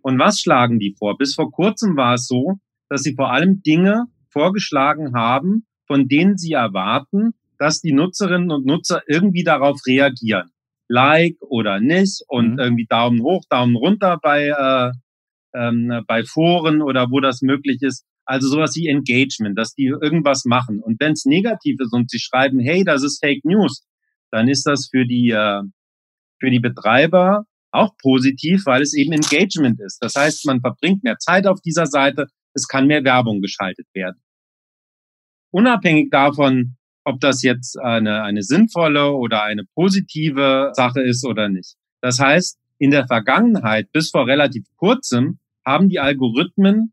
Und 0.00 0.18
was 0.18 0.40
schlagen 0.40 0.78
die 0.78 0.94
vor? 0.98 1.18
Bis 1.18 1.34
vor 1.34 1.50
kurzem 1.52 1.96
war 1.96 2.14
es 2.14 2.26
so, 2.26 2.58
dass 2.88 3.02
sie 3.02 3.14
vor 3.14 3.32
allem 3.32 3.62
Dinge 3.62 4.06
vorgeschlagen 4.30 5.14
haben, 5.14 5.66
von 5.86 6.08
denen 6.08 6.38
sie 6.38 6.52
erwarten, 6.52 7.34
dass 7.62 7.80
die 7.80 7.92
Nutzerinnen 7.92 8.50
und 8.50 8.66
Nutzer 8.66 9.02
irgendwie 9.06 9.44
darauf 9.44 9.78
reagieren. 9.86 10.50
Like 10.88 11.36
oder 11.40 11.78
nicht 11.78 12.24
und 12.26 12.54
mhm. 12.54 12.58
irgendwie 12.58 12.86
Daumen 12.86 13.22
hoch, 13.22 13.44
Daumen 13.48 13.76
runter 13.76 14.18
bei, 14.20 14.48
äh, 14.48 14.90
ähm, 15.56 16.02
bei 16.08 16.24
Foren 16.24 16.82
oder 16.82 17.12
wo 17.12 17.20
das 17.20 17.40
möglich 17.40 17.78
ist. 17.80 18.04
Also 18.24 18.48
sowas 18.48 18.74
wie 18.74 18.88
Engagement, 18.88 19.56
dass 19.56 19.74
die 19.74 19.84
irgendwas 19.84 20.44
machen. 20.44 20.80
Und 20.80 20.98
wenn 21.00 21.12
es 21.12 21.24
negativ 21.24 21.76
ist 21.78 21.92
und 21.92 22.10
sie 22.10 22.18
schreiben, 22.18 22.58
hey, 22.58 22.82
das 22.82 23.04
ist 23.04 23.24
Fake 23.24 23.44
News, 23.44 23.86
dann 24.32 24.48
ist 24.48 24.64
das 24.64 24.88
für 24.90 25.06
die, 25.06 25.30
äh, 25.30 25.62
für 26.40 26.50
die 26.50 26.60
Betreiber 26.60 27.44
auch 27.70 27.96
positiv, 28.02 28.66
weil 28.66 28.82
es 28.82 28.92
eben 28.92 29.12
Engagement 29.12 29.80
ist. 29.80 29.98
Das 30.00 30.16
heißt, 30.16 30.46
man 30.46 30.60
verbringt 30.60 31.04
mehr 31.04 31.18
Zeit 31.18 31.46
auf 31.46 31.60
dieser 31.60 31.86
Seite, 31.86 32.26
es 32.54 32.66
kann 32.66 32.88
mehr 32.88 33.04
Werbung 33.04 33.40
geschaltet 33.40 33.86
werden. 33.94 34.20
Unabhängig 35.52 36.10
davon, 36.10 36.76
ob 37.04 37.20
das 37.20 37.42
jetzt 37.42 37.78
eine, 37.78 38.22
eine 38.22 38.42
sinnvolle 38.42 39.12
oder 39.12 39.42
eine 39.42 39.64
positive 39.74 40.70
Sache 40.74 41.02
ist 41.02 41.24
oder 41.26 41.48
nicht. 41.48 41.74
Das 42.00 42.18
heißt, 42.18 42.58
in 42.78 42.90
der 42.90 43.06
Vergangenheit, 43.06 43.92
bis 43.92 44.10
vor 44.10 44.26
relativ 44.26 44.64
kurzem, 44.76 45.38
haben 45.64 45.88
die 45.88 46.00
Algorithmen 46.00 46.92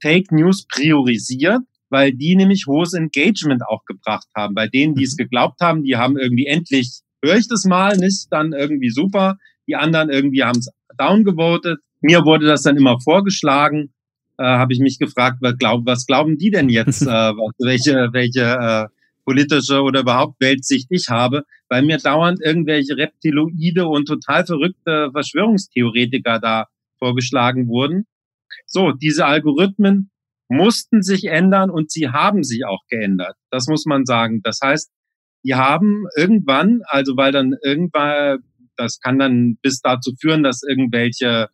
Fake 0.00 0.32
News 0.32 0.66
priorisiert 0.66 1.62
weil 1.90 2.12
die 2.12 2.36
nämlich 2.36 2.66
hohes 2.66 2.92
Engagement 2.92 3.62
auch 3.66 3.84
gebracht 3.84 4.26
haben. 4.36 4.54
Bei 4.54 4.68
denen, 4.68 4.94
die 4.94 5.04
es 5.04 5.14
mhm. 5.14 5.24
geglaubt 5.24 5.60
haben, 5.60 5.82
die 5.82 5.96
haben 5.96 6.18
irgendwie 6.18 6.46
endlich, 6.46 7.00
höre 7.22 7.36
ich 7.36 7.48
das 7.48 7.64
mal, 7.64 7.96
nicht, 7.96 8.26
dann 8.30 8.52
irgendwie 8.52 8.90
super. 8.90 9.36
Die 9.66 9.76
anderen 9.76 10.10
irgendwie 10.10 10.44
haben 10.44 10.58
es 10.58 10.70
downgevotet. 10.96 11.78
Mir 12.00 12.24
wurde 12.24 12.46
das 12.46 12.62
dann 12.62 12.76
immer 12.76 13.00
vorgeschlagen. 13.00 13.92
Äh, 14.38 14.44
Habe 14.44 14.72
ich 14.72 14.80
mich 14.80 14.98
gefragt, 14.98 15.38
was, 15.40 15.56
glaub, 15.58 15.86
was 15.86 16.06
glauben 16.06 16.36
die 16.38 16.50
denn 16.50 16.68
jetzt, 16.68 17.02
äh, 17.06 17.32
welche, 17.58 18.08
welche 18.12 18.42
äh, 18.42 18.86
politische 19.28 19.82
oder 19.82 20.00
überhaupt 20.00 20.40
Weltsicht 20.40 20.86
ich 20.88 21.08
habe, 21.10 21.44
weil 21.68 21.82
mir 21.82 21.98
dauernd 21.98 22.40
irgendwelche 22.42 22.96
Reptiloide 22.96 23.86
und 23.86 24.06
total 24.06 24.46
verrückte 24.46 25.10
Verschwörungstheoretiker 25.12 26.38
da 26.40 26.64
vorgeschlagen 26.98 27.68
wurden. 27.68 28.06
So, 28.64 28.92
diese 28.92 29.26
Algorithmen 29.26 30.10
mussten 30.48 31.02
sich 31.02 31.26
ändern 31.26 31.68
und 31.68 31.90
sie 31.90 32.08
haben 32.08 32.42
sich 32.42 32.64
auch 32.64 32.80
geändert. 32.88 33.36
Das 33.50 33.66
muss 33.66 33.84
man 33.84 34.06
sagen. 34.06 34.40
Das 34.42 34.60
heißt, 34.64 34.90
die 35.44 35.54
haben 35.54 36.06
irgendwann, 36.16 36.80
also 36.86 37.18
weil 37.18 37.30
dann 37.30 37.54
irgendwann, 37.62 38.38
das 38.78 38.98
kann 38.98 39.18
dann 39.18 39.58
bis 39.60 39.82
dazu 39.82 40.14
führen, 40.18 40.42
dass 40.42 40.62
irgendwelche 40.66 41.48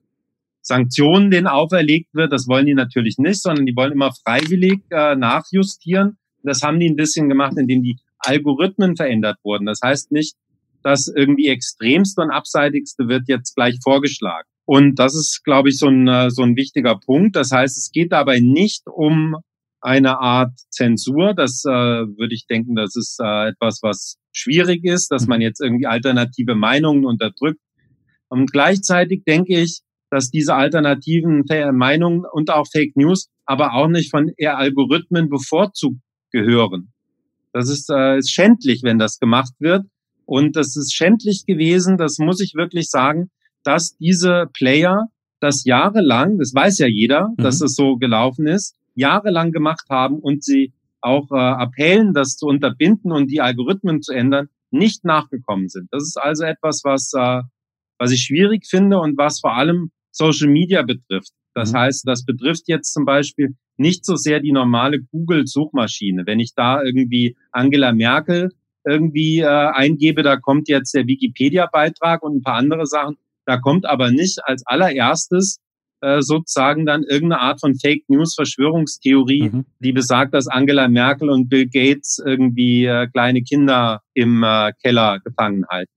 Sanktionen 0.63 1.33
denen 1.33 1.49
auferlegt 1.49 2.15
wird. 2.15 2.33
Das 2.33 2.47
wollen 2.47 2.67
die 2.67 2.75
natürlich 2.75 3.19
nicht, 3.19 3.43
sondern 3.43 3.67
die 3.67 3.75
wollen 3.75 3.91
immer 3.91 4.13
freiwillig 4.25 4.81
äh, 4.91 5.17
nachjustieren. 5.17 6.19
Das 6.45 6.63
haben 6.63 6.79
die 6.79 6.89
ein 6.89 6.97
bisschen 6.97 7.29
gemacht, 7.29 7.55
indem 7.59 7.83
die 7.83 7.99
Algorithmen 8.19 8.97
verändert 8.97 9.39
wurden. 9.43 9.67
Das 9.67 9.81
heißt 9.83 10.13
nicht, 10.13 10.37
dass 10.83 11.09
irgendwie 11.09 11.49
extremste 11.49 12.23
und 12.23 12.31
abseitigste 12.31 13.09
wird 13.09 13.25
jetzt 13.29 13.55
gleich 13.55 13.79
vorgeschlagen. 13.83 14.49
Und 14.67 14.99
das 14.99 15.15
ist, 15.15 15.43
glaube 15.45 15.71
ich, 15.71 15.79
so 15.79 15.89
ein, 15.89 16.09
äh, 16.09 16.31
so 16.31 16.43
ein 16.43 16.57
wichtiger 16.57 16.99
Punkt. 16.99 17.37
Das 17.37 17.51
heißt, 17.51 17.77
es 17.77 17.91
geht 17.91 18.13
dabei 18.13 18.41
nicht 18.41 18.83
um 18.87 19.37
eine 19.81 20.21
Art 20.21 20.53
Zensur. 20.71 21.35
Das 21.35 21.65
äh, 21.65 21.71
würde 21.71 22.35
ich 22.35 22.47
denken, 22.47 22.75
das 22.75 22.97
ist 22.97 23.19
äh, 23.21 23.49
etwas, 23.49 23.81
was 23.83 24.17
schwierig 24.33 24.85
ist, 24.85 25.11
dass 25.11 25.27
man 25.27 25.41
jetzt 25.41 25.61
irgendwie 25.61 25.87
alternative 25.87 26.55
Meinungen 26.55 27.05
unterdrückt. 27.05 27.61
Und 28.29 28.51
gleichzeitig 28.51 29.25
denke 29.25 29.61
ich, 29.61 29.83
dass 30.11 30.31
diese 30.31 30.55
alternativen 30.55 31.45
Meinungen 31.73 32.25
und 32.31 32.51
auch 32.51 32.67
Fake 32.71 32.97
News 32.97 33.29
aber 33.47 33.75
auch 33.75 33.89
nicht 33.89 34.11
von 34.11 34.33
eher 34.37 34.57
Algorithmen 34.59 35.29
bevorzugt 35.29 35.99
gehören. 36.35 36.93
Das 37.53 37.71
ist, 37.71 37.89
äh, 37.89 38.19
ist 38.19 38.33
schändlich, 38.33 38.83
wenn 38.83 38.99
das 38.99 39.21
gemacht 39.21 39.55
wird. 39.61 39.87
Und 40.27 40.57
das 40.57 40.77
ist 40.77 40.93
schändlich 40.93 41.47
gewesen, 41.47 41.97
das 41.97 42.19
muss 42.19 42.41
ich 42.41 42.55
wirklich 42.55 42.91
sagen, 42.91 43.31
dass 43.63 43.97
diese 43.99 44.47
Player 44.53 45.07
das 45.41 45.65
jahrelang, 45.65 46.39
das 46.39 46.53
weiß 46.55 46.79
ja 46.79 46.89
jeder, 46.89 47.29
mhm. 47.29 47.43
dass 47.43 47.61
es 47.61 47.75
so 47.77 47.97
gelaufen 47.97 48.47
ist, 48.47 48.75
jahrelang 48.95 49.53
gemacht 49.53 49.87
haben 49.89 50.19
und 50.19 50.43
sie 50.43 50.73
auch 51.01 51.31
äh, 51.31 51.37
Appellen, 51.37 52.15
das 52.15 52.37
zu 52.37 52.47
unterbinden 52.47 53.13
und 53.13 53.31
die 53.31 53.41
Algorithmen 53.41 54.03
zu 54.03 54.13
ändern, 54.13 54.49
nicht 54.71 55.05
nachgekommen 55.05 55.69
sind. 55.69 55.89
Das 55.93 56.03
ist 56.03 56.17
also 56.17 56.45
etwas, 56.45 56.81
was, 56.83 57.13
äh, 57.15 57.43
was 57.99 58.11
ich 58.11 58.23
schwierig 58.23 58.67
finde 58.67 58.99
und 58.99 59.17
was 59.17 59.41
vor 59.41 59.55
allem 59.55 59.91
Social 60.11 60.49
Media 60.49 60.83
betrifft. 60.83 61.33
Das 61.55 61.73
mhm. 61.73 61.79
heißt, 61.79 62.09
das 62.09 62.25
betrifft 62.25 62.65
jetzt 62.67 62.93
zum 62.93 63.05
Beispiel 63.05 63.55
nicht 63.77 64.05
so 64.05 64.17
sehr 64.17 64.41
die 64.41 64.53
normale 64.53 65.01
Google-Suchmaschine. 65.01 66.27
Wenn 66.27 66.41
ich 66.41 66.55
da 66.55 66.83
irgendwie 66.83 67.37
Angela 67.53 67.93
Merkel 67.93 68.51
irgendwie 68.85 69.41
äh, 69.41 69.47
eingebe, 69.47 70.23
da 70.23 70.37
kommt 70.37 70.69
jetzt 70.69 70.95
der 70.95 71.07
Wikipedia-Beitrag 71.07 72.23
und 72.23 72.37
ein 72.37 72.43
paar 72.43 72.57
andere 72.57 72.87
Sachen. 72.87 73.17
Da 73.47 73.59
kommt 73.59 73.87
aber 73.87 74.11
nicht 74.11 74.41
als 74.45 74.67
allererstes 74.67 75.61
äh, 76.01 76.21
sozusagen 76.21 76.85
dann 76.85 77.03
irgendeine 77.03 77.41
Art 77.41 77.61
von 77.61 77.75
Fake 77.77 78.05
News 78.09 78.35
Verschwörungstheorie, 78.35 79.51
mhm. 79.51 79.65
die 79.79 79.93
besagt, 79.93 80.35
dass 80.35 80.49
Angela 80.49 80.89
Merkel 80.89 81.31
und 81.31 81.49
Bill 81.49 81.67
Gates 81.67 82.23
irgendwie 82.25 82.85
äh, 82.85 83.07
kleine 83.09 83.43
Kinder 83.43 84.03
im 84.13 84.43
äh, 84.43 84.73
Keller 84.83 85.21
gefangen 85.21 85.65
halten. 85.71 85.93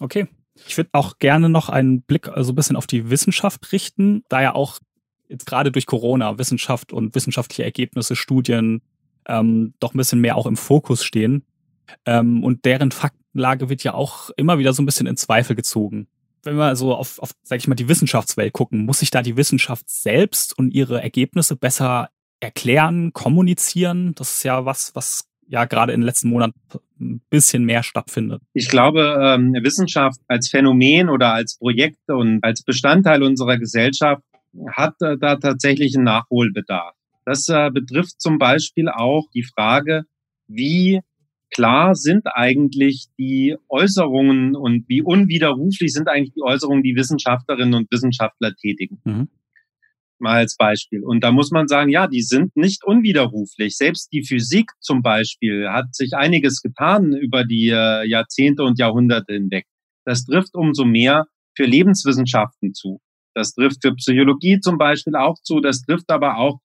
Okay. 0.00 0.28
Ich 0.66 0.76
würde 0.76 0.90
auch 0.92 1.18
gerne 1.18 1.48
noch 1.48 1.68
einen 1.68 2.02
Blick 2.02 2.26
so 2.26 2.32
also 2.32 2.52
ein 2.52 2.56
bisschen 2.56 2.76
auf 2.76 2.86
die 2.86 3.10
Wissenschaft 3.10 3.72
richten, 3.72 4.24
da 4.28 4.42
ja 4.42 4.54
auch 4.54 4.78
jetzt 5.28 5.46
gerade 5.46 5.70
durch 5.70 5.86
Corona 5.86 6.38
Wissenschaft 6.38 6.92
und 6.92 7.14
wissenschaftliche 7.14 7.64
Ergebnisse, 7.64 8.16
Studien 8.16 8.82
ähm, 9.26 9.74
doch 9.78 9.94
ein 9.94 9.98
bisschen 9.98 10.20
mehr 10.20 10.36
auch 10.36 10.46
im 10.46 10.56
Fokus 10.56 11.04
stehen. 11.04 11.44
Ähm, 12.06 12.42
und 12.42 12.64
deren 12.64 12.90
Faktenlage 12.90 13.68
wird 13.68 13.84
ja 13.84 13.94
auch 13.94 14.30
immer 14.36 14.58
wieder 14.58 14.72
so 14.72 14.82
ein 14.82 14.86
bisschen 14.86 15.06
in 15.06 15.16
Zweifel 15.16 15.54
gezogen. 15.54 16.08
Wenn 16.42 16.56
wir 16.56 16.76
so 16.76 16.94
auf, 16.94 17.18
auf, 17.18 17.32
sag 17.42 17.58
ich 17.58 17.68
mal, 17.68 17.74
die 17.74 17.88
Wissenschaftswelt 17.88 18.52
gucken, 18.52 18.86
muss 18.86 19.00
sich 19.00 19.10
da 19.10 19.22
die 19.22 19.36
Wissenschaft 19.36 19.88
selbst 19.90 20.56
und 20.56 20.72
ihre 20.72 21.02
Ergebnisse 21.02 21.56
besser 21.56 22.10
erklären, 22.40 23.12
kommunizieren? 23.12 24.14
Das 24.14 24.36
ist 24.36 24.42
ja 24.44 24.64
was, 24.64 24.94
was 24.94 25.28
ja 25.48 25.64
gerade 25.64 25.92
in 25.92 26.00
den 26.00 26.06
letzten 26.06 26.28
Monaten 26.28 26.54
ein 27.00 27.20
bisschen 27.30 27.64
mehr 27.64 27.82
stattfindet. 27.82 28.42
Ich 28.52 28.68
glaube, 28.68 29.18
ähm, 29.20 29.52
Wissenschaft 29.62 30.20
als 30.28 30.48
Phänomen 30.48 31.08
oder 31.08 31.32
als 31.32 31.58
Projekt 31.58 32.08
und 32.08 32.40
als 32.42 32.62
Bestandteil 32.62 33.22
unserer 33.22 33.58
Gesellschaft 33.58 34.22
hat 34.76 34.94
äh, 35.00 35.16
da 35.18 35.36
tatsächlich 35.36 35.94
einen 35.96 36.04
Nachholbedarf. 36.04 36.94
Das 37.24 37.48
äh, 37.48 37.70
betrifft 37.70 38.20
zum 38.20 38.38
Beispiel 38.38 38.88
auch 38.88 39.26
die 39.34 39.44
Frage, 39.44 40.04
wie 40.48 41.00
klar 41.50 41.94
sind 41.94 42.26
eigentlich 42.26 43.06
die 43.18 43.56
Äußerungen 43.68 44.54
und 44.54 44.88
wie 44.88 45.02
unwiderruflich 45.02 45.92
sind 45.92 46.08
eigentlich 46.08 46.34
die 46.34 46.42
Äußerungen, 46.42 46.82
die 46.82 46.96
Wissenschaftlerinnen 46.96 47.74
und 47.74 47.90
Wissenschaftler 47.90 48.54
tätigen. 48.54 49.00
Mhm 49.04 49.28
mal 50.20 50.38
als 50.38 50.56
Beispiel. 50.56 51.04
Und 51.04 51.22
da 51.24 51.32
muss 51.32 51.50
man 51.50 51.68
sagen, 51.68 51.90
ja, 51.90 52.06
die 52.06 52.22
sind 52.22 52.56
nicht 52.56 52.84
unwiderruflich. 52.84 53.76
Selbst 53.76 54.12
die 54.12 54.24
Physik 54.24 54.72
zum 54.80 55.02
Beispiel 55.02 55.68
hat 55.68 55.94
sich 55.94 56.14
einiges 56.14 56.62
getan 56.62 57.12
über 57.12 57.44
die 57.44 57.68
äh, 57.68 58.08
Jahrzehnte 58.08 58.62
und 58.62 58.78
Jahrhunderte 58.78 59.34
hinweg. 59.34 59.66
Das 60.04 60.24
trifft 60.24 60.54
umso 60.54 60.84
mehr 60.84 61.26
für 61.56 61.64
Lebenswissenschaften 61.64 62.74
zu. 62.74 63.00
Das 63.34 63.52
trifft 63.52 63.82
für 63.82 63.94
Psychologie 63.94 64.60
zum 64.60 64.78
Beispiel 64.78 65.14
auch 65.16 65.36
zu. 65.42 65.60
Das 65.60 65.82
trifft 65.82 66.10
aber 66.10 66.38
auch 66.38 66.60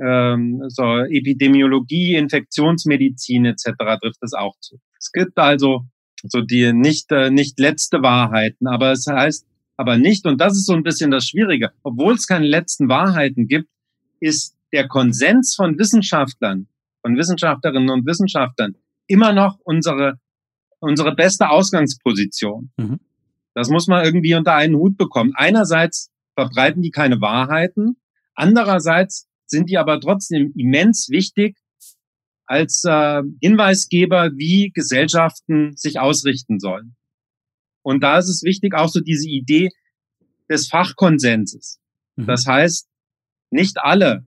ähm, 0.00 0.62
so 0.68 0.98
Epidemiologie, 0.98 2.16
Infektionsmedizin 2.16 3.44
etc. 3.44 3.72
trifft 4.00 4.22
es 4.22 4.32
auch 4.32 4.54
zu. 4.60 4.78
Es 4.98 5.12
gibt 5.12 5.38
also 5.38 5.82
so 6.24 6.40
die 6.40 6.72
nicht 6.72 7.10
äh, 7.12 7.30
nicht 7.30 7.58
letzte 7.58 8.02
Wahrheiten, 8.02 8.66
aber 8.66 8.92
es 8.92 9.06
heißt 9.06 9.46
aber 9.76 9.96
nicht, 9.98 10.26
und 10.26 10.40
das 10.40 10.54
ist 10.54 10.66
so 10.66 10.74
ein 10.74 10.82
bisschen 10.82 11.10
das 11.10 11.26
Schwierige, 11.26 11.72
obwohl 11.82 12.14
es 12.14 12.26
keine 12.26 12.46
letzten 12.46 12.88
Wahrheiten 12.88 13.48
gibt, 13.48 13.68
ist 14.20 14.56
der 14.72 14.88
Konsens 14.88 15.54
von 15.54 15.78
Wissenschaftlern, 15.78 16.68
von 17.02 17.16
Wissenschaftlerinnen 17.16 17.90
und 17.90 18.06
Wissenschaftlern 18.06 18.76
immer 19.06 19.32
noch 19.32 19.58
unsere, 19.64 20.18
unsere 20.80 21.14
beste 21.14 21.50
Ausgangsposition. 21.50 22.70
Mhm. 22.76 23.00
Das 23.54 23.68
muss 23.68 23.86
man 23.86 24.04
irgendwie 24.04 24.34
unter 24.34 24.54
einen 24.54 24.76
Hut 24.76 24.96
bekommen. 24.96 25.32
Einerseits 25.34 26.10
verbreiten 26.34 26.82
die 26.82 26.90
keine 26.90 27.20
Wahrheiten, 27.20 27.96
andererseits 28.34 29.28
sind 29.46 29.68
die 29.68 29.76
aber 29.76 30.00
trotzdem 30.00 30.52
immens 30.56 31.10
wichtig 31.10 31.58
als 32.46 32.84
äh, 32.84 33.22
Hinweisgeber, 33.40 34.30
wie 34.34 34.70
Gesellschaften 34.74 35.76
sich 35.76 36.00
ausrichten 36.00 36.58
sollen. 36.58 36.96
Und 37.82 38.02
da 38.02 38.18
ist 38.18 38.28
es 38.28 38.42
wichtig, 38.42 38.74
auch 38.74 38.88
so 38.88 39.00
diese 39.00 39.28
Idee 39.28 39.70
des 40.48 40.68
Fachkonsenses. 40.68 41.80
Mhm. 42.16 42.26
Das 42.26 42.46
heißt, 42.46 42.88
nicht 43.50 43.78
alle 43.78 44.26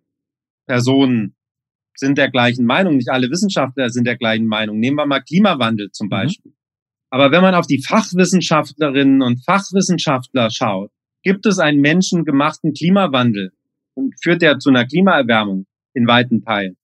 Personen 0.68 1.36
sind 1.96 2.18
der 2.18 2.30
gleichen 2.30 2.66
Meinung, 2.66 2.98
nicht 2.98 3.10
alle 3.10 3.30
Wissenschaftler 3.30 3.90
sind 3.90 4.06
der 4.06 4.18
gleichen 4.18 4.48
Meinung. 4.48 4.80
Nehmen 4.80 4.98
wir 4.98 5.06
mal 5.06 5.22
Klimawandel 5.22 5.92
zum 5.92 6.08
mhm. 6.08 6.10
Beispiel. 6.10 6.52
Mhm. 6.52 6.58
Aber 7.10 7.32
wenn 7.32 7.42
man 7.42 7.56
auf 7.56 7.68
die 7.68 7.82
Fachwissenschaftlerinnen 7.82 9.22
und 9.22 9.44
Fachwissenschaftler 9.46 10.50
schaut, 10.50 10.92
gibt 11.24 11.46
es 11.46 11.60
einen 11.60 11.80
menschengemachten 11.80 12.74
Klimawandel 12.74 13.52
und 13.94 14.14
führt 14.22 14.42
der 14.42 14.60
zu 14.60 14.70
einer 14.70 14.86
Klimaerwärmung 14.86 15.66
in 15.94 16.08
weiten 16.08 16.42
Teilen, 16.42 16.76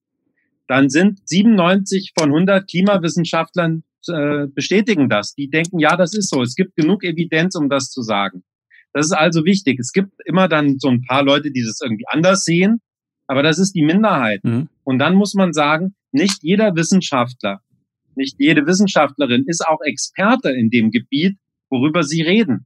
dann 0.68 0.90
sind 0.90 1.20
97 1.28 2.14
von 2.18 2.30
100 2.30 2.68
Klimawissenschaftlern 2.70 3.84
äh, 4.10 4.48
bestätigen 4.48 5.10
das. 5.10 5.34
Die 5.34 5.50
denken, 5.50 5.80
ja, 5.80 5.96
das 5.96 6.14
ist 6.14 6.30
so. 6.30 6.42
Es 6.42 6.56
gibt 6.56 6.76
genug 6.76 7.04
Evidenz, 7.04 7.56
um 7.56 7.70
das 7.70 7.90
zu 7.90 8.02
sagen. 8.02 8.44
Das 8.94 9.06
ist 9.06 9.14
also 9.14 9.46
wichtig. 9.46 9.80
Es 9.80 9.92
gibt 9.92 10.12
immer 10.26 10.48
dann 10.48 10.78
so 10.80 10.90
ein 10.90 11.04
paar 11.04 11.24
Leute, 11.24 11.52
die 11.52 11.64
das 11.64 11.80
irgendwie 11.82 12.06
anders 12.08 12.44
sehen, 12.44 12.82
aber 13.28 13.44
das 13.44 13.60
ist 13.60 13.74
die 13.74 13.84
Minderheit. 13.84 14.44
Mhm. 14.44 14.68
Und 14.84 15.00
dann 15.00 15.16
muss 15.16 15.34
man 15.34 15.54
sagen, 15.54 15.96
nicht 16.12 16.44
jeder 16.44 16.76
Wissenschaftler, 16.76 17.62
nicht 18.16 18.36
jede 18.40 18.66
Wissenschaftlerin 18.66 19.46
ist 19.48 19.66
auch 19.66 19.80
Experte 19.82 20.52
in 20.52 20.70
dem 20.70 20.92
Gebiet, 20.92 21.38
worüber 21.70 22.04
sie 22.04 22.22
reden. 22.22 22.66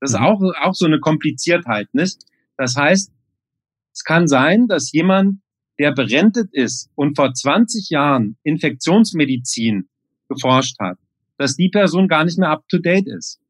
Das 0.00 0.12
ist 0.12 0.18
mhm. 0.18 0.26
auch, 0.26 0.42
auch 0.62 0.74
so 0.74 0.84
eine 0.84 1.00
Kompliziertheit, 1.00 1.88
nicht? 1.94 2.18
Das 2.58 2.76
heißt, 2.76 3.10
es 3.94 4.04
kann 4.04 4.28
sein, 4.28 4.66
dass 4.68 4.92
jemand, 4.92 5.40
der 5.78 5.92
berentet 5.92 6.48
ist 6.52 6.90
und 6.94 7.16
vor 7.16 7.32
20 7.32 7.88
Jahren 7.90 8.36
Infektionsmedizin 8.42 9.88
geforscht 10.28 10.76
hat, 10.80 10.98
dass 11.38 11.56
die 11.56 11.68
Person 11.68 12.08
gar 12.08 12.24
nicht 12.24 12.38
mehr 12.38 12.50
up 12.50 12.68
to 12.68 12.78
date 12.78 13.06
ist. 13.06 13.40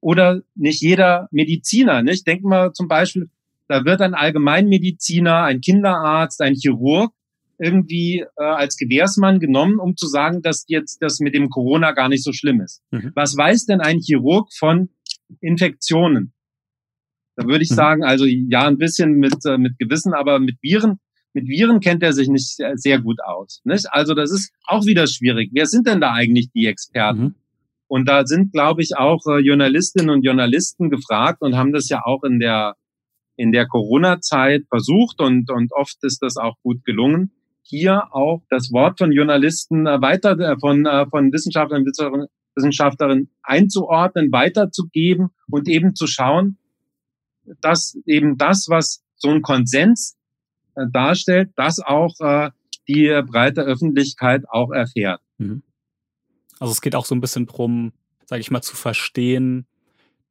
Oder 0.00 0.42
nicht 0.54 0.82
jeder 0.82 1.28
Mediziner, 1.30 2.02
nicht? 2.02 2.26
Denken 2.26 2.48
wir 2.48 2.72
zum 2.72 2.88
Beispiel, 2.88 3.28
da 3.68 3.84
wird 3.84 4.00
ein 4.00 4.14
Allgemeinmediziner, 4.14 5.42
ein 5.42 5.60
Kinderarzt, 5.60 6.40
ein 6.40 6.54
Chirurg, 6.54 7.12
irgendwie 7.58 8.24
äh, 8.36 8.44
als 8.44 8.76
Gewährsmann 8.76 9.40
genommen, 9.40 9.78
um 9.78 9.96
zu 9.96 10.06
sagen, 10.06 10.42
dass 10.42 10.64
jetzt 10.68 11.02
das 11.02 11.20
mit 11.20 11.34
dem 11.34 11.48
Corona 11.48 11.92
gar 11.92 12.08
nicht 12.08 12.22
so 12.22 12.32
schlimm 12.32 12.60
ist. 12.60 12.82
Mhm. 12.90 13.12
Was 13.14 13.36
weiß 13.36 13.64
denn 13.66 13.80
ein 13.80 14.00
Chirurg 14.00 14.52
von 14.52 14.90
Infektionen? 15.40 16.32
Da 17.36 17.46
würde 17.46 17.64
ich 17.64 17.70
mhm. 17.70 17.76
sagen, 17.76 18.04
also 18.04 18.26
ja, 18.26 18.66
ein 18.66 18.78
bisschen 18.78 19.14
mit, 19.14 19.44
äh, 19.46 19.58
mit 19.58 19.78
Gewissen, 19.78 20.12
aber 20.12 20.38
mit 20.38 20.58
Viren, 20.62 20.98
mit 21.36 21.48
Viren 21.48 21.80
kennt 21.80 22.02
er 22.02 22.14
sich 22.14 22.28
nicht 22.28 22.56
sehr, 22.76 22.98
gut 22.98 23.18
aus. 23.22 23.60
Nicht? 23.64 23.92
Also 23.92 24.14
das 24.14 24.32
ist 24.32 24.54
auch 24.66 24.86
wieder 24.86 25.06
schwierig. 25.06 25.50
Wer 25.52 25.66
sind 25.66 25.86
denn 25.86 26.00
da 26.00 26.12
eigentlich 26.12 26.50
die 26.54 26.64
Experten? 26.64 27.20
Mhm. 27.20 27.34
Und 27.88 28.08
da 28.08 28.24
sind, 28.24 28.52
glaube 28.52 28.80
ich, 28.80 28.96
auch 28.96 29.20
äh, 29.26 29.40
Journalistinnen 29.40 30.08
und 30.08 30.24
Journalisten 30.24 30.88
gefragt 30.88 31.42
und 31.42 31.54
haben 31.54 31.74
das 31.74 31.90
ja 31.90 32.00
auch 32.06 32.24
in 32.24 32.38
der 32.40 32.74
in 33.36 33.52
der 33.52 33.66
Corona-Zeit 33.66 34.62
versucht 34.70 35.20
und, 35.20 35.50
und 35.50 35.70
oft 35.74 35.98
ist 36.00 36.22
das 36.22 36.38
auch 36.38 36.54
gut 36.62 36.82
gelungen, 36.86 37.32
hier 37.60 38.04
auch 38.12 38.42
das 38.48 38.72
Wort 38.72 38.96
von 38.98 39.12
Journalisten 39.12 39.86
äh, 39.86 40.00
weiter, 40.00 40.38
äh, 40.38 40.58
von, 40.58 40.86
äh, 40.86 41.04
von 41.10 41.30
Wissenschaftlern, 41.34 41.84
Wissenschaftlerinnen 42.54 43.28
einzuordnen, 43.42 44.32
weiterzugeben 44.32 45.28
und 45.50 45.68
eben 45.68 45.94
zu 45.94 46.06
schauen, 46.06 46.56
dass 47.60 47.98
eben 48.06 48.38
das, 48.38 48.68
was 48.70 49.04
so 49.16 49.28
ein 49.28 49.42
Konsens 49.42 50.16
darstellt, 50.92 51.50
das 51.56 51.80
auch 51.80 52.14
die 52.88 53.20
breite 53.26 53.62
Öffentlichkeit 53.62 54.44
auch 54.48 54.70
erfährt. 54.70 55.20
Mhm. 55.38 55.62
Also 56.58 56.72
es 56.72 56.80
geht 56.80 56.94
auch 56.94 57.04
so 57.04 57.14
ein 57.14 57.20
bisschen 57.20 57.46
drum, 57.46 57.92
sage 58.24 58.40
ich 58.40 58.50
mal, 58.50 58.62
zu 58.62 58.76
verstehen, 58.76 59.66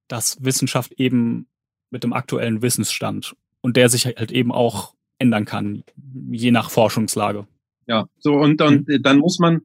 dass 0.08 0.44
Wissenschaft 0.44 0.94
eben 0.94 1.48
mit 1.90 2.04
dem 2.04 2.14
aktuellen 2.14 2.62
Wissensstand 2.62 3.36
und 3.62 3.78
der 3.78 3.90
sich 3.90 4.06
halt 4.06 4.32
eben 4.32 4.52
auch 4.52 4.94
ändern 5.18 5.46
kann, 5.46 5.84
je 6.30 6.52
nach 6.52 6.70
Forschungslage. 6.70 7.48
Ja, 7.88 8.08
so 8.18 8.34
und, 8.34 8.62
und 8.62 8.88
mhm. 8.88 9.02
dann 9.02 9.20
muss 9.20 9.40
man 9.40 9.62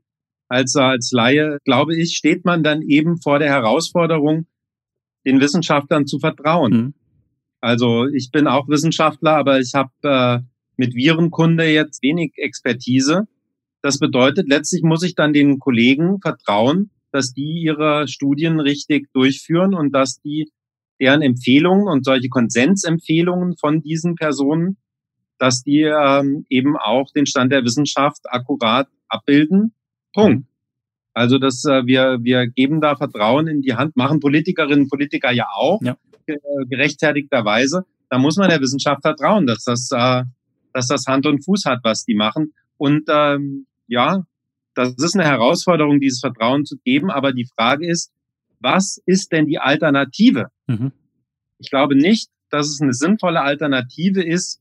als, 0.48 0.76
als 0.76 1.12
Laie, 1.12 1.58
glaube 1.64 1.96
ich, 1.96 2.16
steht 2.16 2.44
man 2.44 2.62
dann 2.62 2.82
eben 2.82 3.20
vor 3.20 3.38
der 3.38 3.48
Herausforderung, 3.48 4.46
den 5.24 5.40
Wissenschaftlern 5.40 6.06
zu 6.06 6.18
vertrauen. 6.18 6.72
Mhm. 6.72 6.94
Also 7.60 8.06
ich 8.06 8.30
bin 8.30 8.46
auch 8.46 8.68
Wissenschaftler, 8.68 9.36
aber 9.36 9.60
ich 9.60 9.74
habe 9.74 9.90
äh, 10.02 10.40
mit 10.80 10.94
Virenkunde 10.94 11.70
jetzt 11.70 12.02
wenig 12.02 12.32
Expertise. 12.36 13.28
Das 13.82 13.98
bedeutet, 13.98 14.48
letztlich 14.48 14.82
muss 14.82 15.02
ich 15.02 15.14
dann 15.14 15.34
den 15.34 15.58
Kollegen 15.58 16.20
vertrauen, 16.22 16.90
dass 17.12 17.34
die 17.34 17.60
ihre 17.62 18.08
Studien 18.08 18.60
richtig 18.60 19.12
durchführen 19.12 19.74
und 19.74 19.94
dass 19.94 20.22
die 20.22 20.50
deren 20.98 21.20
Empfehlungen 21.20 21.86
und 21.86 22.06
solche 22.06 22.30
Konsensempfehlungen 22.30 23.58
von 23.58 23.82
diesen 23.82 24.14
Personen, 24.14 24.78
dass 25.38 25.62
die 25.62 25.82
ähm, 25.82 26.46
eben 26.48 26.78
auch 26.78 27.12
den 27.14 27.26
Stand 27.26 27.52
der 27.52 27.62
Wissenschaft 27.62 28.22
akkurat 28.24 28.88
abbilden. 29.08 29.74
Punkt. 30.14 30.46
Also 31.12 31.36
dass 31.36 31.66
äh, 31.66 31.84
wir 31.84 32.20
wir 32.22 32.46
geben 32.46 32.80
da 32.80 32.96
Vertrauen 32.96 33.48
in 33.48 33.60
die 33.60 33.74
Hand, 33.74 33.96
machen 33.96 34.20
Politikerinnen 34.20 34.84
und 34.84 34.90
Politiker 34.90 35.30
ja 35.30 35.46
auch 35.54 35.82
ja. 35.82 35.98
Äh, 36.24 36.36
gerechtfertigterweise. 36.70 37.84
Da 38.08 38.18
muss 38.18 38.38
man 38.38 38.48
der 38.48 38.62
Wissenschaft 38.62 39.02
vertrauen, 39.02 39.46
dass 39.46 39.64
das 39.64 39.90
äh, 39.92 40.24
dass 40.72 40.86
das 40.86 41.06
Hand 41.06 41.26
und 41.26 41.44
Fuß 41.44 41.64
hat, 41.66 41.80
was 41.82 42.04
die 42.04 42.14
machen. 42.14 42.54
Und 42.76 43.04
ähm, 43.08 43.66
ja, 43.86 44.24
das 44.74 44.94
ist 44.96 45.14
eine 45.14 45.24
Herausforderung, 45.24 46.00
dieses 46.00 46.20
Vertrauen 46.20 46.64
zu 46.64 46.76
geben. 46.84 47.10
Aber 47.10 47.32
die 47.32 47.48
Frage 47.56 47.86
ist, 47.88 48.12
was 48.60 49.02
ist 49.06 49.32
denn 49.32 49.46
die 49.46 49.58
Alternative? 49.58 50.46
Mhm. 50.66 50.92
Ich 51.58 51.70
glaube 51.70 51.96
nicht, 51.96 52.30
dass 52.50 52.68
es 52.68 52.80
eine 52.80 52.92
sinnvolle 52.92 53.42
Alternative 53.42 54.22
ist, 54.22 54.60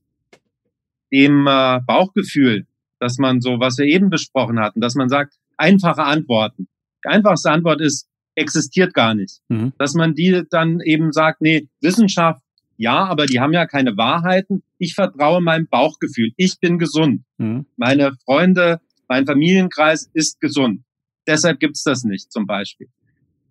dem 1.12 1.46
äh, 1.46 1.80
Bauchgefühl, 1.86 2.66
dass 2.98 3.18
man 3.18 3.40
so, 3.40 3.60
was 3.60 3.78
wir 3.78 3.86
eben 3.86 4.10
besprochen 4.10 4.60
hatten, 4.60 4.80
dass 4.80 4.94
man 4.94 5.08
sagt, 5.08 5.34
einfache 5.56 6.04
Antworten. 6.04 6.68
Die 7.04 7.08
einfachste 7.08 7.50
Antwort 7.50 7.80
ist, 7.80 8.08
existiert 8.34 8.94
gar 8.94 9.14
nicht. 9.14 9.40
Mhm. 9.48 9.72
Dass 9.78 9.94
man 9.94 10.14
die 10.14 10.44
dann 10.50 10.80
eben 10.80 11.12
sagt, 11.12 11.40
nee, 11.40 11.68
Wissenschaft, 11.80 12.42
ja, 12.80 13.04
aber 13.04 13.26
die 13.26 13.40
haben 13.40 13.52
ja 13.52 13.66
keine 13.66 13.98
Wahrheiten. 13.98 14.62
Ich 14.78 14.94
vertraue 14.94 15.42
meinem 15.42 15.66
Bauchgefühl. 15.68 16.30
Ich 16.38 16.60
bin 16.60 16.78
gesund. 16.78 17.24
Mhm. 17.36 17.66
Meine 17.76 18.12
Freunde, 18.24 18.80
mein 19.06 19.26
Familienkreis 19.26 20.10
ist 20.14 20.40
gesund. 20.40 20.82
Deshalb 21.26 21.60
gibt's 21.60 21.82
das 21.82 22.04
nicht 22.04 22.32
zum 22.32 22.46
Beispiel. 22.46 22.88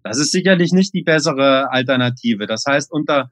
Das 0.02 0.18
ist 0.18 0.32
sicherlich 0.32 0.72
nicht 0.72 0.96
die 0.96 1.04
bessere 1.04 1.72
Alternative. 1.72 2.48
Das 2.48 2.64
heißt, 2.68 2.92
unter 2.92 3.30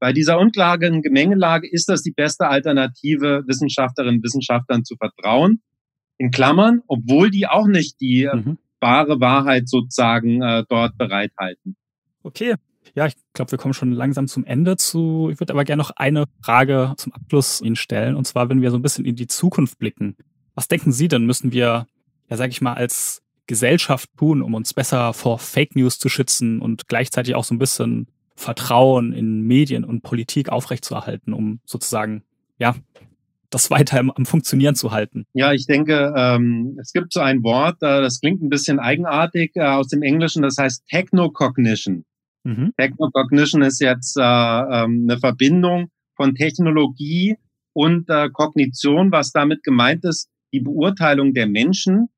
bei 0.00 0.12
dieser 0.12 0.38
unklaren 0.38 1.00
Gemengelage 1.00 1.66
ist 1.66 1.88
das 1.88 2.02
die 2.02 2.12
beste 2.12 2.48
Alternative, 2.48 3.42
Wissenschaftlerinnen 3.46 4.16
und 4.16 4.22
Wissenschaftlern 4.22 4.84
zu 4.84 4.96
vertrauen. 4.96 5.62
In 6.18 6.30
Klammern, 6.30 6.82
obwohl 6.88 7.30
die 7.30 7.46
auch 7.46 7.66
nicht 7.66 8.02
die 8.02 8.28
mhm. 8.30 8.58
wahre 8.80 9.18
Wahrheit 9.18 9.66
sozusagen 9.66 10.42
äh, 10.42 10.64
dort 10.68 10.98
bereithalten. 10.98 11.74
Okay. 12.22 12.56
Ja, 12.94 13.06
ich 13.06 13.14
glaube, 13.32 13.50
wir 13.50 13.58
kommen 13.58 13.74
schon 13.74 13.92
langsam 13.92 14.28
zum 14.28 14.44
Ende 14.44 14.76
zu. 14.76 15.28
Ich 15.32 15.40
würde 15.40 15.52
aber 15.52 15.64
gerne 15.64 15.82
noch 15.82 15.90
eine 15.96 16.24
Frage 16.42 16.94
zum 16.96 17.12
Abschluss 17.12 17.60
Ihnen 17.60 17.76
stellen. 17.76 18.14
Und 18.14 18.26
zwar, 18.26 18.48
wenn 18.48 18.62
wir 18.62 18.70
so 18.70 18.78
ein 18.78 18.82
bisschen 18.82 19.04
in 19.04 19.16
die 19.16 19.26
Zukunft 19.26 19.78
blicken. 19.78 20.16
Was 20.54 20.68
denken 20.68 20.92
Sie 20.92 21.08
denn, 21.08 21.26
müssen 21.26 21.52
wir, 21.52 21.86
ja, 22.30 22.36
sag 22.36 22.50
ich 22.50 22.60
mal, 22.60 22.74
als 22.74 23.22
Gesellschaft 23.46 24.10
tun, 24.16 24.42
um 24.42 24.54
uns 24.54 24.74
besser 24.74 25.12
vor 25.12 25.38
Fake 25.38 25.76
News 25.76 25.98
zu 25.98 26.08
schützen 26.08 26.60
und 26.60 26.88
gleichzeitig 26.88 27.34
auch 27.34 27.44
so 27.44 27.54
ein 27.54 27.58
bisschen 27.58 28.08
Vertrauen 28.34 29.12
in 29.12 29.42
Medien 29.42 29.84
und 29.84 30.02
Politik 30.02 30.48
aufrechtzuerhalten, 30.50 31.32
um 31.32 31.60
sozusagen, 31.64 32.22
ja, 32.58 32.74
das 33.50 33.70
weiter 33.70 33.98
am, 33.98 34.10
am 34.10 34.26
Funktionieren 34.26 34.74
zu 34.74 34.90
halten? 34.90 35.24
Ja, 35.32 35.52
ich 35.52 35.66
denke, 35.66 36.12
ähm, 36.16 36.76
es 36.80 36.92
gibt 36.92 37.12
so 37.12 37.20
ein 37.20 37.42
Wort, 37.42 37.76
äh, 37.82 38.02
das 38.02 38.20
klingt 38.20 38.42
ein 38.42 38.48
bisschen 38.48 38.78
eigenartig 38.78 39.52
äh, 39.54 39.62
aus 39.62 39.88
dem 39.88 40.02
Englischen, 40.02 40.42
das 40.42 40.56
heißt 40.58 40.86
Technocognition. 40.88 42.04
Mhm. 42.46 42.72
Technocognition 42.78 43.62
ist 43.62 43.80
jetzt 43.80 44.16
äh, 44.16 44.22
ähm, 44.22 45.06
eine 45.08 45.18
Verbindung 45.18 45.88
von 46.14 46.34
Technologie 46.34 47.36
und 47.72 48.08
äh, 48.08 48.28
Kognition, 48.30 49.12
was 49.12 49.32
damit 49.32 49.62
gemeint 49.62 50.04
ist, 50.04 50.28
die 50.52 50.60
Beurteilung 50.60 51.34
der 51.34 51.46
Menschen 51.46 52.08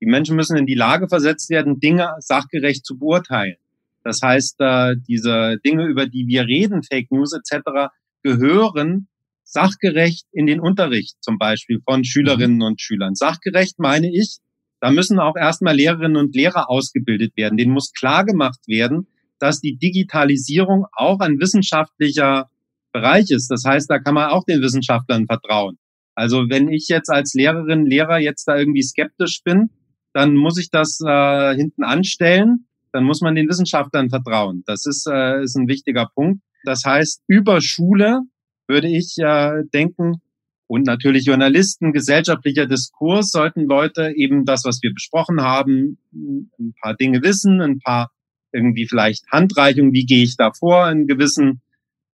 die 0.00 0.06
Menschen 0.06 0.36
müssen 0.36 0.56
in 0.56 0.66
die 0.66 0.74
Lage 0.74 1.08
versetzt 1.08 1.50
werden, 1.50 1.80
Dinge 1.80 2.14
sachgerecht 2.18 2.84
zu 2.84 2.98
beurteilen. 2.98 3.56
Das 4.04 4.20
heißt, 4.22 4.56
äh, 4.60 4.96
diese 5.08 5.58
Dinge, 5.64 5.86
über 5.86 6.06
die 6.06 6.26
wir 6.28 6.46
reden, 6.46 6.82
Fake 6.82 7.10
News 7.10 7.32
etc., 7.32 7.92
gehören 8.22 9.08
sachgerecht 9.42 10.26
in 10.32 10.46
den 10.46 10.60
Unterricht 10.60 11.16
zum 11.20 11.38
Beispiel 11.38 11.80
von 11.84 12.04
Schülerinnen 12.04 12.62
und 12.62 12.80
Schülern. 12.80 13.14
Sachgerecht 13.14 13.78
meine 13.78 14.10
ich, 14.12 14.38
da 14.80 14.90
müssen 14.90 15.18
auch 15.18 15.36
erstmal 15.36 15.74
Lehrerinnen 15.74 16.16
und 16.16 16.34
Lehrer 16.34 16.68
ausgebildet 16.68 17.36
werden. 17.36 17.56
Denen 17.56 17.72
muss 17.72 17.92
klar 17.92 18.24
gemacht 18.24 18.60
werden, 18.66 19.06
dass 19.38 19.60
die 19.60 19.76
Digitalisierung 19.76 20.86
auch 20.92 21.20
ein 21.20 21.38
wissenschaftlicher 21.38 22.50
Bereich 22.92 23.30
ist. 23.30 23.48
Das 23.48 23.64
heißt, 23.64 23.90
da 23.90 23.98
kann 23.98 24.14
man 24.14 24.30
auch 24.30 24.44
den 24.44 24.62
Wissenschaftlern 24.62 25.26
vertrauen. 25.26 25.78
Also 26.14 26.48
wenn 26.48 26.68
ich 26.68 26.88
jetzt 26.88 27.10
als 27.10 27.34
Lehrerin, 27.34 27.84
Lehrer 27.84 28.18
jetzt 28.18 28.48
da 28.48 28.56
irgendwie 28.56 28.82
skeptisch 28.82 29.42
bin, 29.44 29.70
dann 30.14 30.34
muss 30.34 30.58
ich 30.58 30.70
das 30.70 30.98
äh, 31.06 31.54
hinten 31.54 31.84
anstellen. 31.84 32.66
Dann 32.92 33.04
muss 33.04 33.20
man 33.20 33.34
den 33.34 33.48
Wissenschaftlern 33.48 34.08
vertrauen. 34.08 34.62
Das 34.66 34.86
ist, 34.86 35.06
äh, 35.06 35.42
ist 35.42 35.56
ein 35.56 35.68
wichtiger 35.68 36.08
Punkt. 36.14 36.42
Das 36.64 36.84
heißt, 36.84 37.22
über 37.26 37.60
Schule 37.60 38.20
würde 38.66 38.88
ich 38.88 39.16
äh, 39.18 39.62
denken, 39.74 40.22
und 40.68 40.84
natürlich 40.84 41.26
Journalisten, 41.26 41.92
gesellschaftlicher 41.92 42.66
Diskurs 42.66 43.30
sollten 43.30 43.66
Leute 43.66 44.12
eben 44.16 44.44
das, 44.44 44.64
was 44.64 44.80
wir 44.82 44.92
besprochen 44.92 45.40
haben, 45.40 45.98
ein 46.12 46.74
paar 46.82 46.94
Dinge 46.94 47.22
wissen, 47.22 47.60
ein 47.60 47.78
paar 47.78 48.10
irgendwie 48.56 48.88
vielleicht 48.88 49.26
Handreichungen, 49.30 49.92
wie 49.92 50.06
gehe 50.06 50.24
ich 50.24 50.36
da 50.36 50.52
vor 50.52 50.90
in 50.90 51.06
gewissen 51.06 51.60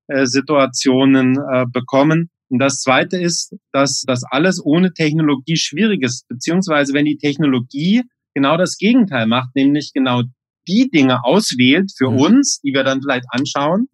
äh, 0.07 0.26
Situationen 0.26 1.36
äh, 1.36 1.66
bekommen. 1.66 2.30
Und 2.49 2.61
das 2.61 2.80
Zweite 2.80 3.18
ist, 3.18 3.55
dass 3.72 4.05
das 4.07 4.24
alles 4.24 4.64
ohne 4.64 4.95
Technologie 4.95 5.57
schwierig 5.57 6.03
ist, 6.03 6.26
beziehungsweise 6.28 6.95
wenn 6.95 7.05
die 7.05 7.18
Technologie 7.18 8.05
genau 8.34 8.57
das 8.57 8.78
Gegenteil 8.78 9.26
macht, 9.26 9.55
nämlich 9.55 9.93
genau 9.93 10.22
die 10.66 10.89
Dinge 10.91 11.24
auswählt 11.24 11.93
für 11.97 12.11
mhm. 12.11 12.18
uns, 12.18 12.61
die 12.61 12.72
wir 12.72 12.84
dann 12.84 13.03
vielleicht 13.03 13.26
anschauen, 13.30 13.89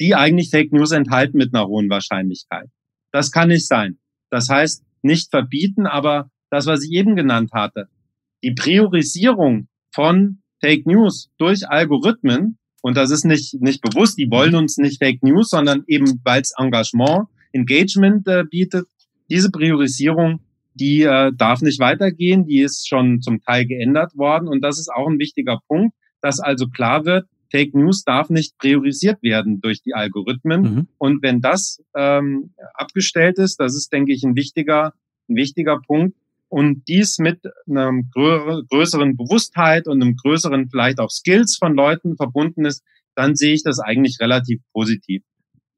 die 0.00 0.14
eigentlich 0.14 0.50
Fake 0.50 0.72
News 0.72 0.92
enthalten 0.92 1.36
mit 1.36 1.54
einer 1.54 1.66
hohen 1.66 1.90
Wahrscheinlichkeit. 1.90 2.68
Das 3.12 3.30
kann 3.30 3.48
nicht 3.48 3.66
sein. 3.66 3.98
Das 4.30 4.48
heißt, 4.48 4.84
nicht 5.02 5.30
verbieten, 5.30 5.86
aber 5.86 6.30
das, 6.50 6.66
was 6.66 6.84
ich 6.84 6.92
eben 6.92 7.16
genannt 7.16 7.50
hatte, 7.52 7.88
die 8.42 8.52
Priorisierung 8.52 9.68
von 9.94 10.42
Fake 10.60 10.86
News 10.86 11.30
durch 11.38 11.68
Algorithmen, 11.68 12.58
und 12.82 12.96
das 12.96 13.10
ist 13.10 13.24
nicht, 13.24 13.60
nicht 13.60 13.82
bewusst, 13.82 14.18
die 14.18 14.30
wollen 14.30 14.54
uns 14.54 14.78
nicht 14.78 15.02
Fake 15.02 15.22
News, 15.22 15.50
sondern 15.50 15.84
eben 15.86 16.20
weil 16.24 16.40
es 16.40 16.52
Engagement 16.56 17.28
Engagement 17.52 18.26
äh, 18.28 18.44
bietet. 18.48 18.86
Diese 19.28 19.50
Priorisierung, 19.50 20.40
die 20.74 21.02
äh, 21.02 21.32
darf 21.36 21.62
nicht 21.62 21.80
weitergehen, 21.80 22.46
die 22.46 22.60
ist 22.60 22.88
schon 22.88 23.20
zum 23.20 23.40
Teil 23.42 23.66
geändert 23.66 24.16
worden 24.16 24.48
und 24.48 24.62
das 24.62 24.78
ist 24.78 24.88
auch 24.88 25.08
ein 25.08 25.18
wichtiger 25.18 25.58
Punkt, 25.68 25.94
dass 26.22 26.40
also 26.40 26.68
klar 26.68 27.04
wird, 27.04 27.26
Fake 27.50 27.74
News 27.74 28.04
darf 28.04 28.30
nicht 28.30 28.56
priorisiert 28.58 29.22
werden 29.22 29.60
durch 29.60 29.82
die 29.82 29.94
Algorithmen. 29.94 30.62
Mhm. 30.62 30.88
Und 30.98 31.22
wenn 31.22 31.40
das 31.40 31.82
ähm, 31.96 32.54
abgestellt 32.74 33.38
ist, 33.38 33.58
das 33.58 33.74
ist, 33.74 33.92
denke 33.92 34.12
ich, 34.12 34.22
ein 34.22 34.36
wichtiger, 34.36 34.94
ein 35.28 35.36
wichtiger 35.36 35.80
Punkt. 35.84 36.16
Und 36.50 36.88
dies 36.88 37.18
mit 37.18 37.40
einer 37.68 37.92
größeren 38.12 39.16
Bewusstheit 39.16 39.86
und 39.86 40.02
einem 40.02 40.16
größeren 40.16 40.68
vielleicht 40.68 40.98
auch 40.98 41.10
Skills 41.10 41.56
von 41.56 41.74
Leuten 41.74 42.16
verbunden 42.16 42.64
ist, 42.64 42.82
dann 43.14 43.36
sehe 43.36 43.54
ich 43.54 43.62
das 43.62 43.78
eigentlich 43.78 44.18
relativ 44.20 44.60
positiv. 44.72 45.22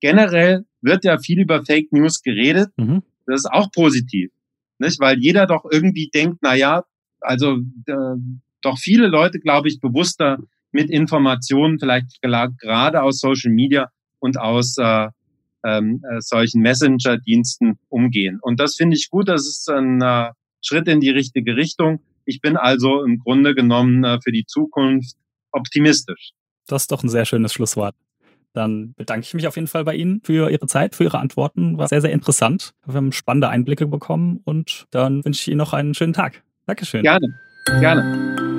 Generell 0.01 0.64
wird 0.81 1.05
ja 1.05 1.18
viel 1.18 1.41
über 1.41 1.62
Fake 1.62 1.93
News 1.93 2.23
geredet. 2.23 2.70
Mhm. 2.77 3.03
Das 3.27 3.41
ist 3.41 3.53
auch 3.53 3.70
positiv, 3.70 4.31
nicht? 4.79 4.99
Weil 4.99 5.18
jeder 5.18 5.47
doch 5.47 5.64
irgendwie 5.70 6.09
denkt, 6.12 6.39
na 6.41 6.55
ja, 6.55 6.85
also 7.20 7.59
äh, 7.87 8.16
doch 8.62 8.79
viele 8.79 9.09
Leute, 9.09 9.41
glaube 9.41 9.68
ich, 9.68 9.79
bewusster 9.79 10.39
mit 10.73 10.91
Informationen, 10.91 11.79
vielleicht 11.79 12.20
gerade 12.23 13.03
aus 13.03 13.18
Social 13.18 13.53
Media 13.53 13.91
und 14.20 14.41
aus 14.41 14.77
äh, 14.79 15.09
ähm, 15.64 16.03
äh, 16.11 16.20
solchen 16.20 16.62
Messenger-Diensten 16.62 17.79
umgehen. 17.89 18.39
Und 18.41 18.59
das 18.59 18.75
finde 18.77 18.97
ich 18.97 19.11
gut. 19.11 19.29
Das 19.29 19.47
ist 19.47 19.68
ein 19.70 20.01
äh, 20.01 20.31
Schritt 20.63 20.89
in 20.89 21.01
die 21.01 21.11
richtige 21.11 21.57
Richtung. 21.57 22.01
Ich 22.25 22.41
bin 22.41 22.57
also 22.57 23.05
im 23.05 23.19
Grunde 23.19 23.55
genommen 23.55 24.05
äh, 24.05 24.19
für 24.23 24.33
die 24.33 24.47
Zukunft 24.47 25.17
optimistisch. 25.51 26.33
Das 26.67 26.83
ist 26.83 26.93
doch 26.93 27.03
ein 27.03 27.09
sehr 27.09 27.25
schönes 27.25 27.53
Schlusswort. 27.53 27.95
Dann 28.53 28.95
bedanke 28.95 29.25
ich 29.27 29.35
mich 29.35 29.47
auf 29.47 29.57
jeden 29.57 29.67
Fall 29.67 29.85
bei 29.85 29.95
Ihnen 29.95 30.21
für 30.23 30.51
Ihre 30.51 30.67
Zeit, 30.67 30.95
für 30.95 31.05
Ihre 31.05 31.19
Antworten. 31.19 31.79
War 31.79 31.89
sehr, 31.89 32.03
sehr 32.03 32.13
interessant. 32.13 32.75
Wir 32.87 32.95
haben 32.95 33.13
spannende 33.13 33.49
Einblicke 33.49 33.87
bekommen 33.87 34.41
und 34.45 34.87
dann 34.91 35.25
wünsche 35.25 35.41
ich 35.41 35.49
Ihnen 35.49 35.59
noch 35.59 35.73
einen 35.73 35.95
schönen 35.95 36.13
Tag. 36.13 36.43
Dankeschön. 36.67 37.03
Gerne, 37.03 37.35
gerne. 37.81 38.52